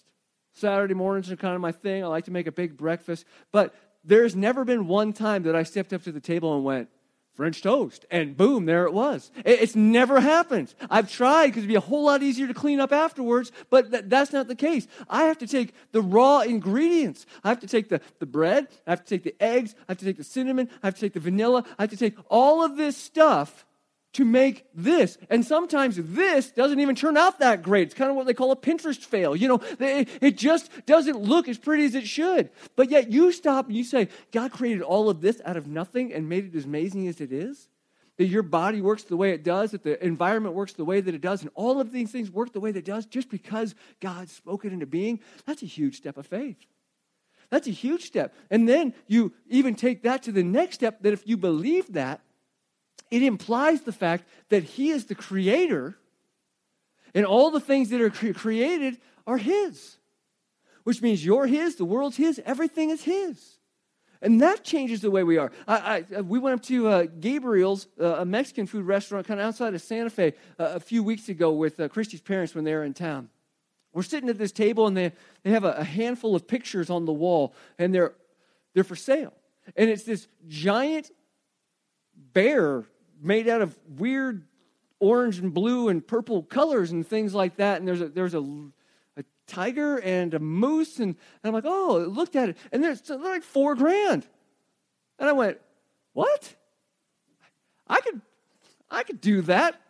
Saturday 0.53 0.95
mornings 0.95 1.31
are 1.31 1.37
kind 1.37 1.55
of 1.55 1.61
my 1.61 1.73
thing. 1.73 2.05
I 2.05 2.07
like 2.07 2.25
to 2.25 2.31
make 2.31 2.47
a 2.47 2.53
big 2.53 2.77
breakfast. 2.77 3.25
But 3.53 3.75
there's 4.05 4.35
never 4.37 4.65
been 4.65 4.87
one 4.87 5.13
time 5.13 5.43
that 5.45 5.57
I 5.57 5.63
stepped 5.63 5.93
up 5.93 6.03
to 6.05 6.13
the 6.13 6.21
table 6.21 6.55
and 6.55 6.65
went, 6.65 6.89
French 7.35 7.63
toast. 7.63 8.07
And 8.13 8.37
boom, 8.37 8.65
there 8.65 8.85
it 8.85 8.93
was. 8.93 9.33
It's 9.45 9.75
never 9.75 10.21
happened. 10.21 10.73
I've 10.89 11.11
tried 11.11 11.47
because 11.47 11.63
it'd 11.63 11.69
be 11.69 11.75
a 11.75 11.81
whole 11.81 12.05
lot 12.05 12.23
easier 12.23 12.47
to 12.47 12.55
clean 12.55 12.79
up 12.79 12.93
afterwards, 12.93 13.51
but 13.71 13.91
th- 13.91 14.05
that's 14.07 14.33
not 14.33 14.47
the 14.47 14.55
case. 14.55 14.87
I 15.11 15.25
have 15.25 15.39
to 15.39 15.47
take 15.49 15.75
the 15.91 16.01
raw 16.01 16.41
ingredients. 16.41 17.27
I 17.43 17.49
have 17.49 17.59
to 17.61 17.67
take 17.67 17.89
the, 17.89 18.01
the 18.21 18.27
bread, 18.27 18.69
I 18.87 18.91
have 18.91 19.05
to 19.05 19.09
take 19.09 19.25
the 19.25 19.35
eggs, 19.41 19.75
I 19.81 19.85
have 19.89 19.99
to 19.99 20.05
take 20.05 20.17
the 20.17 20.25
cinnamon, 20.25 20.71
I 20.83 20.87
have 20.87 20.95
to 20.95 21.01
take 21.01 21.15
the 21.15 21.21
vanilla, 21.21 21.65
I 21.77 21.83
have 21.83 21.91
to 21.91 21.97
take 21.97 22.17
all 22.29 22.65
of 22.65 22.77
this 22.77 22.97
stuff 22.97 23.67
to 24.15 24.25
make 24.25 24.67
this. 24.75 25.19
And 25.29 25.45
sometimes 25.45 25.97
this 25.97 26.51
doesn't 26.51 26.81
even 26.81 26.95
turn 26.95 27.17
out 27.17 27.41
that 27.41 27.63
great. 27.63 27.89
It's 27.89 27.95
kind 27.95 28.11
of 28.11 28.17
what 28.17 28.27
they 28.27 28.35
call 28.35 28.51
a 28.51 28.57
Pinterest 28.57 28.99
fail. 28.99 29.37
You 29.37 29.49
know, 29.49 29.61
it 29.79 30.39
just 30.39 30.71
doesn't 30.87 31.19
look 31.19 31.49
as 31.49 31.59
pretty 31.59 31.85
as 31.85 31.95
it 31.95 32.07
should. 32.07 32.51
But 32.77 32.91
yet 32.91 33.11
you 33.11 33.33
stop 33.33 33.67
and 33.67 33.77
you 33.77 33.85
say, 33.85 34.09
God 34.33 34.53
created 34.53 34.83
all 34.83 35.11
of 35.11 35.21
this 35.21 35.41
out 35.45 35.57
of 35.57 35.67
nothing 35.67 36.13
and 36.13 36.29
made 36.29 36.47
it 36.47 36.57
as 36.57 36.65
amazing 36.65 37.07
as 37.09 37.21
it 37.21 37.33
is. 37.33 37.69
That 38.17 38.27
your 38.27 38.45
body 38.45 38.81
works 38.81 39.03
the 39.03 39.17
way 39.17 39.33
it 39.33 39.43
does, 39.43 39.73
that 39.73 39.83
the 39.83 40.03
environment 40.05 40.55
works 40.55 40.75
the 40.75 40.85
way 40.85 41.01
that 41.01 41.13
it 41.13 41.21
does, 41.21 41.43
and 41.43 41.51
all 41.57 41.81
of 41.81 41.91
these 41.91 42.13
things 42.13 42.31
work 42.31 42.53
the 42.53 42.61
way 42.61 42.71
that 42.71 42.79
it 42.79 42.85
does 42.85 43.07
just 43.07 43.29
because 43.29 43.75
God 43.99 44.29
spoke 44.29 44.65
it 44.65 44.73
into 44.73 44.87
being. 44.87 45.19
That's 45.47 45.65
a 45.65 45.67
huge 45.67 45.97
step 45.97 46.17
of 46.17 46.25
faith. 46.25 46.57
That's 47.51 47.67
a 47.67 47.73
huge 47.73 48.05
step. 48.05 48.33
And 48.51 48.69
then 48.69 48.95
you 49.09 49.33
even 49.49 49.75
take 49.75 50.05
that 50.05 50.23
to 50.25 50.33
the 50.33 50.45
next 50.45 50.77
step 50.77 51.03
that 51.03 51.13
if 51.13 51.27
you 51.27 51.37
believe 51.37 51.93
that, 51.95 52.21
it 53.15 53.23
implies 53.23 53.83
the 53.83 53.93
fact 53.93 54.25
that 54.49 54.65
He 54.65 54.91
is 54.91 55.05
the 55.05 55.15
creator, 55.15 55.97
and 57.15 57.25
all 57.25 57.53
the 57.53 57.61
things 57.61 57.91
that 57.91 58.01
are 58.01 58.11
cre- 58.11 58.33
created 58.33 58.99
are 59.25 59.39
His, 59.39 59.99
which 60.83 61.01
means 61.01 61.25
you're 61.25 61.47
His, 61.47 61.77
the 61.77 61.85
world's 61.85 62.17
His, 62.17 62.43
everything 62.45 62.91
is 62.91 63.05
His. 63.05 63.59
And 64.21 64.41
that 64.41 64.65
changes 64.65 65.01
the 65.01 65.13
way 65.13 65.23
we 65.23 65.37
are. 65.37 65.53
I, 65.69 66.05
I, 66.17 66.21
we 66.23 66.41
went 66.41 66.55
up 66.55 66.63
to 66.67 66.89
uh, 66.89 67.07
Gabriel's, 67.21 67.87
uh, 68.01 68.17
a 68.17 68.25
Mexican 68.25 68.67
food 68.67 68.85
restaurant 68.85 69.29
kind 69.29 69.39
of 69.39 69.47
outside 69.47 69.75
of 69.75 69.83
Santa 69.83 70.11
Fe, 70.11 70.33
uh, 70.59 70.73
a 70.75 70.81
few 70.81 71.05
weeks 71.05 71.29
ago 71.29 71.53
with 71.53 71.79
uh, 71.79 71.89
Christy's 71.89 72.23
parents 72.23 72.53
when 72.53 72.65
they 72.65 72.75
were 72.75 72.85
in 72.85 72.95
town. 72.95 73.29
We're 73.93 74.03
sitting 74.03 74.29
at 74.29 74.39
this 74.39 74.51
table 74.51 74.89
and 74.89 74.97
they, 74.97 75.13
they 75.45 75.51
have 75.51 75.63
a, 75.63 75.73
a 75.73 75.85
handful 75.85 76.35
of 76.35 76.49
pictures 76.49 76.91
on 76.91 77.05
the 77.05 77.13
wall 77.13 77.55
and 77.79 77.95
they're, 77.95 78.15
they're 78.73 78.83
for 78.83 78.97
sale. 78.97 79.35
And 79.77 79.89
it's 79.89 80.03
this 80.03 80.27
giant 80.49 81.13
bear 82.33 82.87
made 83.21 83.49
out 83.49 83.63
of 83.63 83.79
weird 83.89 84.45
orange 85.01 85.39
and 85.39 85.53
blue 85.53 85.89
and 85.89 86.07
purple 86.07 86.43
colors 86.43 86.91
and 86.91 87.07
things 87.07 87.35
like 87.35 87.57
that. 87.57 87.79
And 87.79 87.89
there's 87.89 88.01
a, 88.01 88.09
there's 88.09 88.35
a, 88.35 88.41
a 89.17 89.25
tiger 89.47 89.99
and 90.01 90.33
a 90.35 90.39
moose. 90.39 90.99
And, 90.99 91.09
and 91.09 91.17
I'm 91.45 91.53
like, 91.53 91.65
oh, 91.67 92.03
I 92.03 92.05
looked 92.05 92.37
at 92.37 92.51
it. 92.51 92.57
And 92.73 92.83
there's 92.83 93.01
they're 93.03 93.19
like 93.19 93.43
four 93.43 93.75
grand. 93.75 94.27
And 95.19 95.29
I 95.29 95.33
went, 95.33 95.59
what? 96.13 96.55
I 97.87 98.01
could, 98.01 98.21
I 98.91 99.03
could 99.03 99.21
do 99.21 99.43
that 99.43 99.81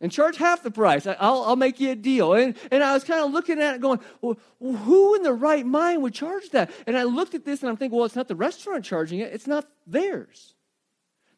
and 0.00 0.10
charge 0.10 0.36
half 0.36 0.62
the 0.62 0.70
price. 0.70 1.06
I'll, 1.06 1.44
I'll 1.44 1.56
make 1.56 1.78
you 1.78 1.90
a 1.90 1.94
deal. 1.94 2.34
And, 2.34 2.56
and 2.70 2.82
I 2.82 2.92
was 2.92 3.04
kind 3.04 3.24
of 3.24 3.30
looking 3.30 3.60
at 3.60 3.76
it 3.76 3.80
going, 3.80 4.00
well, 4.20 4.36
who 4.58 5.14
in 5.14 5.22
the 5.22 5.32
right 5.32 5.64
mind 5.64 6.02
would 6.02 6.12
charge 6.12 6.50
that? 6.50 6.70
And 6.86 6.98
I 6.98 7.04
looked 7.04 7.34
at 7.34 7.44
this 7.44 7.62
and 7.62 7.70
I'm 7.70 7.76
thinking, 7.76 7.96
well, 7.96 8.04
it's 8.06 8.16
not 8.16 8.28
the 8.28 8.34
restaurant 8.34 8.84
charging 8.84 9.20
it, 9.20 9.32
it's 9.32 9.46
not 9.46 9.66
theirs. 9.86 10.54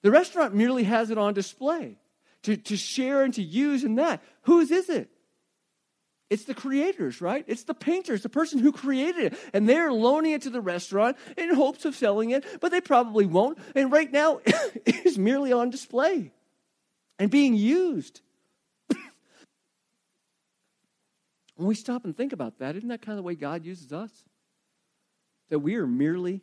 The 0.05 0.11
restaurant 0.11 0.55
merely 0.55 0.85
has 0.85 1.09
it 1.09 1.17
on 1.17 1.33
display 1.33 1.97
to, 2.43 2.59
to 2.59 2.77
share 2.77 3.23
and 3.23 3.33
to 3.35 3.43
use 3.43 3.85
in 3.85 3.95
that. 3.95 4.23
Whose 4.43 4.71
is 4.71 4.91
it? 4.91 5.09
It's 6.29 6.45
the 6.45 6.53
creators, 6.53 7.23
right? 7.23 7.43
It's 7.49 7.65
the 7.65 7.73
painters, 7.73 8.23
the 8.23 8.29
person 8.29 8.59
who 8.59 8.71
created 8.71 9.33
it. 9.33 9.39
And 9.55 9.67
they're 9.67 9.91
loaning 9.91 10.33
it 10.33 10.43
to 10.43 10.51
the 10.51 10.61
restaurant 10.61 11.17
in 11.39 11.55
hopes 11.55 11.87
of 11.87 11.97
selling 11.97 12.33
it, 12.33 12.45
but 12.61 12.71
they 12.71 12.83
probably 12.83 13.25
won't. 13.25 13.57
And 13.75 13.91
right 13.91 14.13
now, 14.13 14.41
it 14.45 15.07
is 15.07 15.17
merely 15.17 15.55
on 15.55 15.71
display 15.71 16.33
and 17.19 17.31
being 17.31 17.55
used. 17.55 18.21
When 21.57 21.67
we 21.67 21.75
stop 21.75 22.05
and 22.05 22.15
think 22.15 22.35
about 22.35 22.59
that, 22.59 22.77
isn't 22.77 22.91
that 22.91 23.01
kind 23.01 23.15
of 23.15 23.23
the 23.23 23.27
way 23.27 23.37
God 23.37 23.65
uses 23.65 23.91
us? 23.91 24.11
That 25.49 25.61
we 25.61 25.77
are 25.77 25.87
merely 25.87 26.43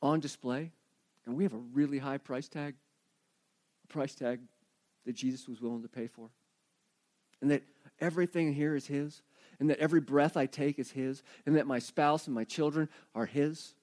on 0.00 0.20
display 0.20 0.70
and 1.30 1.36
we 1.36 1.44
have 1.44 1.54
a 1.54 1.62
really 1.72 1.98
high 1.98 2.18
price 2.18 2.48
tag, 2.48 2.74
a 3.84 3.92
price 3.92 4.14
tag 4.14 4.40
that 5.06 5.14
Jesus 5.14 5.48
was 5.48 5.60
willing 5.60 5.82
to 5.82 5.88
pay 5.88 6.08
for. 6.08 6.28
And 7.40 7.52
that 7.52 7.62
everything 8.00 8.52
here 8.52 8.74
is 8.74 8.86
His, 8.86 9.22
and 9.60 9.70
that 9.70 9.78
every 9.78 10.00
breath 10.00 10.36
I 10.36 10.46
take 10.46 10.78
is 10.78 10.90
His, 10.90 11.22
and 11.46 11.56
that 11.56 11.66
my 11.66 11.78
spouse 11.78 12.26
and 12.26 12.34
my 12.34 12.44
children 12.44 12.88
are 13.14 13.26
His, 13.26 13.74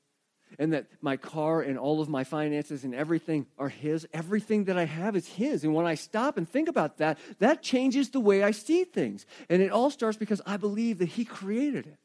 and 0.59 0.73
that 0.73 0.87
my 1.01 1.15
car 1.15 1.61
and 1.61 1.79
all 1.79 2.01
of 2.01 2.09
my 2.09 2.25
finances 2.25 2.83
and 2.83 2.93
everything 2.93 3.47
are 3.57 3.69
His. 3.69 4.05
Everything 4.13 4.65
that 4.65 4.77
I 4.77 4.85
have 4.85 5.15
is 5.15 5.27
His. 5.27 5.63
And 5.63 5.73
when 5.73 5.85
I 5.85 5.95
stop 5.95 6.37
and 6.37 6.47
think 6.47 6.67
about 6.67 6.97
that, 6.97 7.17
that 7.39 7.63
changes 7.63 8.09
the 8.09 8.19
way 8.19 8.43
I 8.43 8.51
see 8.51 8.83
things. 8.83 9.25
And 9.49 9.61
it 9.61 9.71
all 9.71 9.89
starts 9.89 10.17
because 10.17 10.41
I 10.45 10.57
believe 10.57 10.99
that 10.99 11.09
He 11.09 11.23
created 11.23 11.87
it. 11.87 11.97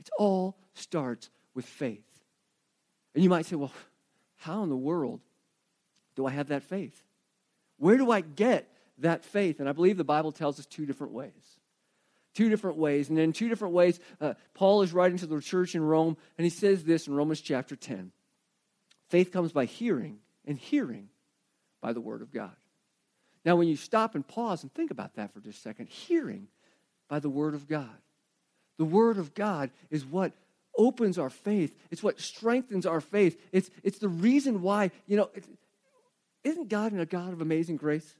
It 0.00 0.10
all 0.18 0.58
starts 0.74 1.30
with 1.54 1.64
faith. 1.64 2.04
And 3.14 3.24
you 3.24 3.30
might 3.30 3.46
say, 3.46 3.56
well, 3.56 3.72
how 4.38 4.62
in 4.62 4.68
the 4.68 4.76
world 4.76 5.20
do 6.16 6.26
I 6.26 6.30
have 6.30 6.48
that 6.48 6.62
faith? 6.64 7.02
Where 7.78 7.96
do 7.96 8.10
I 8.10 8.20
get 8.20 8.68
that 8.98 9.24
faith? 9.24 9.60
And 9.60 9.68
I 9.68 9.72
believe 9.72 9.96
the 9.96 10.04
Bible 10.04 10.32
tells 10.32 10.58
us 10.58 10.66
two 10.66 10.86
different 10.86 11.12
ways. 11.12 11.58
Two 12.34 12.48
different 12.48 12.76
ways. 12.76 13.08
And 13.08 13.18
in 13.18 13.32
two 13.32 13.48
different 13.48 13.74
ways, 13.74 14.00
uh, 14.20 14.34
Paul 14.54 14.82
is 14.82 14.92
writing 14.92 15.18
to 15.18 15.26
the 15.26 15.40
church 15.40 15.74
in 15.74 15.82
Rome, 15.82 16.16
and 16.36 16.44
he 16.44 16.50
says 16.50 16.84
this 16.84 17.06
in 17.06 17.14
Romans 17.14 17.40
chapter 17.40 17.76
10 17.76 18.12
Faith 19.08 19.32
comes 19.32 19.52
by 19.52 19.64
hearing, 19.64 20.18
and 20.44 20.58
hearing 20.58 21.08
by 21.80 21.92
the 21.92 22.00
word 22.00 22.22
of 22.22 22.32
God. 22.32 22.54
Now, 23.44 23.56
when 23.56 23.68
you 23.68 23.76
stop 23.76 24.14
and 24.14 24.26
pause 24.26 24.62
and 24.62 24.72
think 24.72 24.90
about 24.90 25.14
that 25.14 25.32
for 25.32 25.40
just 25.40 25.58
a 25.58 25.62
second, 25.62 25.88
hearing 25.88 26.48
by 27.08 27.18
the 27.18 27.30
word 27.30 27.54
of 27.54 27.66
God. 27.66 27.96
The 28.76 28.84
word 28.84 29.18
of 29.18 29.34
God 29.34 29.70
is 29.90 30.04
what 30.04 30.32
opens 30.78 31.18
our 31.18 31.28
faith. 31.28 31.76
It's 31.90 32.02
what 32.02 32.20
strengthens 32.20 32.86
our 32.86 33.00
faith. 33.00 33.38
It's, 33.52 33.70
it's 33.82 33.98
the 33.98 34.08
reason 34.08 34.62
why, 34.62 34.92
you 35.06 35.16
know, 35.16 35.28
isn't 36.44 36.68
God 36.68 36.94
a 36.94 37.04
God 37.04 37.32
of 37.32 37.42
amazing 37.42 37.76
grace? 37.76 38.14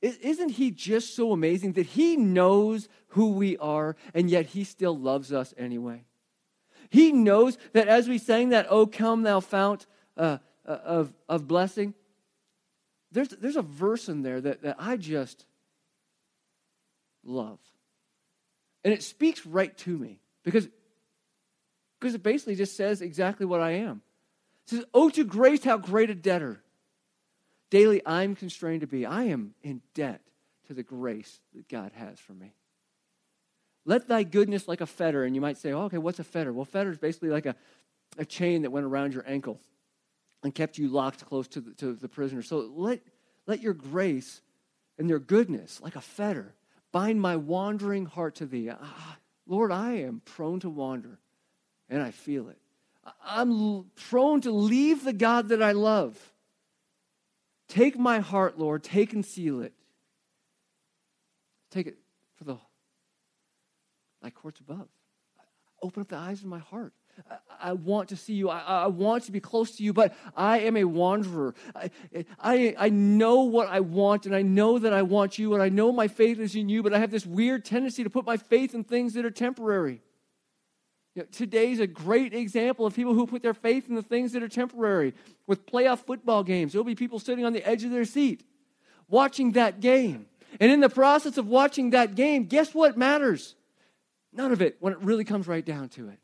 Isn't 0.00 0.50
He 0.50 0.70
just 0.70 1.16
so 1.16 1.32
amazing 1.32 1.72
that 1.72 1.86
He 1.86 2.16
knows 2.16 2.88
who 3.08 3.32
we 3.32 3.56
are 3.58 3.96
and 4.14 4.30
yet 4.30 4.46
He 4.46 4.64
still 4.64 4.96
loves 4.96 5.32
us 5.32 5.52
anyway? 5.58 6.04
He 6.90 7.12
knows 7.12 7.58
that 7.72 7.88
as 7.88 8.08
we 8.08 8.18
sang 8.18 8.50
that, 8.50 8.66
Oh, 8.70 8.86
come, 8.86 9.22
thou 9.22 9.40
fount 9.40 9.86
uh, 10.16 10.38
uh, 10.66 10.70
of, 10.84 11.12
of 11.28 11.48
blessing, 11.48 11.94
there's, 13.10 13.28
there's 13.28 13.56
a 13.56 13.62
verse 13.62 14.08
in 14.08 14.22
there 14.22 14.40
that, 14.40 14.62
that 14.62 14.76
I 14.78 14.96
just 14.96 15.44
love. 17.24 17.58
And 18.84 18.94
it 18.94 19.02
speaks 19.02 19.44
right 19.44 19.76
to 19.78 19.96
me 19.96 20.20
because, 20.44 20.68
because 21.98 22.14
it 22.14 22.22
basically 22.22 22.54
just 22.54 22.76
says 22.76 23.02
exactly 23.02 23.46
what 23.46 23.60
I 23.60 23.72
am. 23.72 24.02
It 24.66 24.70
says, 24.70 24.84
Oh, 24.94 25.08
to 25.10 25.24
grace, 25.24 25.64
how 25.64 25.78
great 25.78 26.10
a 26.10 26.14
debtor 26.14 26.62
daily 27.70 28.00
I'm 28.06 28.34
constrained 28.34 28.80
to 28.82 28.86
be. 28.86 29.04
I 29.04 29.24
am 29.24 29.54
in 29.62 29.82
debt 29.94 30.20
to 30.66 30.74
the 30.74 30.82
grace 30.82 31.40
that 31.54 31.68
God 31.68 31.92
has 31.94 32.18
for 32.18 32.32
me. 32.32 32.54
Let 33.84 34.06
thy 34.06 34.22
goodness 34.22 34.68
like 34.68 34.80
a 34.80 34.86
fetter, 34.86 35.24
and 35.24 35.34
you 35.34 35.40
might 35.40 35.56
say, 35.56 35.72
oh, 35.72 35.84
okay, 35.84 35.98
what's 35.98 36.18
a 36.18 36.24
fetter? 36.24 36.52
Well, 36.52 36.64
fetter 36.64 36.90
is 36.90 36.98
basically 36.98 37.30
like 37.30 37.46
a, 37.46 37.56
a 38.18 38.24
chain 38.24 38.62
that 38.62 38.70
went 38.70 38.84
around 38.84 39.14
your 39.14 39.24
ankle 39.26 39.60
and 40.42 40.54
kept 40.54 40.78
you 40.78 40.88
locked 40.88 41.24
close 41.24 41.48
to 41.48 41.60
the, 41.60 41.72
to 41.74 41.94
the 41.94 42.08
prisoner. 42.08 42.42
So 42.42 42.70
let, 42.74 43.00
let 43.46 43.62
your 43.62 43.72
grace 43.72 44.42
and 44.98 45.08
your 45.08 45.18
goodness, 45.18 45.80
like 45.80 45.96
a 45.96 46.00
fetter, 46.00 46.54
bind 46.92 47.20
my 47.20 47.36
wandering 47.36 48.06
heart 48.06 48.36
to 48.36 48.46
thee. 48.46 48.70
Ah, 48.70 49.16
Lord, 49.46 49.72
I 49.72 49.92
am 49.92 50.20
prone 50.24 50.60
to 50.60 50.68
wander, 50.68 51.18
and 51.88 52.02
I 52.02 52.10
feel 52.10 52.48
it. 52.48 52.58
I'm 53.24 53.86
prone 54.10 54.42
to 54.42 54.50
leave 54.50 55.04
the 55.04 55.12
God 55.12 55.48
that 55.48 55.62
I 55.62 55.72
love 55.72 56.18
Take 57.68 57.98
my 57.98 58.20
heart, 58.20 58.58
Lord. 58.58 58.82
Take 58.82 59.12
and 59.12 59.24
seal 59.24 59.60
it. 59.60 59.74
Take 61.70 61.86
it 61.86 61.98
for 62.36 62.44
the 62.44 62.56
thy 64.22 64.30
courts 64.30 64.60
above. 64.60 64.88
Open 65.82 66.00
up 66.00 66.08
the 66.08 66.16
eyes 66.16 66.40
of 66.40 66.46
my 66.46 66.58
heart. 66.58 66.92
I, 67.30 67.36
I 67.70 67.72
want 67.74 68.08
to 68.08 68.16
see 68.16 68.32
you. 68.32 68.48
I, 68.48 68.58
I, 68.60 68.86
want 68.86 69.24
to 69.24 69.32
be 69.32 69.40
close 69.40 69.76
to 69.76 69.82
you, 69.82 69.92
but 69.92 70.16
I 70.36 70.60
am 70.60 70.76
a 70.76 70.84
wanderer. 70.84 71.54
I, 71.74 71.90
I, 72.40 72.74
I 72.78 72.88
know 72.88 73.42
what 73.42 73.68
I 73.68 73.80
want, 73.80 74.26
and 74.26 74.34
I 74.34 74.42
know 74.42 74.78
that 74.78 74.92
I 74.92 75.02
want 75.02 75.38
you, 75.38 75.54
and 75.54 75.62
I 75.62 75.68
know 75.68 75.92
my 75.92 76.08
faith 76.08 76.38
is 76.38 76.54
in 76.54 76.68
you, 76.68 76.82
but 76.82 76.94
I 76.94 76.98
have 76.98 77.10
this 77.10 77.26
weird 77.26 77.64
tendency 77.64 78.02
to 78.02 78.10
put 78.10 78.24
my 78.24 78.36
faith 78.36 78.74
in 78.74 78.82
things 78.82 79.14
that 79.14 79.24
are 79.24 79.30
temporary. 79.30 80.00
You 81.18 81.24
know, 81.24 81.28
today's 81.32 81.80
a 81.80 81.86
great 81.88 82.32
example 82.32 82.86
of 82.86 82.94
people 82.94 83.12
who 83.12 83.26
put 83.26 83.42
their 83.42 83.52
faith 83.52 83.88
in 83.88 83.96
the 83.96 84.02
things 84.02 84.30
that 84.34 84.42
are 84.44 84.48
temporary. 84.48 85.14
With 85.48 85.66
playoff 85.66 86.06
football 86.06 86.44
games, 86.44 86.72
there'll 86.72 86.84
be 86.84 86.94
people 86.94 87.18
sitting 87.18 87.44
on 87.44 87.52
the 87.52 87.68
edge 87.68 87.82
of 87.82 87.90
their 87.90 88.04
seat 88.04 88.44
watching 89.08 89.50
that 89.52 89.80
game. 89.80 90.26
And 90.60 90.70
in 90.70 90.78
the 90.78 90.88
process 90.88 91.36
of 91.36 91.48
watching 91.48 91.90
that 91.90 92.14
game, 92.14 92.44
guess 92.44 92.72
what 92.72 92.96
matters? 92.96 93.56
None 94.32 94.52
of 94.52 94.62
it 94.62 94.76
when 94.78 94.92
it 94.92 95.00
really 95.00 95.24
comes 95.24 95.48
right 95.48 95.64
down 95.64 95.88
to 95.88 96.08
it. 96.08 96.20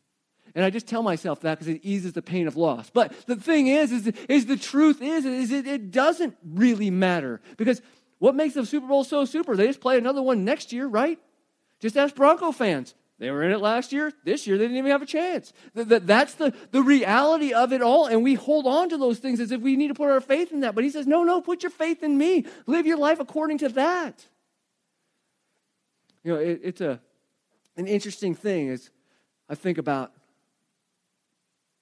And 0.54 0.64
I 0.64 0.70
just 0.70 0.86
tell 0.86 1.02
myself 1.02 1.40
that 1.40 1.58
because 1.58 1.74
it 1.74 1.80
eases 1.82 2.12
the 2.12 2.22
pain 2.22 2.46
of 2.46 2.56
loss. 2.56 2.88
But 2.88 3.26
the 3.26 3.34
thing 3.34 3.66
is, 3.66 3.90
is, 3.90 4.06
is 4.28 4.46
the 4.46 4.56
truth 4.56 5.02
is, 5.02 5.24
is 5.24 5.50
it, 5.50 5.66
it 5.66 5.90
doesn't 5.90 6.36
really 6.44 6.92
matter. 6.92 7.40
Because 7.56 7.82
what 8.20 8.36
makes 8.36 8.54
the 8.54 8.64
Super 8.64 8.86
Bowl 8.86 9.02
so 9.02 9.24
super? 9.24 9.56
They 9.56 9.66
just 9.66 9.80
play 9.80 9.98
another 9.98 10.22
one 10.22 10.44
next 10.44 10.72
year, 10.72 10.86
right? 10.86 11.18
Just 11.80 11.96
ask 11.96 12.14
Bronco 12.14 12.52
fans. 12.52 12.94
They 13.18 13.30
were 13.30 13.44
in 13.44 13.52
it 13.52 13.60
last 13.60 13.92
year. 13.92 14.12
This 14.24 14.46
year, 14.46 14.58
they 14.58 14.64
didn't 14.64 14.78
even 14.78 14.90
have 14.90 15.02
a 15.02 15.06
chance. 15.06 15.52
That's 15.74 16.34
the, 16.34 16.52
the 16.72 16.82
reality 16.82 17.52
of 17.52 17.72
it 17.72 17.80
all. 17.80 18.06
And 18.06 18.24
we 18.24 18.34
hold 18.34 18.66
on 18.66 18.88
to 18.88 18.98
those 18.98 19.18
things 19.18 19.38
as 19.38 19.52
if 19.52 19.60
we 19.60 19.76
need 19.76 19.88
to 19.88 19.94
put 19.94 20.10
our 20.10 20.20
faith 20.20 20.52
in 20.52 20.60
that. 20.60 20.74
But 20.74 20.84
he 20.84 20.90
says, 20.90 21.06
no, 21.06 21.22
no, 21.22 21.40
put 21.40 21.62
your 21.62 21.70
faith 21.70 22.02
in 22.02 22.18
me. 22.18 22.44
Live 22.66 22.86
your 22.86 22.98
life 22.98 23.20
according 23.20 23.58
to 23.58 23.68
that. 23.70 24.26
You 26.24 26.32
know, 26.32 26.40
it, 26.40 26.60
it's 26.64 26.80
a, 26.80 27.00
an 27.76 27.86
interesting 27.86 28.34
thing 28.34 28.68
is 28.68 28.90
I 29.48 29.54
think 29.54 29.78
about 29.78 30.12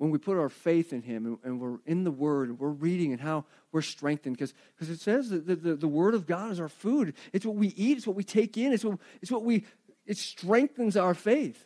when 0.02 0.10
we 0.10 0.18
put 0.18 0.36
our 0.36 0.48
faith 0.48 0.92
in 0.92 1.00
him 1.00 1.26
and, 1.26 1.38
and 1.44 1.60
we're 1.60 1.78
in 1.86 2.02
the 2.02 2.10
word 2.10 2.48
and 2.48 2.58
we're 2.58 2.70
reading 2.70 3.12
and 3.12 3.20
how 3.20 3.44
we're 3.70 3.82
strengthened 3.82 4.36
because 4.36 4.52
it 4.90 4.98
says 4.98 5.30
that 5.30 5.46
the, 5.46 5.54
the, 5.54 5.76
the, 5.76 5.86
word 5.86 6.12
of 6.14 6.26
god 6.26 6.50
is 6.50 6.58
our 6.58 6.68
food 6.68 7.14
it's 7.32 7.46
what 7.46 7.54
we 7.54 7.68
eat 7.68 7.98
it's 7.98 8.06
what 8.06 8.16
we 8.16 8.24
take 8.24 8.58
in 8.58 8.72
it's 8.72 8.84
what, 8.84 8.98
it's 9.20 9.30
what 9.30 9.44
we 9.44 9.64
it 10.06 10.18
strengthens 10.18 10.96
our 10.96 11.14
faith. 11.14 11.64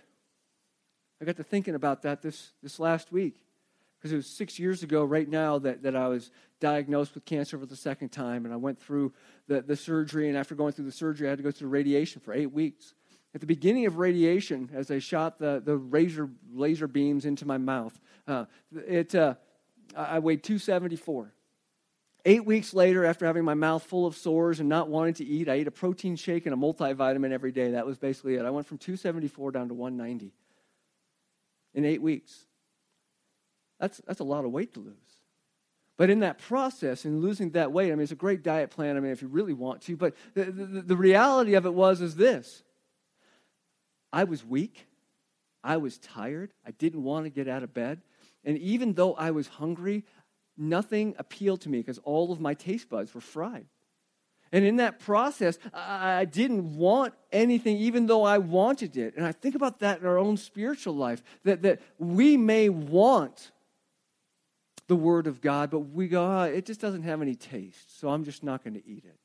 I 1.20 1.24
got 1.24 1.36
to 1.36 1.44
thinking 1.44 1.74
about 1.74 2.02
that 2.02 2.22
this, 2.22 2.52
this 2.62 2.78
last 2.78 3.10
week 3.10 3.36
because 3.98 4.12
it 4.12 4.16
was 4.16 4.26
six 4.26 4.58
years 4.58 4.82
ago, 4.82 5.04
right 5.04 5.28
now, 5.28 5.58
that, 5.58 5.82
that 5.82 5.96
I 5.96 6.08
was 6.08 6.30
diagnosed 6.60 7.14
with 7.14 7.24
cancer 7.24 7.58
for 7.58 7.66
the 7.66 7.76
second 7.76 8.10
time. 8.10 8.44
And 8.44 8.52
I 8.52 8.56
went 8.56 8.78
through 8.78 9.12
the, 9.48 9.62
the 9.62 9.76
surgery. 9.76 10.28
And 10.28 10.36
after 10.36 10.54
going 10.54 10.72
through 10.72 10.84
the 10.84 10.92
surgery, 10.92 11.26
I 11.26 11.30
had 11.30 11.38
to 11.38 11.44
go 11.44 11.50
through 11.50 11.70
radiation 11.70 12.20
for 12.20 12.32
eight 12.32 12.52
weeks. 12.52 12.94
At 13.34 13.40
the 13.40 13.46
beginning 13.46 13.86
of 13.86 13.98
radiation, 13.98 14.70
as 14.72 14.88
they 14.88 15.00
shot 15.00 15.38
the, 15.38 15.60
the 15.64 15.76
laser, 15.76 16.30
laser 16.52 16.86
beams 16.86 17.24
into 17.24 17.46
my 17.46 17.58
mouth, 17.58 17.98
uh, 18.28 18.44
it, 18.72 19.14
uh, 19.14 19.34
I 19.96 20.18
weighed 20.20 20.42
274. 20.42 21.32
Eight 22.28 22.44
weeks 22.44 22.74
later, 22.74 23.04
after 23.04 23.24
having 23.24 23.44
my 23.44 23.54
mouth 23.54 23.84
full 23.84 24.04
of 24.04 24.16
sores 24.16 24.58
and 24.58 24.68
not 24.68 24.88
wanting 24.88 25.14
to 25.14 25.24
eat, 25.24 25.48
I 25.48 25.54
ate 25.54 25.68
a 25.68 25.70
protein 25.70 26.16
shake 26.16 26.44
and 26.44 26.52
a 26.52 26.58
multivitamin 26.58 27.30
every 27.30 27.52
day. 27.52 27.70
That 27.70 27.86
was 27.86 27.98
basically 27.98 28.34
it. 28.34 28.44
I 28.44 28.50
went 28.50 28.66
from 28.66 28.78
274 28.78 29.52
down 29.52 29.68
to 29.68 29.74
190 29.74 30.32
in 31.72 31.84
eight 31.84 32.02
weeks. 32.02 32.46
That's, 33.78 33.98
that's 34.08 34.18
a 34.18 34.24
lot 34.24 34.44
of 34.44 34.50
weight 34.50 34.74
to 34.74 34.80
lose. 34.80 34.96
But 35.96 36.10
in 36.10 36.18
that 36.20 36.38
process, 36.38 37.04
in 37.04 37.20
losing 37.20 37.50
that 37.50 37.70
weight, 37.70 37.92
I 37.92 37.94
mean, 37.94 38.02
it's 38.02 38.10
a 38.10 38.16
great 38.16 38.42
diet 38.42 38.70
plan, 38.70 38.96
I 38.96 39.00
mean, 39.00 39.12
if 39.12 39.22
you 39.22 39.28
really 39.28 39.52
want 39.52 39.82
to, 39.82 39.96
but 39.96 40.16
the, 40.34 40.46
the, 40.46 40.82
the 40.82 40.96
reality 40.96 41.54
of 41.54 41.64
it 41.64 41.74
was 41.74 42.00
is 42.00 42.16
this. 42.16 42.64
I 44.12 44.24
was 44.24 44.44
weak. 44.44 44.88
I 45.62 45.76
was 45.76 45.98
tired. 45.98 46.50
I 46.66 46.72
didn't 46.72 47.04
want 47.04 47.26
to 47.26 47.30
get 47.30 47.46
out 47.46 47.62
of 47.62 47.72
bed. 47.72 48.00
And 48.44 48.58
even 48.58 48.94
though 48.94 49.14
I 49.14 49.30
was 49.30 49.46
hungry, 49.46 50.04
nothing 50.56 51.14
appealed 51.18 51.62
to 51.62 51.68
me 51.68 51.78
because 51.78 51.98
all 51.98 52.32
of 52.32 52.40
my 52.40 52.54
taste 52.54 52.88
buds 52.88 53.14
were 53.14 53.20
fried. 53.20 53.66
And 54.52 54.64
in 54.64 54.76
that 54.76 55.00
process, 55.00 55.58
I 55.74 56.24
didn't 56.24 56.76
want 56.76 57.14
anything, 57.32 57.78
even 57.78 58.06
though 58.06 58.22
I 58.22 58.38
wanted 58.38 58.96
it. 58.96 59.16
And 59.16 59.26
I 59.26 59.32
think 59.32 59.54
about 59.54 59.80
that 59.80 60.00
in 60.00 60.06
our 60.06 60.18
own 60.18 60.36
spiritual 60.36 60.94
life 60.94 61.22
that, 61.44 61.62
that 61.62 61.80
we 61.98 62.36
may 62.36 62.68
want 62.68 63.50
the 64.86 64.96
Word 64.96 65.26
of 65.26 65.40
God, 65.40 65.70
but 65.70 65.80
we 65.80 66.06
go, 66.06 66.24
oh, 66.24 66.44
it 66.44 66.64
just 66.64 66.80
doesn't 66.80 67.02
have 67.02 67.20
any 67.20 67.34
taste, 67.34 67.98
so 67.98 68.08
I'm 68.08 68.24
just 68.24 68.44
not 68.44 68.62
going 68.62 68.74
to 68.74 68.86
eat 68.86 69.04
it. 69.04 69.18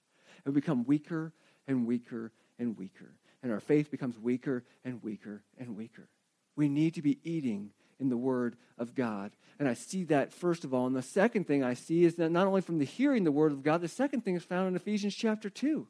And 0.44 0.56
we 0.56 0.60
become 0.60 0.86
weaker 0.86 1.34
and 1.68 1.86
weaker 1.86 2.32
and 2.58 2.76
weaker. 2.78 3.14
And 3.44 3.52
our 3.52 3.60
faith 3.60 3.92
becomes 3.92 4.18
weaker 4.18 4.64
and 4.84 5.04
weaker 5.04 5.44
and 5.58 5.78
weaker. 5.78 6.10
We 6.56 6.68
need 6.68 6.96
to 6.96 7.02
be 7.02 7.20
eating 7.24 7.72
in 8.02 8.10
the 8.10 8.18
Word 8.18 8.58
of 8.78 8.96
God. 8.96 9.32
And 9.60 9.70
I 9.70 9.76
see 9.76 10.04
that 10.06 10.34
first 10.34 10.66
of 10.66 10.74
all. 10.74 10.88
And 10.88 10.96
the 10.96 11.02
second 11.02 11.48
thing 11.48 11.64
I 11.64 11.76
see 11.76 12.04
is 12.04 12.16
that 12.16 12.32
not 12.32 12.48
only 12.48 12.62
from 12.62 12.80
the 12.80 12.86
hearing 12.86 13.24
the 13.24 13.32
Word 13.32 13.52
of 13.52 13.64
God, 13.64 13.82
the 13.82 13.88
second 13.88 14.22
thing 14.22 14.36
is 14.36 14.44
found 14.44 14.68
in 14.68 14.76
Ephesians 14.76 15.16
chapter 15.16 15.50
2. 15.50 15.88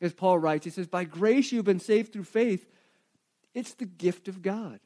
as 0.00 0.14
Paul 0.14 0.38
writes. 0.38 0.64
He 0.64 0.70
says, 0.70 0.86
By 0.86 1.04
grace 1.04 1.52
you've 1.52 1.64
been 1.64 1.80
saved 1.80 2.12
through 2.12 2.24
faith. 2.24 2.66
It's 3.52 3.74
the 3.74 3.86
gift 3.86 4.28
of 4.28 4.42
God. 4.42 4.80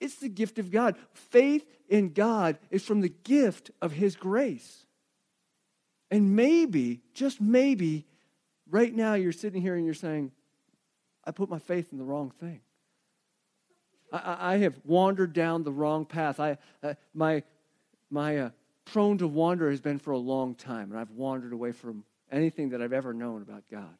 It's 0.00 0.16
the 0.16 0.28
gift 0.28 0.58
of 0.58 0.70
God. 0.70 0.96
Faith 1.12 1.66
in 1.88 2.12
God 2.12 2.58
is 2.70 2.84
from 2.84 3.00
the 3.00 3.08
gift 3.08 3.70
of 3.82 3.92
His 3.92 4.14
grace. 4.14 4.86
And 6.10 6.36
maybe, 6.36 7.00
just 7.14 7.40
maybe, 7.40 8.06
right 8.70 8.94
now 8.94 9.14
you're 9.14 9.32
sitting 9.32 9.60
here 9.60 9.74
and 9.74 9.84
you're 9.84 9.94
saying, 9.94 10.32
I 11.24 11.30
put 11.30 11.50
my 11.50 11.58
faith 11.58 11.92
in 11.92 11.98
the 11.98 12.04
wrong 12.04 12.30
thing. 12.30 12.60
I, 14.12 14.54
I 14.54 14.56
have 14.58 14.74
wandered 14.84 15.32
down 15.32 15.62
the 15.62 15.72
wrong 15.72 16.04
path. 16.04 16.40
I, 16.40 16.58
uh, 16.82 16.94
my 17.14 17.42
my 18.10 18.38
uh, 18.38 18.50
prone 18.84 19.18
to 19.18 19.28
wander 19.28 19.70
has 19.70 19.80
been 19.80 19.98
for 19.98 20.12
a 20.12 20.18
long 20.18 20.54
time, 20.54 20.90
and 20.90 20.98
I've 20.98 21.10
wandered 21.10 21.52
away 21.52 21.72
from 21.72 22.04
anything 22.30 22.70
that 22.70 22.82
I've 22.82 22.92
ever 22.92 23.12
known 23.12 23.42
about 23.42 23.64
God. 23.70 23.96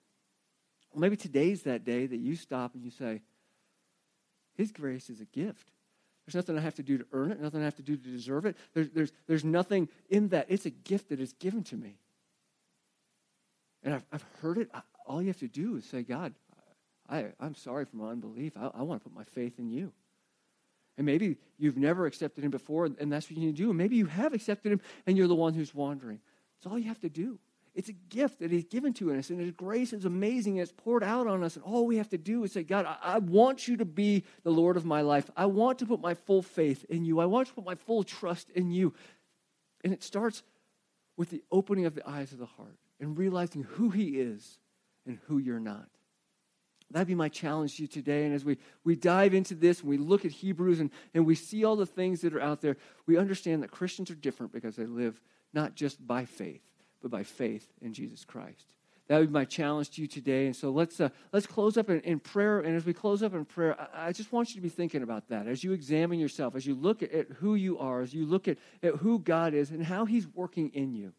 Well, 0.92 1.00
maybe 1.00 1.16
today's 1.16 1.62
that 1.62 1.84
day 1.84 2.06
that 2.06 2.16
you 2.16 2.36
stop 2.36 2.74
and 2.74 2.82
you 2.82 2.90
say, 2.90 3.20
His 4.54 4.72
grace 4.72 5.10
is 5.10 5.20
a 5.20 5.26
gift. 5.26 5.68
There's 6.26 6.34
nothing 6.34 6.58
I 6.58 6.60
have 6.60 6.74
to 6.74 6.82
do 6.82 6.98
to 6.98 7.06
earn 7.12 7.32
it, 7.32 7.40
nothing 7.40 7.62
I 7.62 7.64
have 7.64 7.76
to 7.76 7.82
do 7.82 7.96
to 7.96 8.08
deserve 8.08 8.44
it. 8.44 8.56
There's, 8.74 8.90
there's, 8.90 9.12
there's 9.26 9.44
nothing 9.44 9.88
in 10.10 10.28
that. 10.28 10.46
It's 10.48 10.66
a 10.66 10.70
gift 10.70 11.08
that 11.08 11.20
is 11.20 11.32
given 11.34 11.64
to 11.64 11.76
me. 11.76 11.96
And 13.82 13.94
I've, 13.94 14.04
I've 14.12 14.24
heard 14.42 14.58
it. 14.58 14.70
All 15.06 15.22
you 15.22 15.28
have 15.28 15.38
to 15.38 15.48
do 15.48 15.76
is 15.76 15.86
say, 15.86 16.02
God, 16.02 16.34
I, 17.08 17.26
I'm 17.40 17.54
sorry 17.54 17.84
for 17.84 17.96
my 17.96 18.10
unbelief. 18.10 18.56
I, 18.56 18.70
I 18.74 18.82
want 18.82 19.02
to 19.02 19.08
put 19.08 19.16
my 19.16 19.24
faith 19.24 19.58
in 19.58 19.70
you. 19.70 19.92
And 20.96 21.06
maybe 21.06 21.36
you've 21.58 21.76
never 21.76 22.06
accepted 22.06 22.44
him 22.44 22.50
before, 22.50 22.86
and 22.86 23.12
that's 23.12 23.30
what 23.30 23.38
you 23.38 23.46
need 23.46 23.56
to 23.56 23.62
do. 23.62 23.70
And 23.70 23.78
maybe 23.78 23.96
you 23.96 24.06
have 24.06 24.34
accepted 24.34 24.72
him, 24.72 24.80
and 25.06 25.16
you're 25.16 25.28
the 25.28 25.34
one 25.34 25.54
who's 25.54 25.74
wandering. 25.74 26.20
It's 26.58 26.66
all 26.66 26.78
you 26.78 26.88
have 26.88 27.00
to 27.00 27.08
do. 27.08 27.38
It's 27.74 27.88
a 27.88 27.92
gift 27.92 28.40
that 28.40 28.50
he's 28.50 28.64
given 28.64 28.92
to 28.94 29.12
us, 29.14 29.30
and 29.30 29.40
his 29.40 29.52
grace 29.52 29.92
is 29.92 30.04
amazing, 30.04 30.54
and 30.54 30.62
it's 30.62 30.72
poured 30.76 31.04
out 31.04 31.28
on 31.28 31.44
us. 31.44 31.54
And 31.54 31.64
all 31.64 31.86
we 31.86 31.98
have 31.98 32.08
to 32.08 32.18
do 32.18 32.42
is 32.42 32.50
say, 32.50 32.64
God, 32.64 32.84
I, 32.84 32.96
I 33.00 33.18
want 33.18 33.68
you 33.68 33.76
to 33.76 33.84
be 33.84 34.24
the 34.42 34.50
Lord 34.50 34.76
of 34.76 34.84
my 34.84 35.02
life. 35.02 35.30
I 35.36 35.46
want 35.46 35.78
to 35.78 35.86
put 35.86 36.00
my 36.00 36.14
full 36.14 36.42
faith 36.42 36.84
in 36.88 37.04
you. 37.04 37.20
I 37.20 37.26
want 37.26 37.46
to 37.46 37.54
put 37.54 37.64
my 37.64 37.76
full 37.76 38.02
trust 38.02 38.50
in 38.50 38.72
you. 38.72 38.92
And 39.84 39.92
it 39.92 40.02
starts 40.02 40.42
with 41.16 41.30
the 41.30 41.44
opening 41.52 41.86
of 41.86 41.94
the 41.94 42.08
eyes 42.08 42.32
of 42.32 42.38
the 42.38 42.46
heart 42.46 42.76
and 42.98 43.16
realizing 43.16 43.62
who 43.62 43.90
he 43.90 44.18
is 44.18 44.58
and 45.06 45.20
who 45.28 45.38
you're 45.38 45.60
not. 45.60 45.88
That'd 46.90 47.08
be 47.08 47.14
my 47.14 47.28
challenge 47.28 47.76
to 47.76 47.82
you 47.82 47.88
today. 47.88 48.24
And 48.24 48.34
as 48.34 48.44
we, 48.44 48.56
we 48.82 48.96
dive 48.96 49.34
into 49.34 49.54
this 49.54 49.80
and 49.80 49.90
we 49.90 49.98
look 49.98 50.24
at 50.24 50.30
Hebrews 50.30 50.80
and, 50.80 50.90
and 51.12 51.26
we 51.26 51.34
see 51.34 51.64
all 51.64 51.76
the 51.76 51.86
things 51.86 52.22
that 52.22 52.32
are 52.34 52.40
out 52.40 52.62
there, 52.62 52.76
we 53.06 53.18
understand 53.18 53.62
that 53.62 53.70
Christians 53.70 54.10
are 54.10 54.14
different 54.14 54.52
because 54.52 54.76
they 54.76 54.86
live 54.86 55.20
not 55.52 55.74
just 55.74 56.04
by 56.06 56.24
faith, 56.24 56.62
but 57.02 57.10
by 57.10 57.24
faith 57.24 57.68
in 57.82 57.92
Jesus 57.92 58.24
Christ. 58.24 58.72
That 59.08 59.18
would 59.18 59.28
be 59.28 59.32
my 59.32 59.46
challenge 59.46 59.90
to 59.92 60.02
you 60.02 60.06
today. 60.06 60.46
And 60.46 60.54
so 60.54 60.70
let's, 60.70 61.00
uh, 61.00 61.08
let's 61.32 61.46
close 61.46 61.78
up 61.78 61.88
in, 61.88 62.00
in, 62.00 62.20
prayer. 62.20 62.60
And 62.60 62.76
as 62.76 62.84
we 62.84 62.92
close 62.92 63.22
up 63.22 63.34
in 63.34 63.44
prayer, 63.46 63.74
I, 63.80 64.08
I, 64.08 64.12
just 64.12 64.32
want 64.32 64.50
you 64.50 64.56
to 64.56 64.60
be 64.60 64.68
thinking 64.68 65.02
about 65.02 65.28
that. 65.28 65.46
As 65.46 65.64
you 65.64 65.72
examine 65.72 66.18
yourself, 66.18 66.54
as 66.54 66.66
you 66.66 66.74
look 66.74 67.02
at, 67.02 67.10
at 67.12 67.28
who 67.38 67.54
you 67.54 67.78
are, 67.78 68.02
as 68.02 68.12
you 68.12 68.26
look 68.26 68.48
at, 68.48 68.58
at 68.82 68.96
who 68.96 69.18
God 69.18 69.54
is 69.54 69.70
and 69.70 69.82
how 69.82 70.04
He's 70.04 70.26
working 70.28 70.68
in 70.74 70.94
you, 70.94 71.14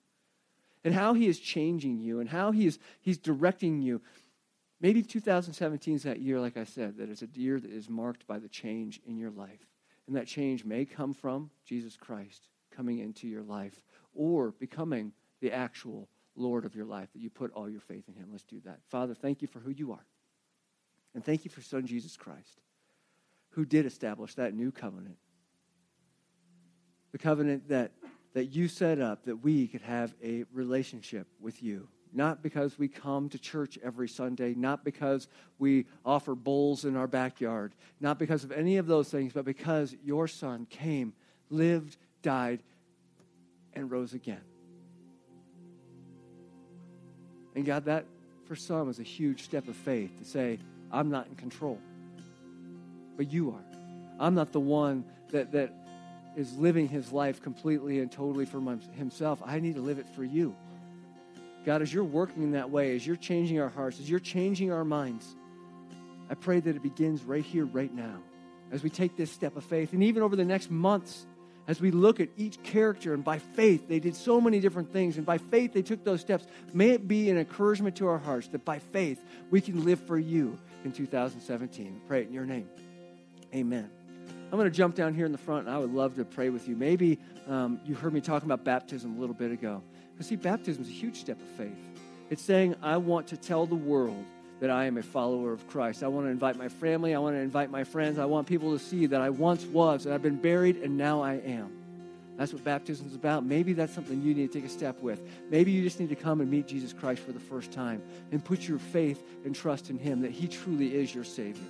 and 0.84 0.94
how 0.94 1.16
He 1.16 1.28
is 1.28 1.40
changing 1.40 2.00
you, 2.00 2.20
and 2.20 2.30
how 2.30 2.52
He 2.52 2.68
is, 2.68 2.78
He's 3.02 3.18
directing 3.18 3.82
you. 3.82 4.02
Maybe 4.82 5.02
2017 5.02 5.96
is 5.96 6.04
that 6.04 6.22
year, 6.22 6.40
like 6.40 6.56
I 6.56 6.64
said, 6.64 6.98
that 6.98 7.10
it's 7.10 7.22
a 7.22 7.28
year 7.34 7.60
that 7.60 7.72
is 7.72 7.90
marked 7.90 8.26
by 8.28 8.40
the 8.40 8.48
change 8.48 9.02
in 9.06 9.18
your 9.18 9.32
life. 9.32 9.68
And 10.08 10.16
that 10.16 10.28
change 10.28 10.64
may 10.64 10.86
come 10.86 11.14
from 11.14 11.50
Jesus 11.66 11.98
Christ 11.98 12.48
coming 12.76 13.00
into 13.00 13.28
your 13.28 13.44
life 13.44 13.82
or 14.14 14.52
becoming 14.52 15.12
the 15.42 15.52
actual 15.52 16.08
Lord 16.36 16.66
of 16.66 16.76
your 16.76 16.86
life, 16.86 17.10
that 17.14 17.20
you 17.20 17.30
put 17.30 17.52
all 17.52 17.70
your 17.70 17.82
faith 17.82 18.06
in 18.08 18.16
Him. 18.16 18.30
Let's 18.32 18.44
do 18.44 18.62
that. 18.66 18.80
Father, 18.88 19.14
thank 19.14 19.42
you 19.42 19.48
for 19.48 19.60
who 19.60 19.72
you 19.72 19.92
are. 19.92 20.06
And 21.14 21.24
thank 21.24 21.44
you 21.44 21.52
for 21.52 21.62
Son 21.62 21.86
Jesus 21.86 22.16
Christ, 22.16 22.62
who 23.50 23.66
did 23.66 23.86
establish 23.86 24.36
that 24.36 24.54
new 24.54 24.72
covenant. 24.72 25.18
The 27.12 27.18
covenant 27.18 27.68
that, 27.70 27.92
that 28.34 28.46
you 28.46 28.68
set 28.68 29.02
up 29.02 29.26
that 29.26 29.38
we 29.38 29.68
could 29.68 29.82
have 29.82 30.16
a 30.24 30.46
relationship 30.54 31.28
with 31.42 31.62
you 31.62 31.88
not 32.14 32.42
because 32.42 32.78
we 32.80 32.88
come 32.88 33.30
to 33.30 33.38
church 33.38 33.78
every 33.84 34.08
Sunday, 34.08 34.54
not 34.56 34.84
because 34.84 35.28
we 35.60 35.86
offer 36.06 36.36
bowls 36.36 36.86
in 36.86 36.96
our 36.96 37.08
backyard, 37.08 37.74
not 38.00 38.18
because 38.18 38.44
of 38.44 38.52
any 38.52 38.78
of 38.78 38.88
those 38.88 39.10
things, 39.10 39.34
but 39.34 39.46
because 39.46 39.96
your 40.04 40.28
son 40.28 40.66
came, 40.70 41.14
lived, 41.50 41.98
died, 42.22 42.64
and 43.74 43.92
rose 43.92 44.14
again. 44.14 44.42
And 47.56 47.66
God, 47.66 47.86
that 47.86 48.06
for 48.46 48.56
some 48.56 48.90
is 48.90 49.00
a 49.00 49.04
huge 49.04 49.44
step 49.44 49.68
of 49.68 49.76
faith 49.76 50.18
to 50.18 50.26
say, 50.26 50.60
I'm 50.92 51.10
not 51.10 51.28
in 51.28 51.36
control, 51.36 51.80
but 53.18 53.32
you 53.32 53.52
are. 53.52 53.64
I'm 54.20 54.34
not 54.34 54.52
the 54.52 54.60
one 54.60 55.06
that, 55.30 55.52
that 55.52 55.74
is 56.36 56.58
living 56.58 56.88
his 56.88 57.12
life 57.12 57.42
completely 57.42 58.00
and 58.00 58.12
totally 58.12 58.46
for 58.46 58.60
himself. 58.94 59.42
I 59.46 59.60
need 59.60 59.76
to 59.76 59.82
live 59.82 60.00
it 60.00 60.08
for 60.10 60.24
you. 60.24 60.56
God, 61.70 61.84
as 61.84 61.94
you're 61.94 62.04
working 62.04 62.42
in 62.42 62.54
that 62.54 62.72
way, 62.72 62.96
as 62.96 63.06
you're 63.06 63.16
changing 63.16 63.62
our 63.62 63.70
hearts, 63.70 64.00
as 64.00 64.10
you're 64.10 64.20
changing 64.20 64.72
our 64.72 64.84
minds, 64.84 65.36
I 66.28 66.34
pray 66.34 66.60
that 66.60 66.76
it 66.76 66.82
begins 66.82 67.22
right 67.22 67.46
here, 67.46 67.64
right 67.64 67.94
now, 67.94 68.24
as 68.72 68.82
we 68.82 68.90
take 68.90 69.16
this 69.16 69.32
step 69.32 69.56
of 69.56 69.64
faith. 69.64 69.94
And 69.94 70.02
even 70.02 70.24
over 70.24 70.36
the 70.36 70.44
next 70.44 70.72
months, 70.72 71.28
as 71.68 71.80
we 71.80 71.92
look 71.92 72.20
at 72.20 72.30
each 72.38 72.64
character, 72.64 73.14
and 73.14 73.24
by 73.24 73.38
faith, 73.38 73.88
they 73.88 74.00
did 74.00 74.16
so 74.16 74.42
many 74.42 74.60
different 74.60 74.92
things, 74.92 75.18
and 75.18 75.28
by 75.28 75.38
faith, 75.38 75.72
they 75.72 75.84
took 75.84 76.04
those 76.04 76.22
steps. 76.22 76.48
May 76.74 76.90
it 76.90 77.08
be 77.08 77.30
an 77.30 77.38
encouragement 77.38 77.98
to 77.98 78.08
our 78.08 78.18
hearts 78.18 78.48
that 78.48 78.66
by 78.66 78.80
faith, 78.80 79.24
we 79.52 79.62
can 79.62 79.86
live 79.86 80.00
for 80.00 80.18
you 80.18 80.58
in 80.84 80.92
2017. 80.92 82.02
Pray 82.08 82.22
it 82.22 82.30
in 82.30 82.34
your 82.34 82.48
name. 82.48 82.68
Amen. 83.54 83.92
I'm 84.52 84.58
going 84.58 84.66
to 84.66 84.76
jump 84.76 84.96
down 84.96 85.14
here 85.14 85.28
in 85.28 85.32
the 85.32 85.38
front, 85.38 85.68
and 85.68 85.76
I 85.76 85.78
would 85.78 85.94
love 85.94 86.16
to 86.16 86.26
pray 86.26 86.50
with 86.50 86.68
you. 86.68 86.76
Maybe 86.76 87.20
um, 87.48 87.80
you 87.86 87.94
heard 87.94 88.12
me 88.12 88.22
talking 88.22 88.50
about 88.50 88.66
baptism 88.66 89.16
a 89.16 89.20
little 89.20 89.36
bit 89.36 89.52
ago. 89.52 89.84
Because, 90.20 90.28
see, 90.28 90.36
baptism 90.36 90.84
is 90.84 90.90
a 90.90 90.92
huge 90.92 91.16
step 91.16 91.40
of 91.40 91.48
faith. 91.48 91.80
It's 92.30 92.42
saying, 92.42 92.76
I 92.82 92.98
want 92.98 93.28
to 93.28 93.38
tell 93.38 93.66
the 93.66 93.76
world 93.76 94.26
that 94.60 94.70
I 94.70 94.84
am 94.84 94.98
a 94.98 95.02
follower 95.02 95.54
of 95.54 95.66
Christ. 95.70 96.04
I 96.04 96.10
want 96.10 96.26
to 96.26 96.30
invite 96.30 96.58
my 96.58 96.68
family. 96.68 97.16
I 97.16 97.20
want 97.20 97.38
to 97.38 97.40
invite 97.40 97.72
my 97.72 97.86
friends. 97.86 98.20
I 98.20 98.26
want 98.26 98.46
people 98.46 98.78
to 98.78 98.84
see 98.84 99.06
that 99.06 99.22
I 99.22 99.30
once 99.30 99.64
was, 99.64 100.04
that 100.04 100.14
I've 100.14 100.22
been 100.22 100.36
buried, 100.36 100.76
and 100.76 100.98
now 100.98 101.22
I 101.22 101.36
am. 101.36 101.72
That's 102.36 102.52
what 102.52 102.66
baptism 102.66 103.08
is 103.08 103.16
about. 103.16 103.46
Maybe 103.46 103.72
that's 103.72 103.94
something 103.94 104.22
you 104.22 104.34
need 104.34 104.52
to 104.52 104.60
take 104.60 104.70
a 104.70 104.74
step 104.74 105.02
with. 105.02 105.22
Maybe 105.50 105.72
you 105.72 105.82
just 105.84 106.02
need 106.02 106.10
to 106.10 106.18
come 106.18 106.42
and 106.42 106.52
meet 106.52 106.68
Jesus 106.68 106.92
Christ 106.92 107.22
for 107.22 107.32
the 107.32 107.40
first 107.40 107.72
time 107.72 108.04
and 108.34 108.44
put 108.44 108.68
your 108.68 108.80
faith 108.80 109.24
and 109.46 109.56
trust 109.56 109.90
in 109.90 109.98
Him 109.98 110.20
that 110.24 110.32
He 110.32 110.50
truly 110.50 110.96
is 110.96 111.16
your 111.16 111.24
Savior. 111.24 111.64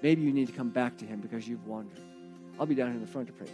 Maybe 0.00 0.22
you 0.22 0.32
need 0.32 0.46
to 0.46 0.52
come 0.52 0.70
back 0.70 0.96
to 0.98 1.04
Him 1.04 1.18
because 1.18 1.48
you've 1.48 1.66
wandered. 1.66 1.98
I'll 2.60 2.66
be 2.66 2.76
down 2.76 2.86
here 2.86 2.94
in 2.94 3.00
the 3.00 3.10
front 3.10 3.26
to 3.26 3.32
pray 3.32 3.48